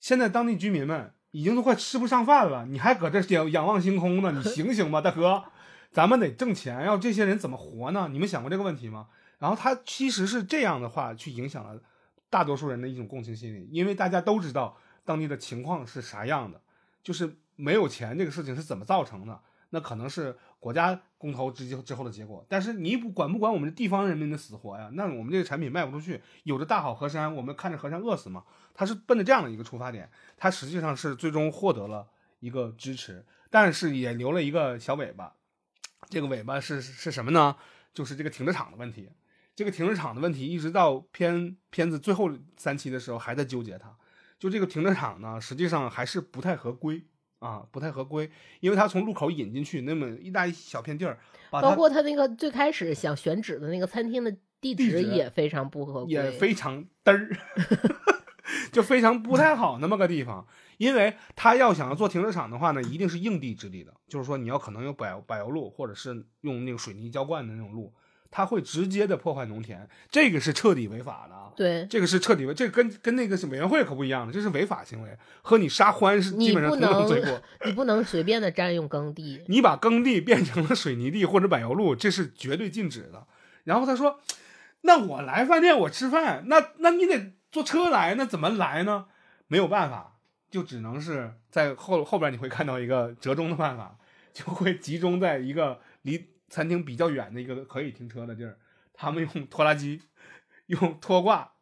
[0.00, 4.30] 现在当地居民们已经都快吃不上饭了，你还搁这仰仰望星空呢？
[4.30, 5.42] 你醒醒吧，大哥！
[5.90, 8.08] 咱们得挣钱，要这些人怎么活呢？
[8.12, 9.08] 你们想过这个问题吗？
[9.40, 11.82] 然后他其实是这样的话去影响了
[12.30, 16.60] 大多数人的一种共情心理，因为大家都知道当地的情况是啥样的，
[17.02, 22.42] 就是没有钱这个事情是怎么造成的，那可能是国家公投之之后的结果。
[22.48, 24.88] 但是你不管不管我们地方人民的死活呀？
[24.94, 28.44] 那我们这个产品卖不出去，有着大好河山，我们看着河山饿死吗？
[28.72, 32.08] 他是奔着这样的一个出发点，他实际上是最终获得了
[32.40, 35.34] 一个支持，但是也留了一个小尾巴。
[36.08, 37.56] 这个尾巴是是什么呢？
[37.92, 39.10] 就是这个停车场的问题。
[39.54, 43.94] 这个停车场的问题，一直到片片子最后三期的时候还在纠结它。
[44.38, 47.04] 就这个停车场呢，实际上还是不太合规
[47.44, 48.30] 啊，不太合规，
[48.60, 51.18] 因为他从路口引进去那么一大一小片地儿，
[51.50, 57.28] 包括他那个最开始想选址的那个餐厅的地址也非常不合规，也非常嘚儿，
[58.72, 60.46] 就非常不太好那么个地方。
[60.78, 67.92] 因为他要想要做停车场的话呢，一定是硬地质地的，就是说你要可能有柏柏油路，或者是用那个水泥浇灌的那种路，
[68.36, 71.52] 它会直接的破坏农田，这个是彻底违法的。
[71.54, 77.40] 对，这个是彻底违，这跟跟那个是委员会可不一样的，这是违法行为，和你杀獾是基本上同等罪过。
[77.64, 83.28] 你不能随便的占用耕地，你把耕地变成了水泥地或者柏油路，这是绝对禁止的。
[83.62, 84.18] 然后他说
[84.82, 89.06] ：“那我来饭店我吃饭，那那你得坐车来，那怎么来呢？
[89.46, 90.16] 没有办法。”
[90.50, 93.96] 就只能是在后后边你会看到一个折中的办法，
[94.32, 98.58] 就会集中在一个离餐厅比较远的一个可以停车的地儿，
[98.92, 100.02] 他们用拖拉机、
[100.66, 101.52] 用拖挂，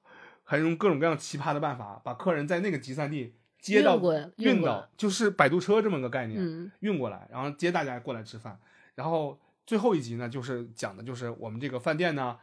[0.45, 4.01] 还用各种各样奇葩的办法，把客人在那个集散地接到
[4.37, 8.59] 运到，就是摆渡车这么个概念，运过来，然后接大家过来吃饭。
[8.95, 12.39] 然后最后一集呢，就是讲的就是我们这个饭店呢，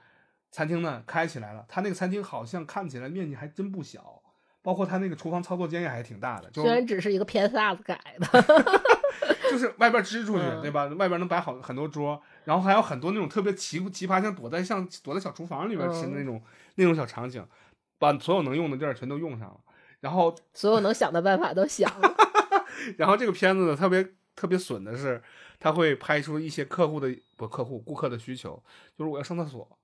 [0.52, 4.22] 餐厅呢开起来了，他那个餐厅好像看起来面积还真不小。
[4.62, 8.28] 包括他那个厨房操作间也还挺大的，虽然只是一个偏 size 改的，
[9.50, 10.86] 就是外边支出去，对吧？
[10.88, 16.42] 外边能摆好很多桌，然后还有很多那种特别奇奇葩，像躲在像躲在小厨房里边吃的那种
[16.76, 17.46] 那种小场景，
[17.98, 19.58] 把所有能用的地儿全都用上了，
[20.00, 22.16] 然后所有能想的办法都想了。
[22.98, 25.22] 然后这个片子呢，特别特别损的是，
[25.60, 28.62] 他会拍出一些客户的不客户顾客的需求，
[28.98, 29.79] 就是我要上厕所，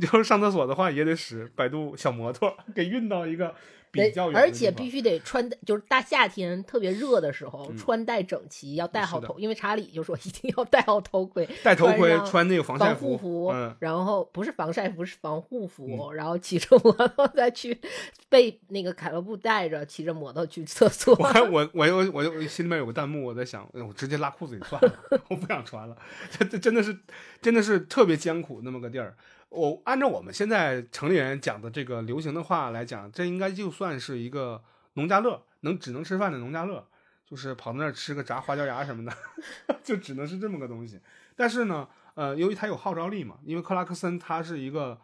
[0.00, 3.54] 就是上厕所的话也得使百度小摩托给运到一个
[3.90, 4.38] 比较远。
[4.38, 9.38] 而且必须得穿，就是大夏天特别热的时候，穿戴整齐，要戴好头。
[9.38, 17.80] 因为查理就说一定要戴好头盔，戴头盔，穿那个防晒服，然后不是防晒服，是防护服，然后骑着摩托再去
[18.28, 21.14] 被那个凯乐布带着骑着摩托去厕所。
[21.18, 24.92] 我还我我我我心里面有个弹幕，我在想，我直接拉裤子里算了，
[25.30, 25.96] 我不想穿了。
[26.30, 26.98] 这这真的是
[27.40, 29.16] 真的是特别艰苦那么个地儿。
[29.48, 34.62] 我按照我们现在城里人讲的这个流行的话来讲，这应该就算是一个
[34.94, 36.86] 农家乐，能只能吃饭的农家乐，
[37.24, 39.16] 就是跑到那儿吃个炸花椒芽什么的，
[39.82, 41.00] 就只能是这么个东西。
[41.36, 45.00] 但是呢，呃，由于他有号召力嘛，因为克拉克森他是一个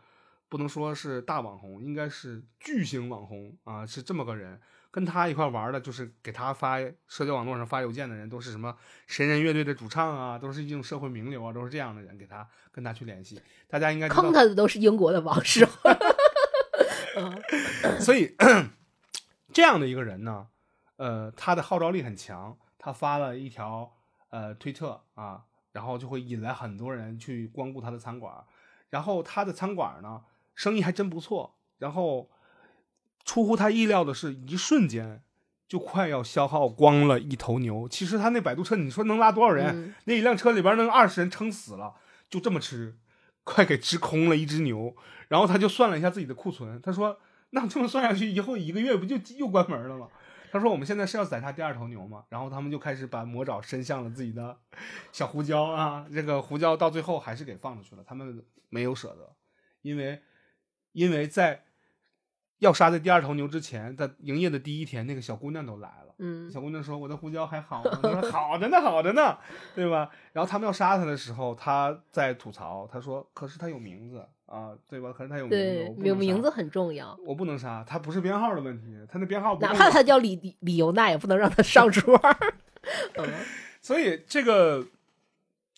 [0.48, 4.60] 不能说是大网红，应该是巨型网红啊，是这么个人。
[4.92, 6.78] 跟他一块玩的，就是给他发
[7.08, 8.76] 社交网络上发邮件的人，都是什么
[9.06, 13.40] 神人乐队的主唱啊，都是一种社会名流啊，都是这样的人，给他跟他去联系。
[13.68, 15.66] 大家应该坑他的都是英国的王室。
[17.98, 18.36] 所以
[19.50, 20.48] 这样的一个人呢，
[20.96, 22.56] 呃，他的号召力很强。
[22.78, 23.90] 他发了一条
[24.28, 28.44] 呃推特啊，然后就会引来很多人去光顾他的餐馆。
[28.90, 30.20] 然后他的餐馆呢，
[30.54, 31.56] 生意还真不错。
[31.78, 32.28] 然后。
[33.24, 35.22] 出乎他意料的是，一瞬间
[35.68, 37.88] 就快要消耗光了一头牛。
[37.88, 39.94] 其实他那摆渡车，你说能拉多少人？
[40.04, 41.94] 那一辆车里边能二十人撑死了，
[42.28, 42.96] 就这么吃，
[43.44, 44.94] 快给吃空了一只牛。
[45.28, 47.18] 然后他就算了一下自己的库存，他说
[47.50, 50.08] ：“那这么算下去，以后一个月不就又关门了吗？”
[50.52, 54.58] 他说：“我们现在是要宰杀第二头牛吗？”然后他们就开始把魔爪伸向了自己的
[55.12, 58.04] 小胡椒啊，这个胡椒到最后还是给放出去了。
[58.04, 59.34] 他们没有舍得，
[59.80, 60.20] 因为
[60.92, 61.64] 因为在。
[62.62, 66.14] 要杀在第二头牛之前，在营业的第一天，那个小姑娘都来了。
[66.18, 69.36] 嗯，小姑娘说：“我的胡椒还好呢。”说：“好着呢，好着呢，
[69.74, 75.12] 对吧？”然后他们要杀他的时候，他在吐槽，他说：“可是他有名字啊，对吧？
[75.12, 77.18] 可是他有名字，有名字很重要。
[77.26, 82.16] 我不能杀他，不是编号的问题，他那编号哪怕他叫李李李尤娜，也不能让他上桌。
[83.82, 84.86] 所以这个。”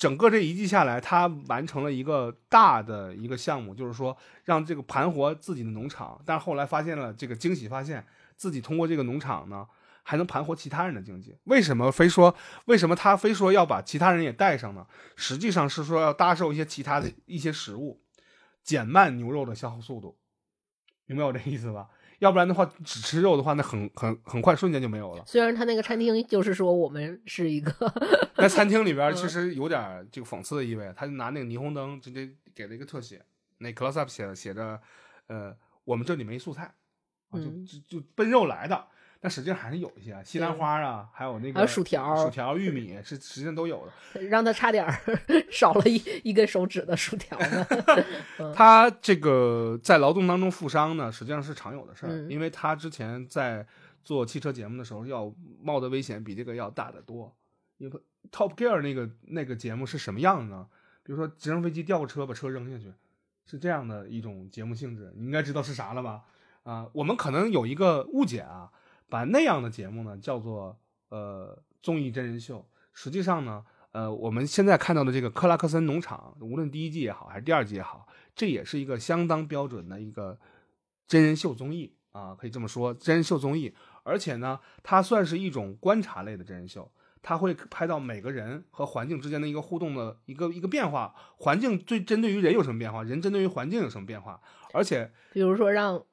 [0.04, 9.66] 整个这一季下来，他完成了一个大的一个项目，就是说让这个盘活自己的农场，但是后来发现了这个惊喜，发现自己通过这个农场呢，
[10.02, 11.34] 还能盘活其他人的经济。
[11.44, 12.36] 为什么非说
[12.66, 14.86] 为什么他非说要把其他人也带上呢？
[15.16, 18.02] 实际上是说要搭售一些其他的一些食物，
[18.62, 20.18] 减慢牛肉的消耗速度，
[21.06, 21.88] 明白我这意思吧？
[22.24, 25.22] 要不然的话，只吃肉的话，那很很很快瞬间就没有了。
[25.26, 27.70] 虽然他那个餐厅就是说我们是一个
[28.34, 33.22] 在餐厅里边其实有点这个讽刺的意味，他就拿那个霓虹灯直接给了一个特写，
[33.58, 34.80] 那 close up 写写着，
[35.26, 35.54] 呃，
[35.84, 36.62] 我们这里没素菜，
[37.28, 38.86] 啊，就嗯就就奔肉来的。
[39.24, 44.20] 但实际上还是有一些西兰花啊，还有那个还有薯条薯条、玉米是实际上都有的。
[44.28, 44.86] 让他差点
[45.50, 47.66] 少了一一根手指的薯条呢。
[48.54, 53.66] 他这个在劳动当中负伤呢，实际上是常有的事儿，嗯因为他之前在
[54.04, 57.34] 做汽车节目的时候，要冒的危险比这个要大得多。
[57.78, 58.00] 因为
[58.30, 60.66] Top Gear 那个那个节目是什么样呢？
[61.02, 62.92] 比如说直升飞机掉个车，把车扔下去，
[63.46, 65.10] 是这样的一种节目性质。
[65.16, 66.20] 你应该知道是啥了吧？
[66.64, 68.70] 啊、我们可能有一个误解啊，
[69.08, 70.78] 把那样的节目呢叫做
[71.08, 72.66] 呃综艺真人秀。
[72.92, 80.38] 实际上呢，呃，我们现在看到的这个克拉克森农场，无论第一季也好，还是第二季也好，这也是一个相当标准的一个
[81.08, 83.74] 真人秀综艺啊，可以这么说，真人秀综艺。
[84.04, 86.88] 而且呢，它算是一种观察类的真人秀，
[87.20, 94.40] 它会拍到每个人和环境之间的一个互动的一个一个变化，环境对针对于人有什么变化，人针对于环境有什么变化，
[94.72, 96.04] 而且比如说让。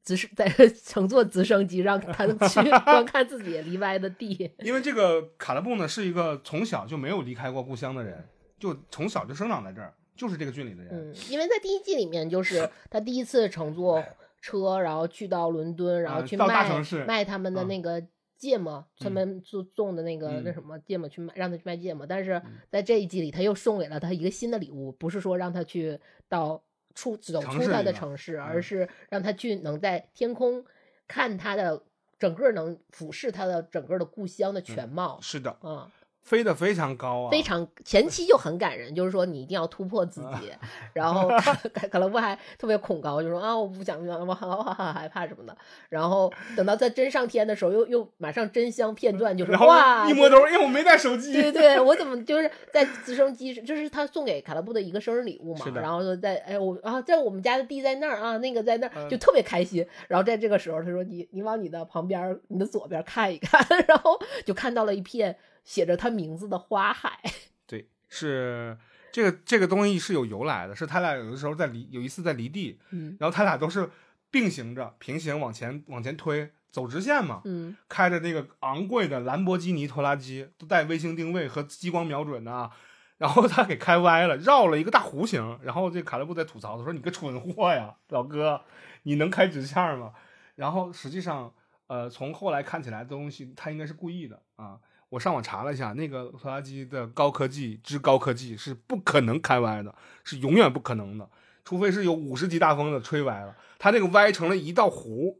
[0.00, 0.48] 呃直升在
[0.84, 8.24] 乘坐直升机让他去 观看自己离歪的地，因为这个卡勒布呢是一个从小就没有离开过故乡的人，
[8.58, 10.88] 就从小就生长在这儿，就是这个郡里的人。
[10.92, 14.02] 嗯，因为在第一季里面，就是 他第一次乘坐
[14.40, 18.02] 车，然后去到伦敦，然后去啊到大卖、城市卖他们的啊那个
[18.38, 22.06] 芥末，他嗯们做种的那个、那嗯什么芥末去卖，让他去卖芥末。
[22.06, 22.40] 但是
[22.70, 26.62] 在这一季里，他又送给了他一个新的礼物，不是说让他去到
[26.94, 30.64] 出走出他的城市，而嗯是让他去能在天空
[31.06, 31.82] 看他的
[32.18, 35.18] 整个能俯视他的整个的故乡的全貌。
[35.22, 35.90] 是的，嗯，
[36.22, 40.52] 飞得非常高啊，非常前期就很感人，就是说你一定要突破自己，
[40.92, 45.56] 然后卡卡卡勒布还特别恐高，就说啊我不想我好好好害怕什么的，
[45.88, 51.32] 然后等到在真上天的时候，又又马上真香片段，就是哇，一摸兜，哎，我没带手机。
[51.32, 59.84] 对对对，我怎么就是在直升机就，是他送给卡拉布的一个生日礼物嘛然后说在哎我啊在我们家的地在那儿啊，那个在那儿，嗯就特别开心。
[60.06, 67.20] 然后在这个时候，他说你你往你的旁边，你的左边看一看， 然后就看到了一片写着他名字的花海。
[67.66, 68.76] 对，是
[69.12, 73.90] 这个这个东西是有由来的，是他俩有的时候在离有一次在离地，嗯然后他俩都是
[74.30, 82.70] 并行着平行往前往前推，走直线嘛，嗯开着那个昂贵的兰博基尼拖拉机，都带卫星定位和激光瞄准的啊。
[83.18, 85.58] 然后他给开歪了，绕了一个大弧形。
[85.62, 88.62] 然后这卡勒布在吐槽，他说：“你个蠢货呀，老哥，
[89.02, 90.14] 你能开直线吗？”
[90.56, 91.52] 然后实际上，
[91.86, 94.78] 呃，从后来看起来的东西，他应该是故意的啊。
[95.10, 99.94] 我上网查了一下，那个拖拉机的高科技之高科技是不可能开歪的，
[100.24, 101.28] 是永远不可能的，
[101.64, 103.54] 除非是有五十级大风的吹歪了。
[103.78, 105.36] 它那个歪成了一道弧，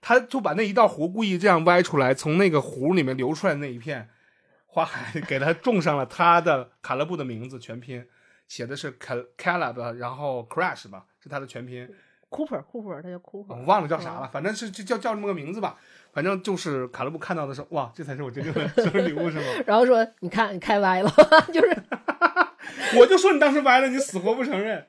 [0.00, 4.08] 他就把那一道弧故意这样歪出来，从那个弧里面流出来那一片
[4.66, 8.06] 花海，给他种上了他的卡勒布的名字全拼，
[8.48, 11.88] 写的是 Cal Caleb，然后 Crash 吧，是他的全拼。
[12.32, 15.76] ，Cooper Cooper，他叫 Cooper，我忘了叫啥了，反正是就叫叫这么个名字吧。
[16.12, 19.44] 反正就是卡勒布看到的时候，哇，这才是我真正的 生日礼物是吗？
[19.66, 21.10] 然后说你看你开歪了，
[21.52, 21.82] 就是
[22.98, 24.86] 我就说你当时歪了，你死活不承认。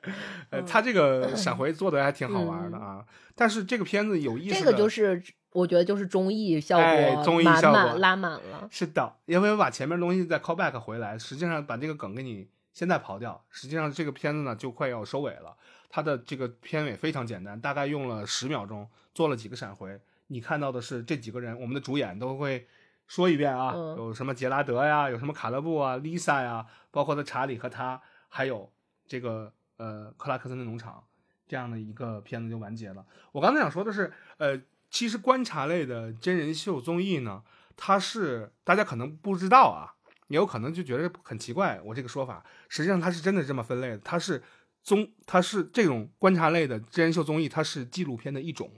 [0.50, 3.04] 呃，他这个闪回做的还挺好玩的啊。
[3.34, 5.22] 但是这个片子有意思的，这个就是
[5.52, 8.68] 我觉得就是综艺效哎果，综艺效果拉满了。
[8.70, 15.56] 是的，因为我把前面东西再 call back 回来，实际上把这个梗给你现在刨掉，实际上这个片子呢就快要收尾了。
[15.94, 19.96] 它的这个片尾非常简单，大概用了十秒钟，做了几个闪回。
[20.26, 22.66] 你看到的是这几个人，我们的主演都会
[23.06, 28.68] 说一遍啊，嗯有什么杰拉德呀，有什么卡勒布啊、Lisa 呀，包括的查理和他，还有
[29.06, 31.04] 这个呃克拉克森的农场，
[31.46, 33.06] 这样的一个片子就完结了。
[33.30, 37.44] 我刚才想说的是，呃，其实观察类的真人秀综艺呢，
[37.76, 39.94] 它是大家可能不知道啊，
[40.26, 44.42] 也有可能就觉得很奇怪，我这个说法，实际上它是真的这么分类的，它是
[44.84, 48.70] 综，它是这种观察类的真人秀综艺，它是纪录片的一种，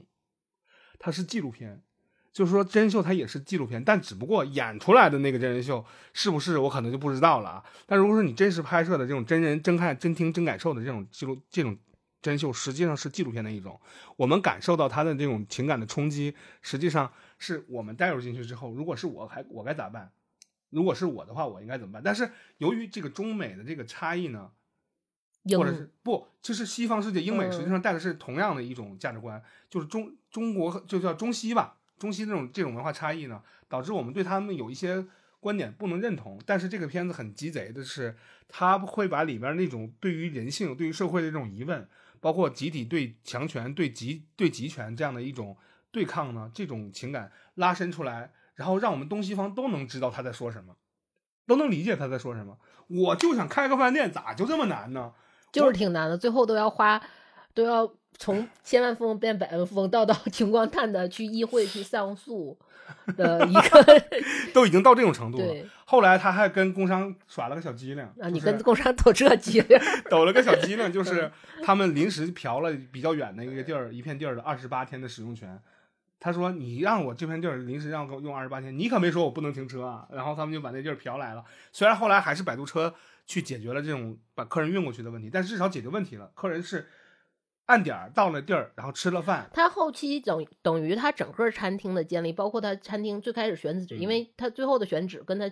[0.98, 1.82] 它是纪录片。
[2.32, 5.82] 就是说，真人秀它也是纪录片，但只不过演出来的那个真人秀
[6.12, 7.64] 是不是我可能就不知道了啊。
[7.86, 11.74] 但如果说你真实拍摄的这种真人真看真听真感受的这种记录这种
[12.20, 13.80] 真人秀，实际上是纪录片的一种。
[14.18, 20.12] 我们感受到他的这种情感的冲击，实际上是我们带入进去之后，如果是我还我该咋办？
[20.68, 22.02] 如果是我的话，我应该怎么办？
[22.04, 24.50] 但是由于这个中美的这个差异呢，
[25.54, 35.04] 或者是不，就是西方世界，英美嗯实际上带的是同样的一种价值观，就是中中国就叫中西吧，中西这种这种文化差异呢，导致我们对他们有一些
[35.38, 36.40] 观点不能认同。
[36.44, 38.16] 但是这个片子很鸡贼的是，
[38.48, 41.88] 他会把里边那种对于人性、对于社会的这种疑问，
[42.20, 45.56] 包括集体对强权、对集对集权这样的一种
[45.92, 50.76] 对抗呢，这种情感拉伸出来，然后让我们东西方都能知道他在说什么，
[51.46, 52.58] 都能理解他在说什么。
[52.88, 55.12] 我就想开个饭店，咋就这么难呢？
[55.60, 57.00] 就是挺难的，最后都要花，
[57.54, 62.56] 都要从千万富翁变百万富翁，到到 穷光蛋的去议会去上诉
[63.16, 64.02] 的一个
[64.54, 65.54] 都已经到这种程度了。
[65.84, 69.78] 后来他还跟工商耍了个小机灵，啊，你就是跟工商抖这机灵，
[70.10, 71.30] 抖了个小机灵，就是
[71.62, 75.60] 他们临时嫖了比较远的一个地儿，一片地儿的二十八天的使用权。
[76.18, 81.44] 他说：“你让我这片地儿临时让我用二十八天，你可没说我不能停车啊。”然后他们就把那地儿嫖来了。
[81.72, 82.92] 虽然后来还是摆渡车
[83.26, 86.30] 去解决了这种把客人运过去的问题，但是至少解决问题了。
[86.34, 86.86] 客人是
[87.66, 95.50] 按点儿到了地儿，然后吃了饭，他后期等等于他整个餐厅的建立，包括他餐厅最开始选址，因为他最后的选址跟他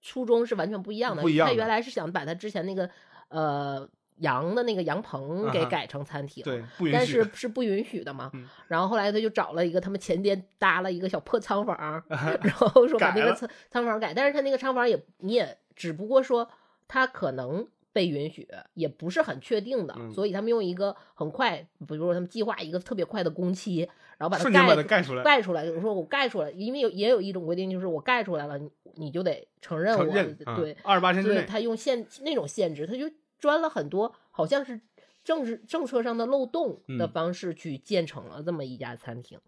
[0.00, 1.22] 初衷是完全不一样的。
[1.22, 2.88] 嗯不一样他原来是想把他之前那个
[3.28, 3.88] 呃
[4.18, 7.04] 羊的那个羊棚给改成餐厅，对，不允但。
[7.04, 8.30] 是是不允许的嘛。
[8.34, 11.76] 嗯然后后来他就找了一个他们前店搭了一个小破仓房，
[12.08, 16.48] 然后说把那个仓仓房改，但是他那个仓房也你也只不过说
[16.88, 34.80] 他可能被允许，也不是很确定的，嗯所以他们用一个很快，比如说他们计划一个特别快的工期，然后把它瞬间把盖它盖出来，盖出来，就是说我盖出来，因为有也有一种规定，就是我盖出来了，你你就得承认我，认对，二十八天之内，对他用限那种限制，他就钻了很多好像是
[35.24, 39.38] 政治政策上的漏洞的嗯方式去建成了这么一家餐厅。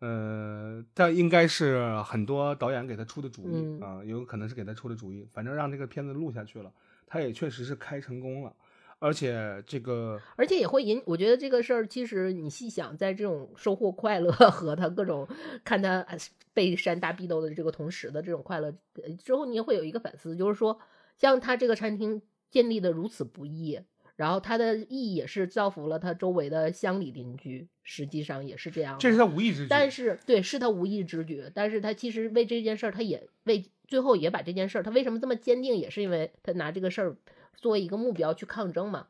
[0.00, 3.80] 呃，但应该是很多导演给他出的主意嗯。
[3.80, 6.72] 啊、有可能是给他出的主意，反正让这个片子录下去了，
[7.06, 8.54] 他也确实是开成功了，
[9.00, 15.26] 而且这个而且也会引，我觉得这个事儿其实你细想，在这种收获快乐 和他各种
[15.64, 16.16] 看他呃
[16.54, 18.72] 被扇大逼斗的这个同时的这种快乐
[19.02, 20.78] 呃之后，你也会有一个反思，就是说，
[21.16, 23.80] 像他这个餐厅建立的如此不易，
[24.18, 28.98] 然后他的意义也是造福了他周围的乡里邻居，实际上也是这样的。
[28.98, 37.16] 这是他无意之举，但是对，是他无意之举，但是他其实为这件事儿，他也为最后也把这件事儿，他为什么这么坚定，也是因为他拿这个事儿
[37.54, 39.06] 作为一个目标去抗争嘛。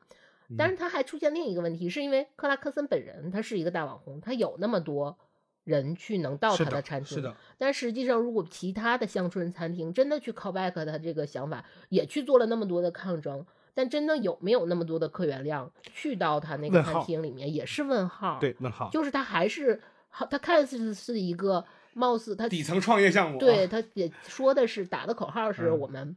[0.50, 5.18] 嗯但是他还出现另一个问题，是因为克拉克森本人他是一个大网红，他有那么多
[5.64, 13.44] 人去能到他的餐厅，是的，但实际上，如果其他的乡村餐厅真的去 call back 他这个想法，也去做了那么多的抗争，
[13.78, 18.36] 但真的有没有那么多的客源量去到他那个餐厅里面，也是问号。
[18.40, 26.16] 对，问号，就是他还是他看似是一个貌似他底层创业项目、啊，对，他也说的是打的口号是嗯我们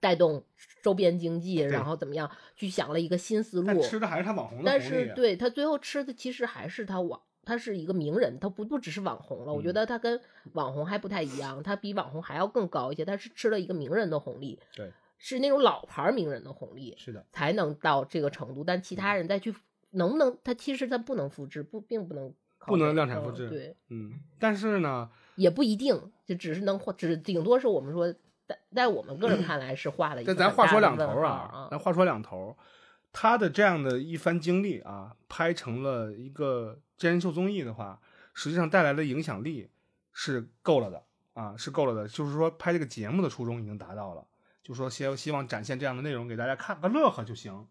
[0.00, 0.44] 带动
[0.82, 3.66] 周边经济，对然后怎么样去想了一个新思路。
[3.66, 9.52] 但吃的还是他网红的但红利啊是对他最后吃的其实还是他网，他是一个名人，他不不只是网红了。
[9.54, 10.20] 我觉嗯得他跟
[10.52, 13.02] 网红还不太一样，他比网红还要更高一些。
[13.02, 14.92] 他是吃了一个名人的红利，对，
[15.24, 18.64] 是那种老牌名人的红利，是的，才能到这个程度。
[18.64, 19.54] 但其嗯他人再去
[19.90, 22.34] 能不能，他其实他不能复制，不并不能
[22.66, 28.12] 不能量产复制嗯对，嗯，但是呢，也不一定，就只是能画，只顶多是我们说，
[28.48, 32.56] 在在我们个人看来是画了一个但咱话说两头啊啊，咱话说两头，
[33.12, 38.00] 他的这样的一番经历啊，拍成了一个真人秀综艺的话，
[38.34, 39.70] 实际上带来的影响力
[40.12, 41.04] 是够了的
[41.34, 42.08] 啊，是够了的。
[42.08, 44.26] 就是说，拍这个节目的初衷已经达到了，
[44.62, 47.66] 就说希希望展现这样的内容给大家看个乐呵就行。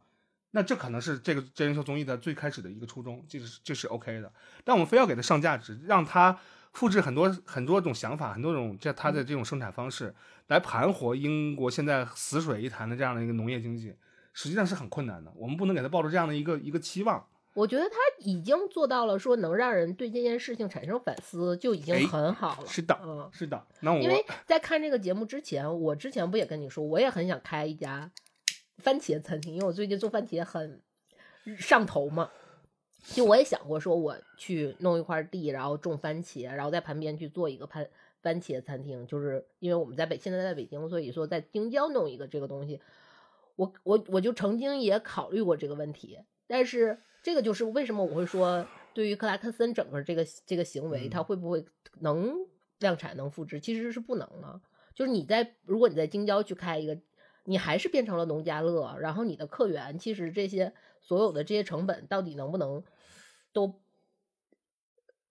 [0.52, 4.32] 那这可能是这个真人秀综艺的最开始的一个初衷，这是这是 OK 的。
[4.66, 6.38] 但我们非要给它上价值，让它
[6.74, 10.14] 复制很多很多种想法，很多种这它的这种生产方式，
[10.48, 13.96] 来盘活英国现在死水一潭的这样的一个农业经济，
[14.34, 15.32] 实际上是很困难的。
[15.36, 17.26] 我们不能给它抱着这样的一个一个期望。
[17.54, 22.68] 我觉得他已经做到了说能让人对这件事情产生反思，就已经哎很好了。
[22.68, 23.62] 是的，嗯，是的。
[23.82, 28.10] 那我因为在看这个节目之前，我之前不也跟你说，我也很想开一家
[28.78, 30.82] 番茄餐厅，因为我最近做番茄很
[31.58, 32.30] 上头嘛。
[33.04, 37.88] 就我也想过，说我去弄一块地，然后种番茄，然后在旁边去做一个番
[38.22, 39.08] 番茄餐厅。
[39.08, 42.80] 就是因为我们在北现在在北京，所以说在京郊弄一个这个东西，
[43.56, 51.64] 我我我就曾经也考虑过这个问题，但是这个就是为什么我会说，对于克拉克森整个这个这个行为，嗯它会不会
[52.00, 52.36] 能
[52.80, 54.62] 量产能复制，其实是不能的。
[54.96, 57.00] 就是你在如果你在京郊去开一个，
[57.46, 62.84] 你还是变成了农家乐，然后你的客源其实这些所有的这些成本到底能不能
[63.54, 63.82] 都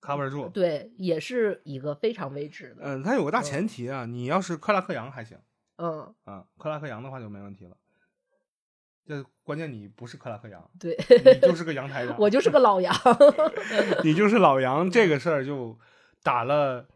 [0.01, 0.49] cover 住。
[0.49, 2.83] 对，也是一个非常未知的。
[2.83, 5.39] 嗯，它有个大前提啊，你要是克拉克杨还行
[5.77, 7.77] 嗯，啊，克拉克杨的话就没问题了。
[9.11, 10.97] 这关键你不是克拉克杨，对，
[11.35, 12.95] 你就是个阳台羊， 我就是个老杨。
[14.05, 15.77] 你就是老杨，这个事儿就
[16.23, 16.87] 打了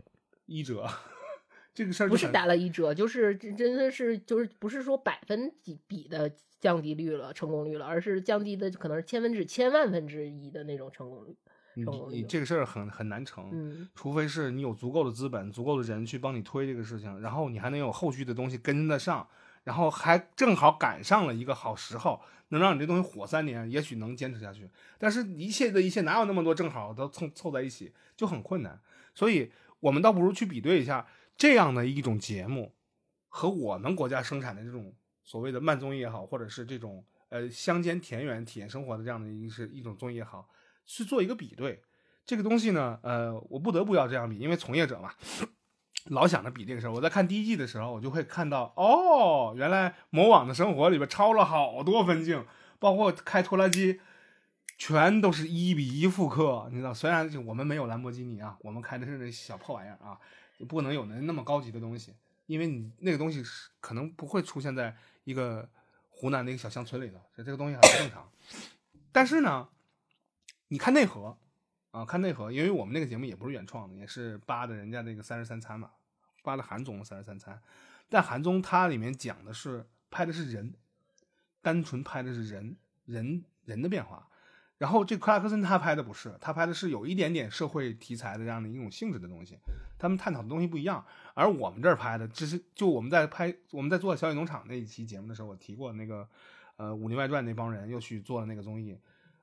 [0.47, 0.87] 一折。
[1.75, 6.31] 这个事儿不是打了一折，就是真真的是就是不是说百分几比的
[6.61, 11.37] 降低率了成功率了，而是降低的可能是千分之千万分之一的那种成功率。
[11.85, 19.29] 功率你这个事儿很很难成，嗯，除非是你有足够的资本、足够的人去帮你推这个事情，然后你还能有后续的东西跟得上，
[19.65, 24.71] 然后还正好赶上了一个好时候，能让你这东西火三年，也许能坚持下去。
[24.99, 28.81] 但是一切的一切哪有那么多正好都凑凑在一起，就很困难。
[29.15, 29.51] 所以
[29.81, 32.75] 我们倒不如去比对一下这样的一种节目
[33.29, 40.49] 和我们国家生产的这种所谓的慢综艺也好，或者是这种呃乡间田园体验生活的这样的一个是一种综艺也好，
[40.85, 41.83] 去做一个比对。
[42.27, 45.13] 这个东西呢，呃，我不得不要这样比，因为从业者嘛，
[46.05, 46.93] 老想着比这个事儿。
[46.93, 52.45] 我在看第一季的时候，我就会看到，哦，原来魔网的生活里边抄了好多分镜，
[52.79, 54.01] 包括开拖拉机，
[54.77, 56.69] 全都是一比一复刻。
[56.71, 60.19] 你知道，虽然我们没有兰博基尼啊，我们开的是那小破玩意儿啊，
[60.69, 62.13] 不能有那那么高级的东西，
[62.47, 64.95] 因为你那个东西是可能不会出现在
[65.25, 65.67] 一个
[66.11, 68.29] 湖南的一个小乡村里头，所以这个东西很正常。
[69.11, 69.69] 但是呢，
[70.69, 71.39] 你看内核。
[71.95, 75.93] 啊，看内核，因为我们那个节目也不是原创的，也是扒的人家那个三十三餐嘛，
[76.43, 77.63] 扒的韩综三十三餐。
[78.09, 80.75] 但韩综它里面讲的是拍的是人，
[81.63, 84.29] 单纯拍的是人人人的变化。
[84.77, 89.57] 然后这克拉克森他拍的不是，他拍的是有一点点社会题材的这样的一种性质的东西，
[89.97, 91.07] 他们探讨的东西不一样。
[91.35, 96.29] 而我们这儿拍的，只是就我们在拍我们在做小野农场那一期节目的时候，我提过那个
[96.75, 98.99] 呃《武林外传》那帮人又去做了那个综艺，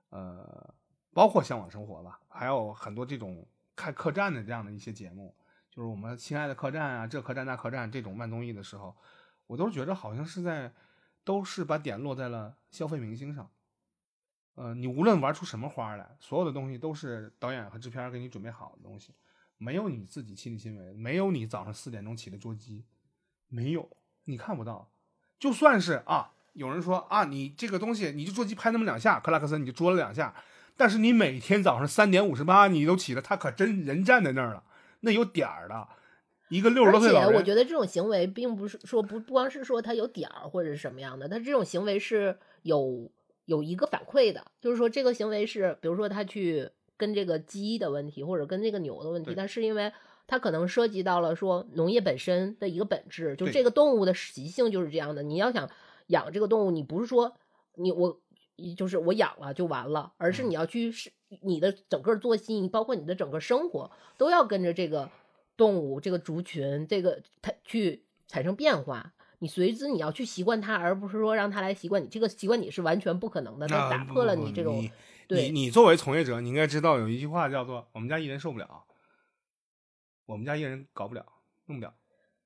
[0.10, 0.73] 呃。
[1.14, 5.36] 包括向往生活吧，还有很多这种开客栈的这样的一些节目，
[5.70, 8.96] 就是我们亲爱的客栈啊，这客栈那客栈这种慢综艺的时候，
[9.48, 10.72] 我都觉得好像是在，
[11.24, 13.50] 都是把点落在了消费明星上。
[14.56, 19.14] 呃，你无论玩出什么花来，所有的东西都是导演和制片给你准备好的东西，
[19.58, 22.86] 没有你自己亲力亲为，没有你早上四点钟起的捉鸡，
[23.48, 23.90] 没有，
[24.26, 24.90] 你看不到。
[25.40, 30.36] 就算是啊，有人说啊，你这个东西你就捉鸡拍那么两下，克拉克森你就捉了两下。
[30.82, 34.64] 但是你每天早上三点五十八你都起了，他可真人站在那儿了，
[35.02, 35.88] 那有点儿的，
[36.49, 37.30] 一个六十多岁老人。
[37.30, 43.08] 而且我觉得这种行为并不是说不不光是说他有点儿或者是什么样的，他这种行为是有
[43.45, 46.68] 有一个反馈的，就是说这个行为是，比如说他去
[46.98, 49.94] 跟这个鸡的问题或者跟这个牛的问题，但是因为
[50.26, 55.22] 他可能涉及到了说农业本身的一个本质，就这个动物的习性就是这样的。
[55.22, 55.70] 你要想
[56.08, 57.36] 养这个动物，你不是说
[57.76, 58.20] 你我。
[58.78, 61.11] 就是我养了就完了，而是你要去是
[61.41, 65.10] 你的整个作息，包括你的整个生活，都要跟着这个
[65.57, 69.14] 动物、这个族群、这个它去产生变化。
[69.40, 72.07] 你随之你要去习惯它，而不是说让它来习惯你。
[72.07, 74.88] 这个习惯你是完全不可能的，它打破了你这种。
[75.28, 78.84] 对你你作为从业者，你应该知道有一句话叫做“我们家艺人受不了，
[80.28, 81.26] 我们家艺人搞不了，
[81.65, 81.95] 弄不了”。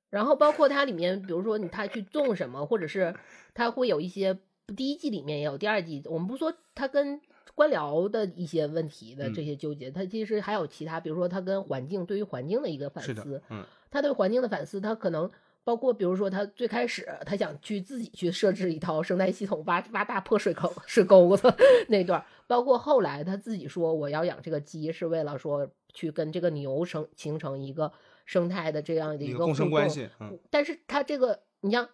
[0.10, 3.14] 然后包括它里面，比如说你他去种什么，或者是
[3.54, 4.40] 他会有一些。
[4.76, 7.20] 第一季里面也有，第二季我们不说他跟
[7.54, 15.30] 官僚的一些问题的这些纠结，他其实还有其他，比如说他跟环境对于环境的一个反思，嗯，他对环境的反思，他可能
[15.64, 21.54] 包括比如说他最开始他想去自己去设置一套生态系统，挖挖大破水沟 水沟子
[21.88, 27.92] 那段，包括后来他自己说我要养这个鸡是为了说去跟这个牛生形成一个
[28.26, 31.40] 生态的这样的一个共生关系，嗯，但是他这个。
[31.62, 31.90] 你像，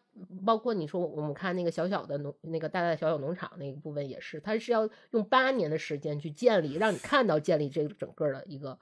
[0.46, 8.78] 包括你说我们看那个小小的农，那个大大小小农场那个部分也是，它是要用八年的时间去建立，让你看到建立这个整个的一个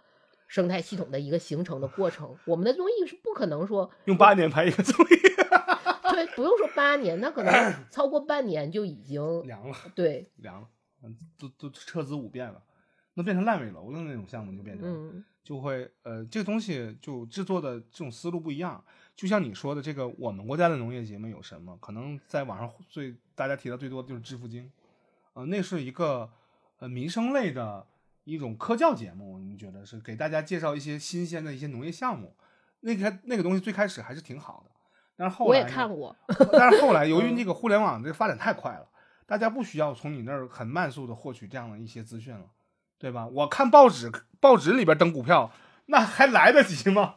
[0.48, 2.36] 生态系统的一个形成的过程。
[2.46, 5.10] 我们的综艺是不可能说用八年拍一个综艺，
[6.12, 10.68] 对，不用说八年，那可能 超过半年就已经凉了，对，凉了，
[11.04, 12.62] 嗯，都都撤资五遍了，
[13.14, 18.84] 那变成烂尾楼的那种项目就变成，就会呃，这个东西就制作的这种思路不一样。
[19.20, 21.76] 就像你说的，这个我们国家的农业节目有什么？
[21.82, 24.64] 可能在网上最大家提到最多的就是《致富经》，
[25.34, 26.30] 呃，那是一个
[26.78, 27.86] 呃民生类的
[28.24, 29.38] 一种科教节目。
[29.40, 32.34] 你觉得是给大家介绍一些新鲜的一些农业项目？
[32.80, 34.72] 那个那个东西最开始还是挺好的，
[35.18, 36.16] 但是后来我也看过，
[36.54, 38.88] 但是后来由于那个互联网这个发展太快了，
[39.26, 42.46] 大家不需要从你那儿很慢速的获取这样的一些资讯了，
[42.98, 43.28] 对吧？
[43.28, 44.10] 我看报纸，
[44.40, 45.52] 报纸里边登股票，
[45.88, 47.16] 那还来得及吗？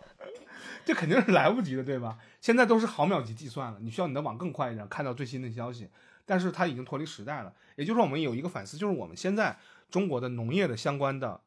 [0.84, 2.18] 这肯定是来不及的，对吧？
[2.40, 5.88] 现在都是毫秒级计算了，你需要你的网更快一点，看到最新的消息。
[6.24, 9.58] 但是它已经脱离时代了，也就是说，我们有一个反思，就是我们现在
[9.90, 11.40] 中国的农业的相关的，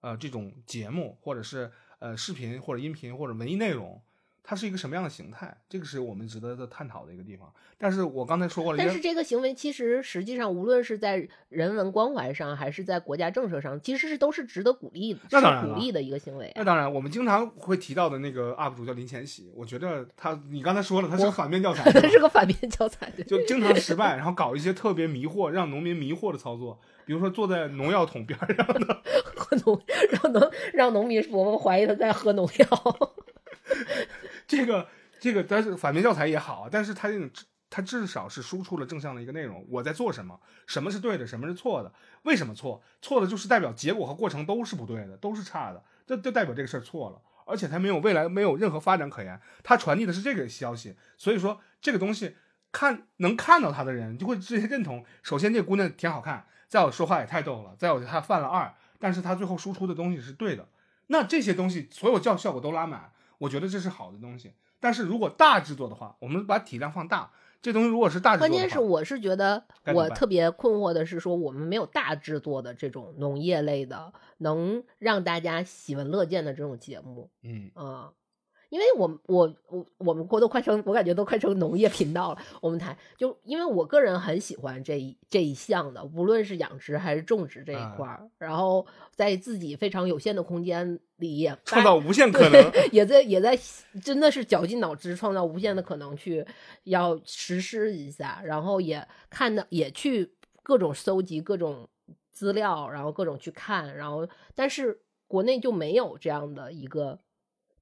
[0.00, 4.00] 呃这种节目，或者是呃视频或者音频或者文艺内容，
[4.48, 5.54] 它是一个什么样的形态？
[5.68, 7.52] 这个是我们值得的探讨的一个地方。
[7.76, 16.52] 但是我刚才说过了，但是这个行为其实实际上无论是在人文关怀上，还是在国家政策上，其实是都是值得鼓励的，那当然鼓励的一个行为啊。
[16.56, 29.02] 那当然，我们经常会提到的那个 UP 主叫林前喜，我觉得他，你刚才说了，他是个反面教材， 他是个反面教材，对就经常失败，然后搞一些特别迷惑、让农民迷惑的操作，比如说坐在农药桶边上的，
[29.36, 29.78] 喝农
[30.10, 33.10] 让农让农民伯伯怀疑他在喝农药。
[34.48, 34.88] 这个
[35.20, 37.30] 这个，但是反面教材也好，但是他这种
[37.70, 39.64] 他至少是输出了正向的一个内容。
[39.68, 40.40] 我在做什么？
[40.66, 41.26] 什么是对的？
[41.26, 41.92] 什么是错的？
[42.22, 42.82] 为什么错？
[43.02, 49.38] 错的就是代表结果和过程都是不对的，都是差的，这就代表这个事儿错了，而且它没有未来，没有任何发展可言。
[49.62, 52.36] 它传递的是这个消息，所以说这个东西
[52.72, 55.04] 看能看到他的人就会直接认同。
[55.22, 60.66] 首先，这个姑娘挺好看，再有说话也太逗了，再有她犯了二，但是她最后输出的东西是对的。
[61.08, 64.52] 那这些东西所有效效果都拉满，我觉得这是好的东西。
[64.80, 78.12] 但是如果大制作的话，我们把体量放大，这东西如果是大制作，关键是我是觉得我特别困惑的是说，我们没有大制作的这种农业类的，能让大家喜闻乐见的这种节目嗯啊。
[78.68, 82.38] 因为我我我我们国都快成，我感觉都快成农业频道了。
[82.60, 92.72] 我们台就因为我个人很喜欢这一这一项的，无论是养殖还是种植这啊一块儿，然后在自己非常有限的空间里也创造无限可能。
[92.92, 93.58] 也在也在
[94.02, 96.46] 真的是绞尽脑汁创造无限的可能去
[96.84, 101.88] 要实施一下，然后也看到也去各种搜集各种
[102.30, 107.18] 资料，然后各种去看，然后但是国内就没有这样的一个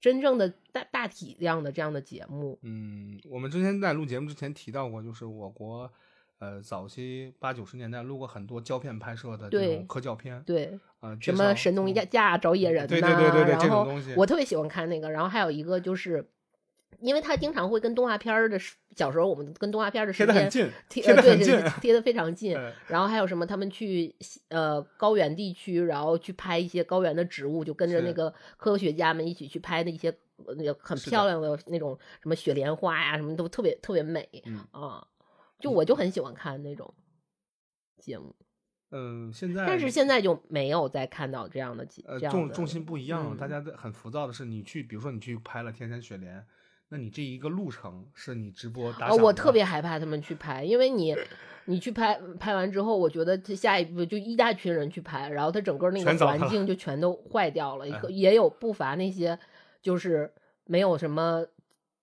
[0.07, 2.57] 真正的大大体量的这样的节目。
[2.63, 5.91] 嗯，我们之前在录节目之前提到过，就是我国
[6.39, 15.11] 呃早期八九十年代录过很多胶片拍摄的这种科教片，对，呃，什么神农架架架找野人呐、对对对对对这种东西我特别喜欢看那个。
[15.11, 16.25] 然后还有一个就是，
[17.01, 18.59] 因为他经常会跟动画片儿的
[18.95, 22.57] 小时候我们跟动画片儿的时间贴得很近，贴贴呃对对得很近对，贴得非常近。
[22.57, 23.47] 呃然后还有什么？
[23.47, 24.15] 他们去
[24.49, 30.11] 呃高原地区，然后去拍一些高原的植物，就跟着那个科学家们一起去拍的一些
[30.45, 35.07] 呃那个很漂亮的那种什么雪莲花呀，什么都特别特别美嗯啊。
[35.59, 36.93] 就我就很喜欢看那种
[37.99, 38.37] 节目，
[38.91, 46.47] 嗯，现在但是现在就没有再看到这样的节呃这样的重重心不一样了，嗯大家的很浮躁的是，你去比如说你去拍了天山雪莲，
[46.89, 51.17] 那你这一个路程是你直播打啊，赏哦我特别害怕他们去拍，因为你
[51.65, 57.89] 你去拍拍完之后，我觉得这下一步就一大群人去拍，然后他整个那个环境就全都坏掉了。
[58.09, 59.39] 也有不乏那些
[59.83, 60.33] 就是
[60.65, 61.45] 没有什么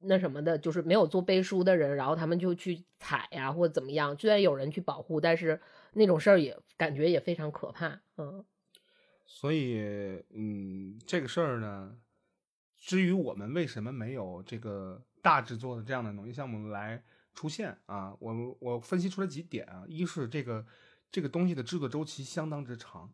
[0.02, 4.18] 那什么的，就是没有做背书的人，然后他们就去踩呀、或者怎么样。
[4.18, 5.62] 虽然有人去保护，但是
[5.94, 8.02] 那种事儿也感觉也非常可怕。
[8.18, 8.44] 嗯，
[9.26, 9.80] 所以，
[10.36, 11.96] 嗯，这个事儿呢，
[12.86, 17.02] 至于我们为什么没有这个大制作的这样的农业项目来
[17.34, 20.66] 出现啊，我我分析出来几点啊，一是这个
[21.10, 23.10] 这个东西的制作周期相当之长。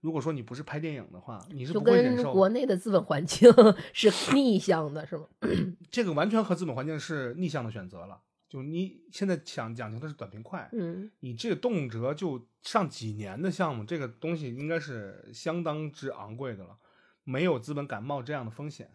[0.00, 3.48] 如果说你不是拍电影的话，你是不会忍受跟国内的资本环境
[3.94, 5.28] 是逆向的，是吗？
[5.90, 8.20] 这个完全和资本环境是逆向的选择了。
[8.48, 16.76] 就你现在想讲究的是短平快，嗯，你这个动辄就上几年的项目，这个东西应该是相当之昂贵的了，
[17.28, 18.90] 没有资本敢冒这样的风险。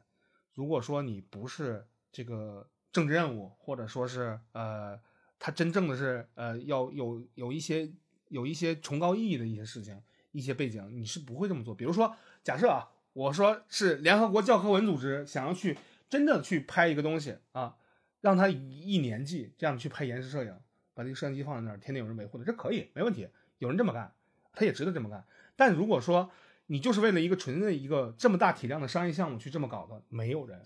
[0.56, 5.00] 如果说你不是这个政治任务，或者说是呃，
[5.38, 7.94] 他真正的是呃要有有一些
[8.30, 10.02] 有一些崇高意义的一些事情、
[10.32, 11.76] 一些背景，你是不会这么做。
[11.76, 15.78] 比如说，假设啊，我说是联合国教科文组织想要去
[16.10, 17.78] 真的去拍一个东西啊，
[18.22, 20.60] 让它以一年纪这样去拍延时摄影，
[20.96, 23.28] 把这个摄像机放在那儿，天天有人维护的，这可以没问题，
[23.60, 24.12] 有人这么干，
[24.54, 25.24] 他也值得这么干。
[25.56, 26.32] 但如果说
[26.68, 30.66] 你就是为了一个纯的一个这么大体量的商业项目去这么搞的，没有人。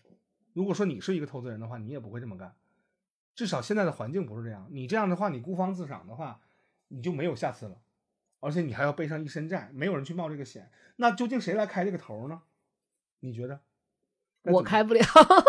[0.53, 2.55] 如果说你是一个投资人的话，你也不会这么干。
[3.35, 6.39] 至少现在的环境不是这样，你这样的话，你孤芳自赏的话，
[6.87, 7.77] 你就没有下次了，
[8.39, 10.71] 而且你还要背上一身债，没有人去冒这个险。
[10.95, 12.41] 那究竟谁来开这个头呢？
[13.19, 13.59] 你觉得？
[14.43, 15.01] 我开不了。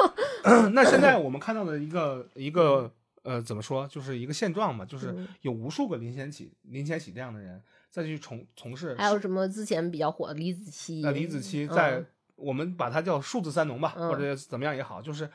[0.73, 2.93] 那现在我们看到的一个一个
[3.23, 11.01] 呃，怎么说，就是一个现状嘛，就是嗯有无数个林贤启、林贤启这样的人再去从从事，还有什么之前比较火的李子柒？
[11.03, 12.07] 那李子柒在、嗯
[12.39, 15.29] 我们把它叫数字三农吧，嗯或者怎么样也好，就是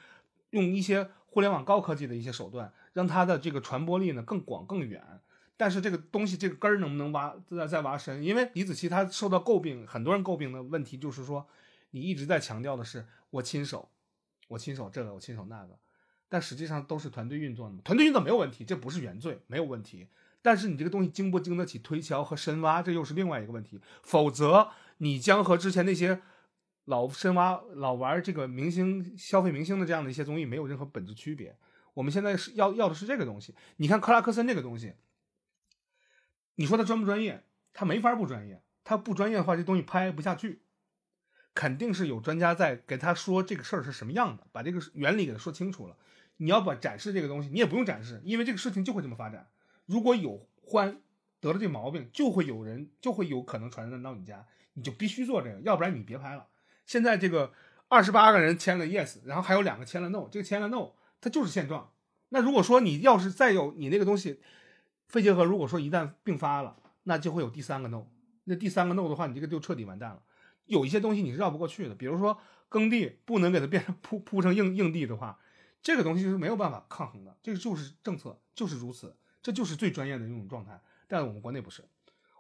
[0.52, 5.04] 用一些互联网高科技的一些手段，让它的这个传播力呢更广更远。
[5.58, 8.24] 但是这个东西这个根儿能不能挖再再挖深？
[8.24, 11.46] 因为李子柒他受到诟病，很多人诟病的问题就是说，
[11.92, 13.90] 你一直在强调的是我亲手，
[14.48, 15.78] 我亲手这个，我亲手那个，
[16.30, 17.82] 但实际上都是团队运作的嘛。
[17.84, 20.08] 团队运作没有问题，这不是原罪，没有问题。
[20.44, 23.82] 但是你这个东西经不经得起推敲和深挖，这又是另外一个问题。
[24.04, 26.22] 否则你将和之前那些
[26.86, 31.58] 老深挖、老玩这个明星消费明星的这样的一些综艺没有任何本质区别。
[31.94, 33.56] 我们现在是要要的是这个东西。
[33.78, 34.96] 你看克拉克森这个东西，
[36.56, 37.46] 你说他专不专业？
[37.72, 38.62] 他没法不专业。
[38.84, 40.64] 他不专业的话，这东西拍不下去。
[41.56, 45.96] 肯定是有专家在给他说这个事儿是什么样的，把这个原理给他说清楚了。
[46.38, 49.48] 你要把展示这个东西，你也不用展示，因为这个事情就会这么发展。
[49.94, 51.04] 如果有欢
[51.40, 54.44] 得了这毛病，就会有人就会有可能传染到你家，
[54.74, 56.48] 你就必须做这个，要不然你别拍了。
[56.88, 57.54] 现在这个
[57.90, 61.92] 二十八个人签了 yes，然后还有两个签了 no，这个签了 no，它就是现状。
[62.30, 64.42] 那如果说你要是再有你那个东西
[65.06, 68.08] 肺结核，如果说一旦并发了，那就会有第三个 no，
[68.46, 70.24] 那第三个 no 的话，你这个就彻底完蛋了。
[70.66, 75.38] 有一些东西你是绕不过去的，比如说耕地不能给它变成 铺铺成硬硬地的话，
[75.84, 80.82] 这个东西是没有办法抗衡的，这个就是政策，就是如此，这就是最专业的那种状态。
[81.08, 81.84] 但我们国内不是，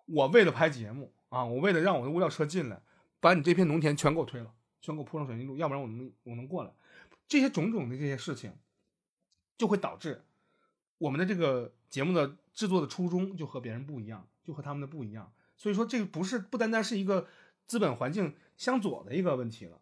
[0.05, 2.81] 我为了拍节目啊，我为了让我的物料车进来，
[3.19, 4.51] 把你这片农田全给我推了，
[4.81, 6.71] 全给我铺上水泥路，要不然我能我能过来。
[7.27, 8.53] 这些种种的这些事情，
[9.57, 10.23] 就会导致
[10.97, 15.31] 我们的这个节目的制作的初衷就和别人不一样，就和他们的不一样。
[15.55, 17.27] 所以说，这个不是不单单是一个。
[17.65, 19.79] 资本环境相左的一个问题了，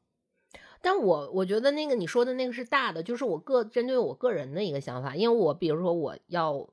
[0.82, 6.70] 但我我觉得那个你说的那个是大的，就是我个针对我个人的一个想法，因为我比如说我要，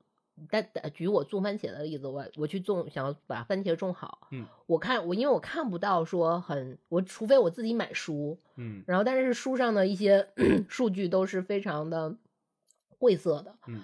[0.49, 10.27] 但举我种番茄的例子，我我去种，想要把番茄种好，嗯，我看我因为我看不到说很，我除非我自己买书，嗯，然后但是书上的一些
[10.69, 12.15] 数据都是非常的
[12.87, 13.81] 晦涩的，嗯，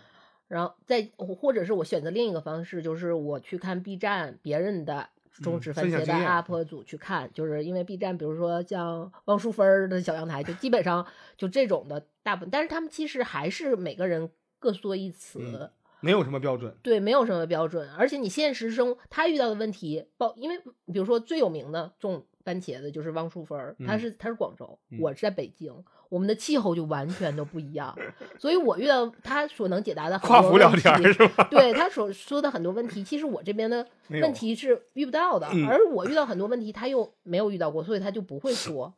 [0.48, 5.10] 然后再或者是我选择另一个方式，就是我去看 B 站别人的。
[5.44, 11.06] 种植番茄的 UP 主去看，就是因为 B 站，比如说像汪淑芬的小阳台，就基本上
[11.36, 15.70] 就这种的大部分，但是他们其实还是每个人各说一词，
[16.00, 20.58] 没有什么标准，对，没有什么标准，而且你现实中他遇到的问题，包因为
[20.92, 25.74] 比如说最有名的种番茄的就是汪淑芬，他是他是广州，我是在北京。
[26.08, 27.94] 我们的气候就完全都不一样，
[28.38, 31.48] 所以我遇到他所能解答的跨服聊天是吧？
[31.50, 38.94] 对他所说的很多问题，其实我这边的问题是遇不到的，而我遇到很多问题，他又没有遇到过，所以他就不会 说。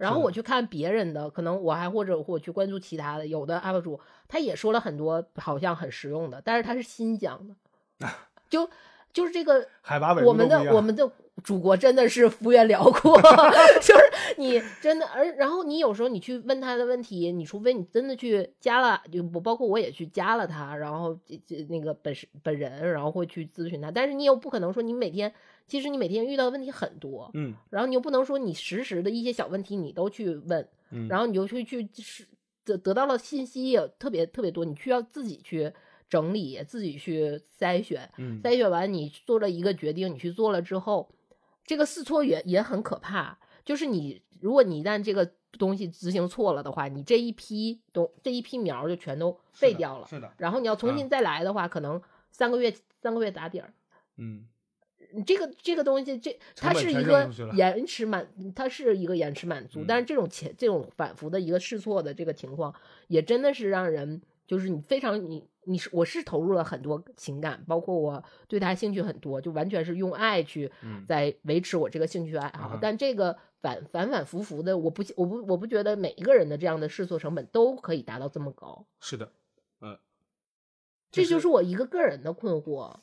[0.00, 7.54] 然后我去看别人的，可能我还或者我去关注其他的，有的 UP 主他也说了很多好像很实用的，但是他是新疆的，
[8.48, 8.68] 就
[9.12, 11.10] 就是这个海拔我们的我们的。
[11.44, 13.20] 祖国真的是幅员辽阔，
[13.80, 14.02] 就是
[14.38, 25.32] 你真的，而然后你有时候你去问他的问题，你除非你真的去加了，就不包括我也去加了他，然后这那个本本人，然后会去咨询他，但是你又不可能说你每天，
[25.66, 32.26] 其实你每天遇到的问题很多，嗯，然后你又不能说你实时的一些小问题你都去问，嗯，然后你就去去是
[32.64, 35.72] 得得到了信息也特别特别多，你需要自己去
[36.08, 41.08] 整理，自己去筛选，嗯，筛选完你做了一个决定，你去做了之后。
[41.70, 45.24] 这个试错也也很可怕，就是你，如果你一旦这个
[45.56, 50.06] 东西执行错了的话，你这一批东这一批苗就全都废掉了。
[50.08, 50.32] 是的。
[50.38, 52.02] 然后你要重新再来的话，可能
[52.32, 53.72] 三个月三个月打底儿。
[54.16, 54.48] 嗯。
[55.24, 62.74] 这个这个东西，这它是一个延迟满，它是一个延迟满足，但是这种前这种反复的一个试错的这个情况，
[63.06, 64.20] 也真的是让人。
[64.44, 70.70] 就是你非常你你是我是投入了很多情感，包括我对他兴趣很多，就完全是用爱去
[71.06, 72.78] 在维持我这个兴趣爱好。
[72.80, 78.86] 但这个反反反复复的，我不我不我不觉得每一个人的这样的试错成本都可以达到这么高。
[79.00, 79.32] 是的，
[79.80, 79.98] 嗯，
[81.10, 82.96] 这就是我一个个人的困惑。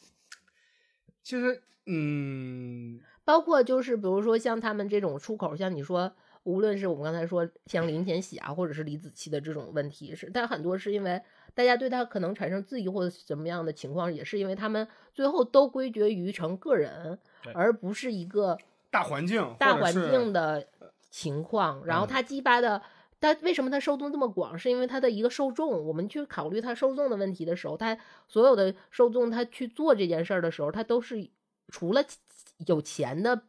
[1.23, 6.13] 其实，嗯，包括就是比如说像他们这种出口，像你说。
[6.43, 11.21] 无论是我们刚才说像林前喜啊，或者是李子柒的这种问题，是但很多是因为
[11.57, 17.17] 大家对他可能产生质疑或者什么样的情况，也是因为他们最后都归结于成个人，
[17.51, 18.55] 而不是一个
[18.91, 20.67] 大环境大环境的
[21.09, 21.83] 情况。
[21.83, 22.79] 然后他激发的，
[23.19, 24.55] 他为什么他受众这么广？
[24.55, 25.83] 是因为他的一个受众。
[25.83, 27.97] 我们去考虑他受众的问题的时候，他
[28.27, 31.27] 所有的受众他去做这件事儿的时候，他都是
[31.69, 32.03] 除了
[32.67, 33.41] 有钱的，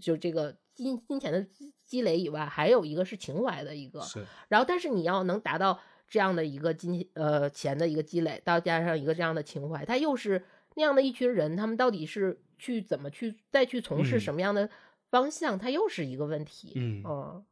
[0.00, 1.46] 就这个金金钱的。
[1.86, 4.04] 积累以外，还有一个是情怀的一个，
[4.48, 14.70] 然后但是你要能达到这样的一个金呃钱的一个积累，到加上一个这样的情怀，他又是那样的一群人，他们到底是去怎么去再去从事什么样的
[15.10, 17.44] 方向，他又是一个问题，嗯，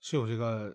[0.00, 0.74] 是有这个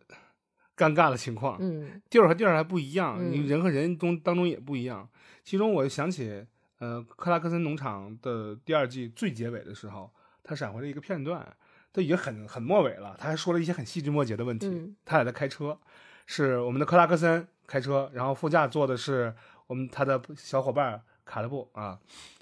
[0.77, 5.09] 尴尬的情况，嗯，地儿和地儿还不一样，你人和人中当中也不一样。
[5.43, 6.45] 其中我想起
[6.79, 10.11] 呃克拉克森农场的第二季最结尾的时候，
[10.43, 11.55] 他闪回了一个片段。
[11.95, 14.93] 都已经很很末尾了，他还说了一些很细枝末节的问题。
[15.05, 15.79] 他俩在开车，
[16.25, 19.35] 是我们的克拉克森开车，然后副驾坐的是
[19.67, 21.99] 我们他的小伙伴卡勒布啊。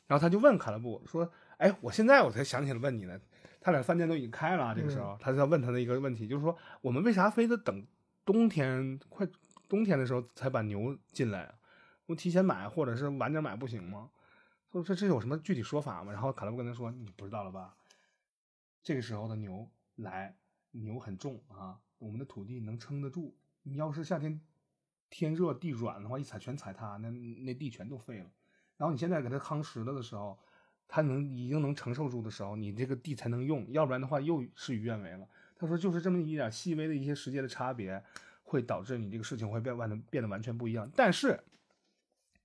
[0.08, 3.20] 然后他就问卡勒布说：“哎，我现在我才想起来问你呢，
[3.62, 7.86] 他俩饭店都已经开了啊，这个时候他就要问他的一个问题，就是说我们为啥非得等
[8.26, 9.28] 冬天快
[9.70, 11.56] 冬天的时候才把牛进来啊？
[12.06, 14.10] 我提前买或者是晚点买不行吗？
[14.72, 16.12] 说这这有什么具体说法吗？
[16.12, 17.74] 然后卡勒布跟他说你不知道了吧？
[18.84, 20.36] 这个时候的牛来，
[20.72, 23.36] 牛很重啊，我们的土地能撑得住。
[23.64, 24.40] 你要是夏天
[25.10, 28.30] 天热地软的话，一踩全踩塌，那那地全都废了。
[28.78, 30.38] 然后你现在给它夯实了的时候，
[30.88, 35.28] 它能已经能承受住的时候，你这个地才能用，要不然的话又事与愿违了。
[35.56, 38.04] 他说就是这么一点细微的一些时间的差别，
[38.44, 40.92] 会导致你这个事情会变完的变得完全不一样。
[40.94, 41.40] 但是，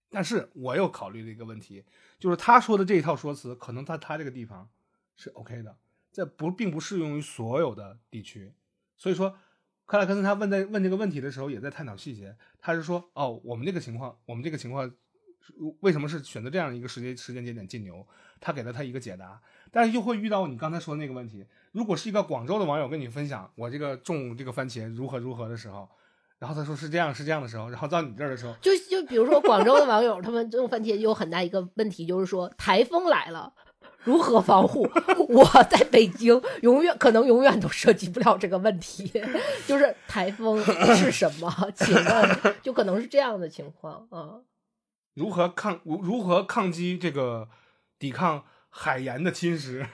[0.09, 1.85] 但是我又考虑了一个问题，
[2.19, 4.69] 就是他说的这一套说辞，可能在他这个地方
[5.17, 5.77] 是 OK 的，
[6.13, 8.53] 这不并不适用于所有的地区。
[8.97, 9.37] 所以说，
[9.89, 12.37] 克拉克森他问在问这个问题的时候，也在探讨细节。
[12.61, 14.89] 他是说，哦，我们这个情况，我们这个情况。
[15.81, 18.07] 为什么是选择这样一个时间时间节点进牛？
[18.39, 19.41] 他给了他一个解答，
[19.71, 21.47] 但是又会遇到你刚才说的那个问题。
[21.73, 25.89] 如果是一个广州的网友跟你分享我这个种这个番茄如何如何的时候，
[26.39, 33.51] 然后他说是这样是这样的时候，然后到你这儿的时候，就就比如说广州的网友，他们种番茄有很大一个问题，就是说台风来了
[34.09, 34.89] 如何防护？
[35.29, 39.07] 我在北京永远可能永远都涉及不了这个问题，
[39.69, 40.59] 就是台风
[40.97, 41.53] 是什么？
[41.77, 44.41] 请问就可能是这样的情况啊。
[45.13, 47.49] 如何抗如如何抗击这个
[47.99, 49.87] 抵抗海盐的侵蚀？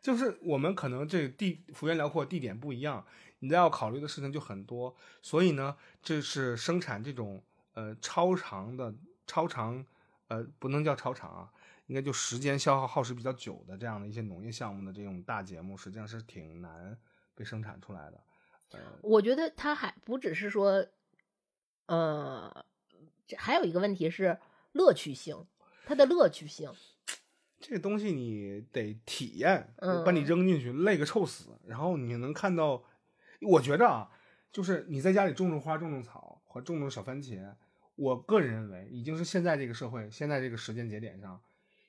[0.00, 3.04] 就是我们可能这地幅员辽阔，地点不一样，
[3.40, 4.94] 你要考虑的事情就很多。
[5.20, 7.42] 所以呢，这是生产这种
[7.74, 8.94] 呃超长的
[9.26, 9.84] 超长
[10.28, 11.48] 呃不能叫超长啊，
[11.88, 16.96] 应该就时间消耗耗时比较久的这样的一些农业项目的这种大节目，实际上是挺难
[17.34, 18.22] 被生产出来的。
[18.70, 20.86] 呃，我觉得它还不只是说，
[21.86, 22.64] 呃。
[23.30, 24.38] 这还有一个问题是
[24.72, 25.44] 乐趣性，
[25.84, 26.72] 它的乐趣性，
[27.60, 32.82] 这个东西你得体验，把你扔进去累个臭死，然后你能看到，
[33.42, 34.10] 我觉着啊，
[34.50, 37.54] 就是你在家里种种花、种种草和种种小番茄，
[37.96, 41.38] 我个人认为已经是现在这个社会、现在这个时间节点上，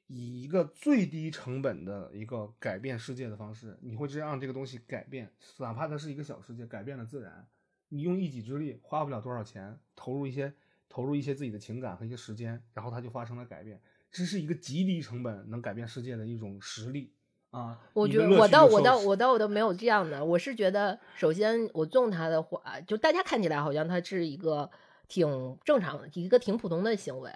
[0.10, 7.48] 以一个最低成本的一个改变世界的方式，你会让这个东西改变，哪怕它是一个小世界，改变了自然，
[7.88, 10.54] 你用一己之力花不了多少钱，投入一些。
[10.92, 13.80] 投入一些自己的情感和一些时间，然后它就发生了改变。
[14.10, 17.14] 这是一个极低成本能改变世界的一种实力
[17.52, 17.80] 啊！
[17.94, 20.26] 我觉得我倒我倒我倒我倒没有这样的。
[20.26, 24.68] 我是觉得，首先我种它的话，就大家看起来好像它是一个
[25.08, 27.32] 挺正常的一个挺普通的行为。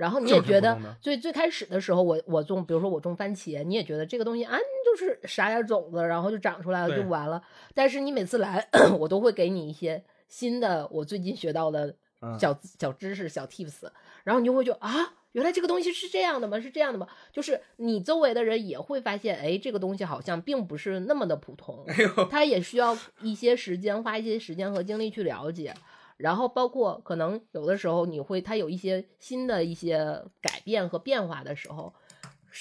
[0.00, 7.42] 然后你也觉得，最最开始的时候，我我种，比如说我种番茄，你也觉得这个东西啊，就是撒点种子，然后就长出来了，就完了。
[7.74, 8.66] 但是你每次来，
[8.98, 11.94] 我都会给你一些新的，我最近学到的。
[12.38, 13.88] 小小知识、小 tips，
[14.24, 14.90] 然后你就会觉得啊，
[15.32, 16.60] 原来这个东西是这样的吗？
[16.60, 17.08] 是这样的吗？
[17.32, 21.82] 就是你周围的人也会发现，哎，这个东西好像并不是那么的普通，
[22.30, 25.74] 它也需要一些时间，花一些时间和精力去了解。
[26.20, 31.92] 然后包括可能有的时候你会，它有一些新的一些改变和变化的时候，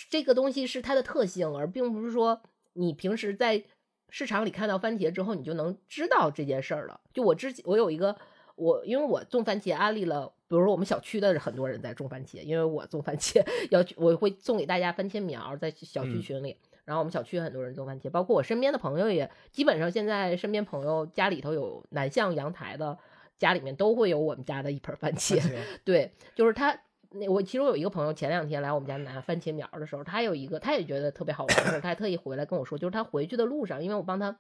[0.10, 2.42] 这个东西是它的特性，而并不是说
[2.74, 3.64] 你平时在
[4.10, 7.00] 市场里看到番茄之后，你就能知道这件事儿了。
[7.14, 8.16] 就我之前我有一个。
[8.62, 13.42] 我因为我种番茄安利了，比如说我们小区的很多人在种番茄，因为我种番茄
[13.72, 23.00] 要我会送给大家番茄苗在小区群里，然后我们小区很多人种番茄，包括我身边的朋友也基本上现在身边朋友家里头有南向阳台的，
[23.40, 25.42] 家里面都会有我们家的一盆番茄。
[25.84, 26.78] 对，就是他
[27.10, 34.38] 那我其中有一个朋友前两天来我们家拿番茄苗的时候，他有一个他也觉得特别好玩的事，他还特意回来跟我说，就是他回去的路上，因为我帮他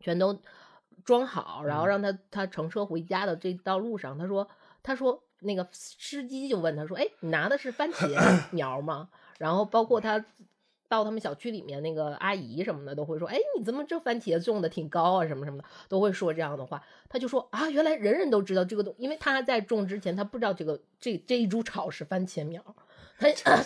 [0.00, 0.38] 全都。
[1.04, 4.48] 装好，然后让他他乘车回家的这道路上，他说
[4.80, 8.08] 他说那个司机就问他说，哎，你拿的是番茄
[8.54, 9.10] 苗吗？
[9.38, 10.24] 然后包括他
[10.88, 15.26] 到他们小区里面那个阿姨什么的都会说，哎，你怎么这番茄种的挺高啊？
[15.26, 16.82] 什么什么的都会说这样的话。
[17.08, 22.62] 他就说啊，原来人人都知道这个东，因为他在种之前他不知道这个这这一株草是番茄苗。
[23.18, 23.56] 他他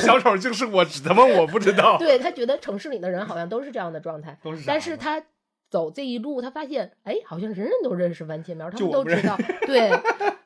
[0.00, 1.96] 小丑就是我，只他妈我不知道。
[2.00, 5.22] 对他觉得城市里的人好像都是这样的状态，但是他。
[5.72, 9.88] 走这一路，他发现，哎，好像人人都认识番茄苗，他们都知道，对，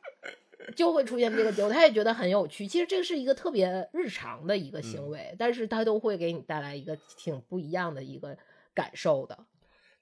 [0.74, 1.70] 就会出现这个结果。
[1.70, 2.66] 他也觉得很有趣。
[2.66, 8.36] 其实这个是一个特别日常的一个行为，但是他都会给你带来一个挺不一样的一个
[8.74, 9.38] 感受的。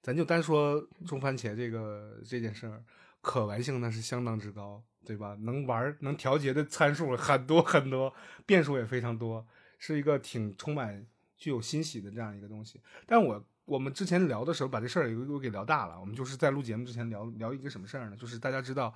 [0.02, 2.82] 咱就单说种番茄这个这件事儿，
[3.20, 5.36] 可玩性那是相当之高，对吧？
[5.40, 8.14] 能玩能调节的参数很多很多，
[8.46, 9.46] 变数也非常多，
[9.78, 11.04] 是一个挺充满
[11.36, 12.80] 具有欣喜的这样一个东西。
[13.06, 13.44] 但我。
[13.66, 15.98] 我们之前聊的时候，把这事儿又给聊大了。
[15.98, 18.16] 我们就是在录节目之前聊聊一个什么事儿呢？
[18.20, 18.94] 就是大家知道，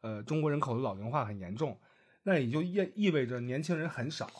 [0.00, 1.78] 呃，中国人口的老龄化很严重，
[2.22, 4.30] 那也就意意味着年轻人很少。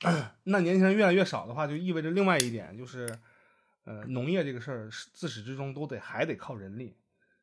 [0.44, 3.18] 那年轻人越来越少的话，就意味着另外一点就是，
[3.84, 6.96] 呃，农业这个事儿自始至终都得还得靠人力。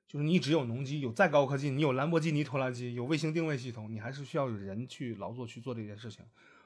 [0.08, 6.24] 就是你只有农机，有再高科技，你有兰博基尼拖拉机，有卫星定位系统，你还是需要有人去劳作去做这件事情。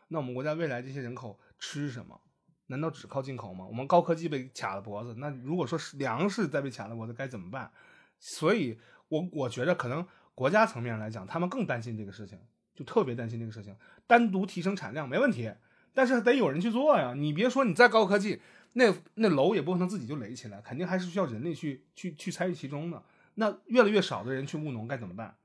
[0.09, 2.19] 那我们国家未来这些人口吃什么？
[2.65, 3.65] 难道只靠进口吗？
[3.65, 7.71] 我们高科技被卡了脖子，那如果说是粮食再被卡了脖子，该怎么办？
[8.19, 8.77] 所以
[9.09, 10.05] 我我觉得可能
[10.35, 12.37] 国家层面来讲，他们更担心这个事情，
[12.75, 13.75] 就特别担心这个事情。
[14.05, 15.51] 单独提升产量没问题，
[15.93, 17.13] 但是得有人去做呀。
[17.15, 18.41] 你别说你再高科技，
[18.73, 23.01] 那那楼也不可能自己就垒起来，肯定还是需要人力去去去参与其中的。
[23.35, 25.35] 那越来越少的人去务农该怎么办？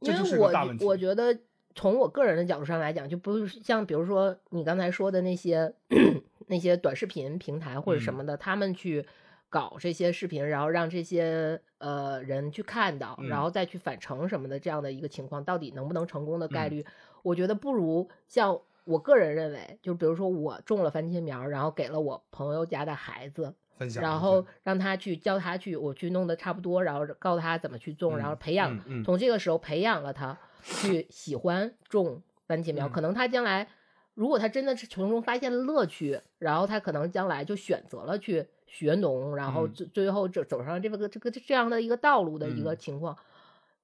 [0.00, 0.84] 这就是因为我个大问题。
[0.84, 1.38] 我觉得
[1.74, 5.72] 从我个人的角度上来讲，就不是像比如说你刚才说的那些
[6.48, 9.06] 那些短视频平台或者什嗯么的，他们去
[9.52, 16.70] 搞这些视频，然后让这些呃人去看到，嗯然后再去返程什么的这样的一个情况，到底能不能成功的概嗯。
[16.70, 16.86] 率，
[17.22, 23.54] 我觉得不如像我个人认为，就比如说我种了番茄苗，然后给了我朋友家的孩子，
[24.00, 32.88] 然后让他去教他去，我去弄得差不多，然后告诉他怎么去种，然后嗯培养，从这个时候培养了他去喜欢种番茄苗。
[32.88, 32.90] 嗯。
[32.90, 33.68] 可能他将来，
[34.14, 43.14] 如果他真的是从中发现了乐趣，然后他可能将来就选择了去学农，然后嗯最最后走走上这个这个这样的一个道路的一个嗯情况，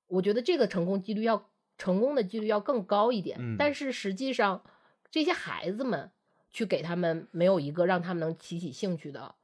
[0.06, 3.36] 我觉得这个成功几率要成功的几率要更高一点。
[3.38, 4.62] 嗯但是实际上，
[5.10, 6.10] 这些孩子们
[6.50, 9.34] 去给他们没有一个让他们能起起兴趣的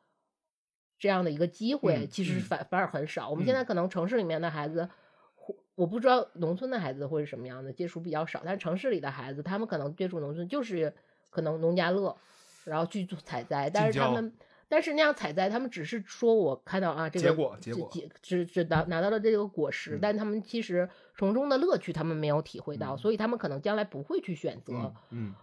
[0.99, 3.29] 这样的一个机会，嗯其实嗯反反而很少。
[3.29, 4.89] 我们现嗯在可能城市里面的孩子，
[5.35, 8.41] 或我不知道农村的孩子会是什么样的，接触比较少。
[8.43, 10.95] 但是城市里的孩子，他们可能接触农村就是
[11.29, 12.17] 可能农家乐，
[12.65, 14.33] 然后去做采摘，但是他们。
[14.75, 17.89] 但是那样采摘，他们只是说我看到啊，这个结果结果
[18.21, 19.99] 只只只拿拿到了这个果实，嗯。
[20.03, 22.99] 但他们其实从中的乐趣他们没有体会到，嗯。
[22.99, 25.35] 所以他们可能将来不会去选择嗯嗯。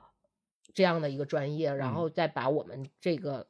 [0.74, 1.94] 这样的一个专业，然嗯。
[1.94, 3.48] 后再把我们这个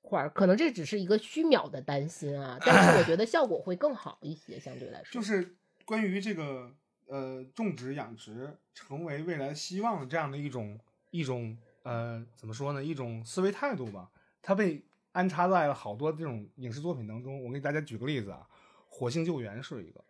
[0.00, 5.20] 块儿，可能这只是一个虚渺的担心啊，但是我觉得效果会更好一些，相对来说。
[5.20, 5.54] 就是
[5.84, 6.72] 关于这个
[7.08, 14.10] 呃种植养殖成为未来希望的这样的一种一种呃怎么说呢一种思维态度吧，
[14.40, 14.82] 它被
[15.14, 17.42] 安插在了好多这种影视作品当中。
[17.44, 18.46] 我给大家举个例子啊，
[18.88, 20.04] 《火星救援》是一个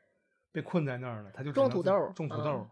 [0.50, 2.66] 被困在那儿了，他就种土豆种土豆儿，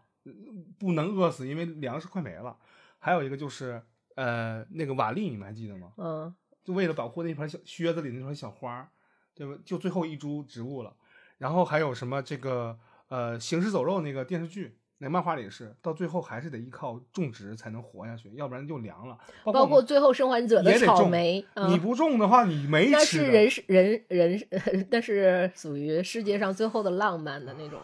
[0.79, 2.57] 不能饿死，因为粮食快没了。
[2.97, 3.81] 还有一个就是
[4.15, 5.93] 呃那个瓦力，你们还记得吗？
[5.97, 8.89] 嗯就为了保护那盆小靴子里那盆小花，
[9.35, 9.61] 对吧？
[9.65, 10.95] 就最后一株植物了。
[11.37, 12.79] 然后还有什么这个
[13.09, 19.17] 呃《行尸走肉》那个电视剧，那漫画里也是，到最后还是得依靠种植才能活下去，要不然就凉了。
[19.43, 23.25] 包括最后生还者的草莓，嗯你不种的话，你没那吃的。
[23.25, 27.79] 是人是人人，但 是属于世界上最后的浪漫的那种。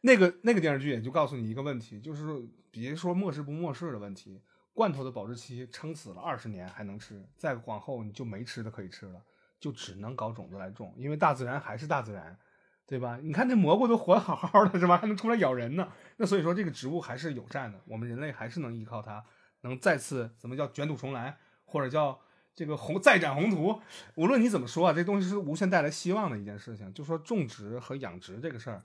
[0.00, 2.24] 那个那个电视剧也就告诉你一个问题，就是
[2.70, 4.40] 别说末世不末世的问题，
[4.72, 9.20] 罐头的保质期撑死了二十年还能吃，再往后你就没吃的可以吃了，
[9.58, 12.36] 就只能搞种子来种，因为大自然还是大自然，
[12.86, 13.18] 对吧？
[13.22, 14.96] 你看那蘑菇都活得好好的，是吧？
[14.96, 15.88] 还能出来咬人呢。
[16.16, 19.24] 那所以说这个植物还是有战的，我们人类还是能依靠它，
[19.62, 22.20] 能再次怎么叫卷土重来，或者叫。
[22.58, 23.78] 这个宏再展宏图，
[24.14, 26.90] 无论你怎么说啊，这东西是无限带来希望的一件事情。
[26.94, 28.82] 就说种植和养殖这个事儿，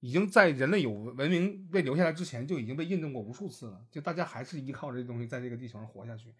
[0.00, 3.80] 已经在人类有文明被留下来之前就已经被印证过无数次了。
[3.90, 6.34] 就大家还是依靠这东西在这个地球上活下去。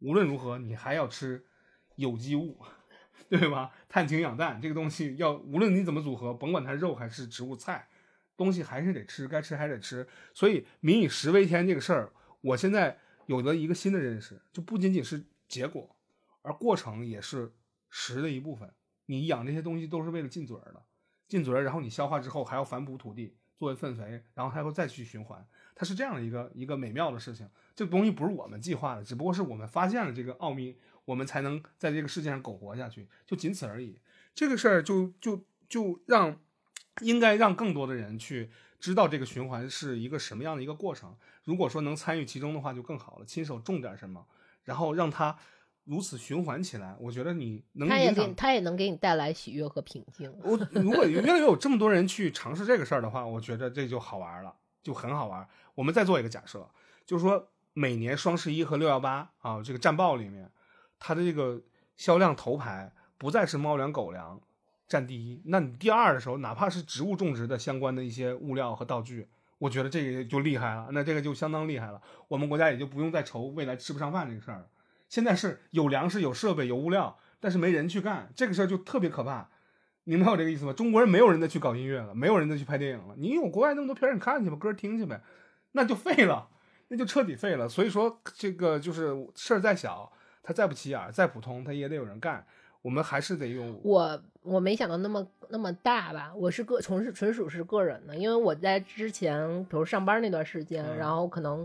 [0.00, 1.42] 无论如何，你还要吃
[1.96, 2.58] 有机物，
[3.28, 3.72] 对吧？
[3.88, 7.88] 碳氢氧氮这个东西要无论你怎么组合，甭管它是肉还是植物菜，
[8.36, 10.06] 东西还是得吃，该吃还得吃。
[10.34, 15.96] 所以民以食为天这个事儿，我现在有了一个新的认识，就不仅仅是结果，
[16.42, 17.52] 而过程也是
[17.88, 18.72] 食的一部分。
[19.06, 20.82] 你养这些东西都是为了进嘴儿的。
[21.28, 27.48] 进嘴儿，然后你消化之后还要反哺土地作为粪肥，然后它会再去循环，它是这样的一个一个美妙的事情。
[27.74, 33.98] 这个东西不是我们计划的，只不过是我们发现了这个奥秘，我们才能在这个世界上苟活下去，就仅此而已。
[34.34, 36.38] 这个事儿就就就让
[37.00, 41.16] 应该让更多的人去知道这个循环是一个什么样的一个过程。
[41.44, 43.24] 如果说能参与其中的话，就更好了。
[43.24, 44.26] 亲手种点什么，
[44.64, 45.36] 然后让它
[45.84, 50.32] 如此循环起来，我觉得你能它也给它也能给你带来喜悦和平静。
[50.42, 55.48] 我如果越来越有这么多人去尝试这个事儿的话，我觉得这就好玩了，就很好玩。
[55.74, 56.70] 我们再做一个假设，
[57.04, 60.48] 就是说每年双十一和六幺八啊，这个战报里面，
[61.04, 61.60] 它的这个
[61.96, 64.40] 销量头牌不再是猫粮、狗粮
[64.86, 72.00] 占第一，那你第二的时候，哪怕是植物种植的相关的一些物料和道具，我觉得这个就厉害了，那这个就相当厉害了。
[72.28, 74.68] 我们国家也就不用再愁未来吃不上饭这个事儿了。
[75.08, 79.48] 现在是有粮食、有设备、有物料，但是没人去干，这个事儿就特别可怕。
[80.04, 80.72] 你们有这个意思吗？
[80.72, 83.14] 中国人没有人再去搞音乐了，没有人再去拍电影了。
[83.18, 85.20] 你有国外那么多片儿，你看去吧，歌听去呗，
[85.72, 86.48] 那就废了。
[86.88, 87.68] 那就彻底废了。
[87.68, 90.12] 所以说，这个就是事儿再小，
[90.42, 92.44] 它再不起眼儿，再普通，它也得有人干。
[92.82, 100.96] 我们还是得用我我没想到那么那么大吧，我是个纯是纯属是个人的，因为我在之前，比如上班那段时间，嗯。
[100.96, 101.64] 然后可能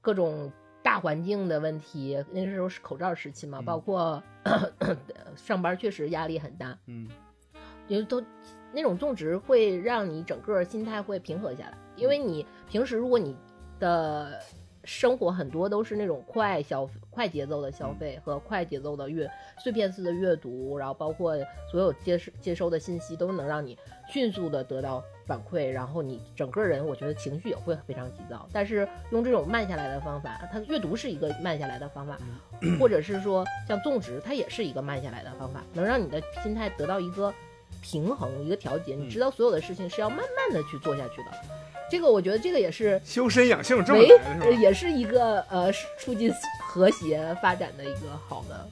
[0.00, 0.50] 各种
[0.82, 3.64] 大环境的问题，那时候是口罩时期嘛，嗯。
[3.64, 4.20] 包括
[5.36, 7.08] 上班确实压力很大，嗯。
[7.86, 8.20] 因为都
[8.72, 13.36] 那种种植会让你整个心态会平和下来，因为你平时如果你
[13.78, 14.40] 的
[14.84, 21.36] 生活很多都是那种快消快节奏的消费和快节奏的阅碎片式的阅读，然后包括
[21.70, 23.76] 所有接收接收的信息都能让你
[24.08, 28.48] 迅速的得到反馈，然后你整个人我觉得情绪也会非常急躁。
[28.52, 32.18] 但是用这种慢下来的方法，它阅读是一个慢下来的方法，
[32.78, 37.32] 或者是说像种植，它也是一个慢下来的方法，能让你的心态得到一个
[37.82, 38.94] 平衡、一个调节。
[38.94, 41.30] 你知道所有的事情是要慢慢的去做下去的。
[41.90, 44.46] 这个我觉得这个也是修身养性这么是吧？
[44.60, 48.68] 也是一个呃促进和谐发展的一个好的。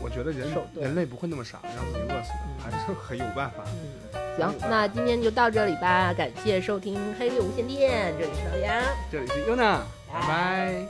[0.00, 3.64] 我觉得人人类不会那么傻，让自己饿死的，还是很有办法。
[4.12, 8.84] 嗯，行，那今天就到这里吧，感谢收听黑六无线电，这里是老杨。
[9.10, 9.80] 这里是优娜，
[10.12, 10.86] 拜拜